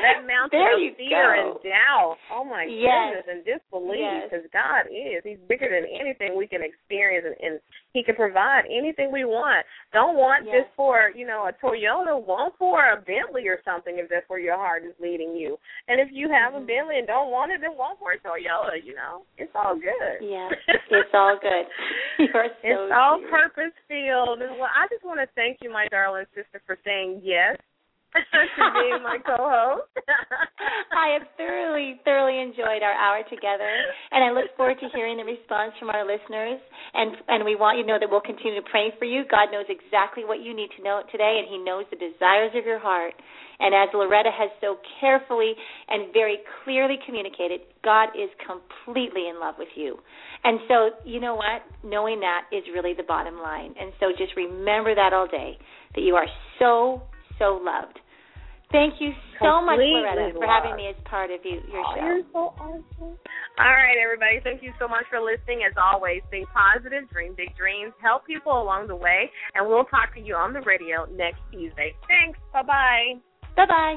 That 0.00 0.26
mountain 0.26 0.60
of 0.60 0.96
fear 0.96 1.36
go. 1.36 1.60
and 1.60 1.62
doubt. 1.62 2.16
Oh 2.32 2.44
my 2.44 2.64
Yes. 2.64 3.12
goodness, 3.12 3.26
and 3.28 3.44
disbelief, 3.44 4.00
Yes. 4.00 4.28
because 4.30 4.46
God 4.52 4.86
is. 4.90 5.22
He's 5.24 5.38
bigger 5.48 5.68
than 5.68 5.84
anything 5.90 6.36
we 6.36 6.46
can 6.46 6.62
experience, 6.62 7.26
and, 7.26 7.36
and 7.52 7.60
He 7.92 8.02
can 8.02 8.14
provide 8.16 8.64
anything 8.70 9.12
we 9.12 9.24
want. 9.24 9.66
Don't 9.92 10.16
want 10.16 10.46
Yes. 10.46 10.64
just 10.64 10.74
for 10.76 11.10
you 11.14 11.26
know 11.26 11.46
a 11.46 11.52
Toyota. 11.52 12.16
Want 12.22 12.54
for 12.58 12.80
a 12.92 12.96
Bentley 12.96 13.46
or 13.48 13.60
something 13.64 13.98
if 13.98 14.08
that's 14.08 14.28
where 14.28 14.38
your 14.40 14.56
heart 14.56 14.84
is 14.84 14.94
leading 15.00 15.36
you. 15.36 15.58
And 15.88 16.00
if 16.00 16.08
you 16.10 16.28
have 16.30 16.54
Mhm. 16.54 16.62
a 16.64 16.66
Bentley 16.66 16.98
and 16.98 17.06
don't 17.06 17.30
want 17.30 17.52
it, 17.52 17.60
then 17.60 17.76
want 17.76 17.98
for 17.98 18.12
a 18.12 18.18
Toyota. 18.18 18.82
You 18.82 18.94
know, 18.94 19.24
it's 19.36 19.52
all 19.54 19.74
good. 19.76 20.18
Yeah, 20.20 20.48
it's 20.90 21.14
all 21.14 21.36
good. 21.36 21.66
You 22.18 22.28
are 22.34 22.48
so 22.48 22.54
It's 22.62 22.92
all 22.94 23.18
cute. 23.18 23.30
purpose 23.30 23.72
filled. 23.88 24.40
Well, 24.40 24.70
I 24.76 24.86
just 24.88 25.02
want 25.04 25.18
to 25.20 25.26
thank 25.34 25.58
you, 25.60 25.70
my 25.70 25.86
darling 25.88 26.26
sister, 26.34 26.60
for 26.66 26.78
saying 26.84 27.20
yes 27.24 27.56
to 28.12 28.64
being 28.76 29.02
my 29.02 29.18
co-host. 29.24 29.88
I 30.92 31.16
have 31.18 31.26
thoroughly, 31.36 32.00
thoroughly 32.04 32.40
enjoyed 32.40 32.84
our 32.84 32.92
hour 32.92 33.24
together, 33.28 33.70
and 34.12 34.22
I 34.22 34.30
look 34.30 34.52
forward 34.56 34.76
to 34.80 34.88
hearing 34.94 35.16
the 35.16 35.24
response 35.24 35.72
from 35.78 35.90
our 35.90 36.04
listeners. 36.04 36.60
And 36.94 37.16
and 37.28 37.44
we 37.44 37.56
want 37.56 37.78
you 37.78 37.84
to 37.84 37.88
know 37.88 37.98
that 37.98 38.10
we'll 38.10 38.24
continue 38.24 38.60
to 38.60 38.68
pray 38.68 38.92
for 38.98 39.04
you. 39.04 39.24
God 39.30 39.48
knows 39.50 39.66
exactly 39.68 40.24
what 40.24 40.44
you 40.44 40.54
need 40.54 40.70
to 40.76 40.84
know 40.84 41.02
today, 41.10 41.40
and 41.40 41.48
He 41.48 41.58
knows 41.58 41.88
the 41.88 41.96
desires 41.96 42.52
of 42.54 42.64
your 42.64 42.78
heart. 42.78 43.14
And 43.62 43.74
as 43.74 43.88
Loretta 43.94 44.30
has 44.34 44.50
so 44.60 44.76
carefully 45.00 45.54
and 45.88 46.12
very 46.12 46.38
clearly 46.64 46.96
communicated, 47.06 47.60
God 47.84 48.08
is 48.18 48.28
completely 48.42 49.28
in 49.28 49.38
love 49.38 49.54
with 49.56 49.68
you. 49.76 49.98
And 50.44 50.58
so, 50.66 50.90
you 51.04 51.20
know 51.20 51.36
what? 51.36 51.62
Knowing 51.84 52.20
that 52.20 52.46
is 52.50 52.64
really 52.74 52.92
the 52.94 53.04
bottom 53.04 53.38
line. 53.38 53.74
And 53.78 53.92
so 54.00 54.10
just 54.18 54.34
remember 54.36 54.94
that 54.94 55.12
all 55.12 55.28
day, 55.28 55.58
that 55.94 56.00
you 56.00 56.16
are 56.16 56.26
so, 56.58 57.02
so 57.38 57.60
loved. 57.62 58.00
Thank 58.72 59.00
you 59.00 59.12
so 59.38 59.60
much, 59.60 59.78
Loretta, 59.78 60.32
for 60.34 60.46
having 60.46 60.76
me 60.76 60.88
as 60.88 60.96
part 61.04 61.30
of 61.30 61.44
you, 61.44 61.60
your 61.70 61.84
Oh, 61.84 61.94
show. 61.94 62.04
you're 62.04 62.22
so 62.32 62.38
awesome. 62.58 63.18
All 63.58 63.74
right, 63.76 63.98
everybody. 64.02 64.40
Thank 64.42 64.62
you 64.62 64.72
so 64.78 64.88
much 64.88 65.04
for 65.10 65.20
listening. 65.20 65.60
As 65.68 65.74
always, 65.76 66.22
think 66.30 66.48
positive, 66.48 67.08
dream 67.10 67.34
big 67.36 67.54
dreams, 67.54 67.92
help 68.00 68.26
people 68.26 68.52
along 68.52 68.88
the 68.88 68.96
way, 68.96 69.30
and 69.54 69.68
we'll 69.68 69.84
talk 69.84 70.14
to 70.14 70.20
you 70.20 70.34
on 70.34 70.52
the 70.52 70.62
radio 70.62 71.04
next 71.12 71.40
Tuesday. 71.52 71.94
Thanks. 72.08 72.38
Bye 72.52 72.62
bye. 72.62 73.14
Bye 73.56 73.66
bye. 73.66 73.96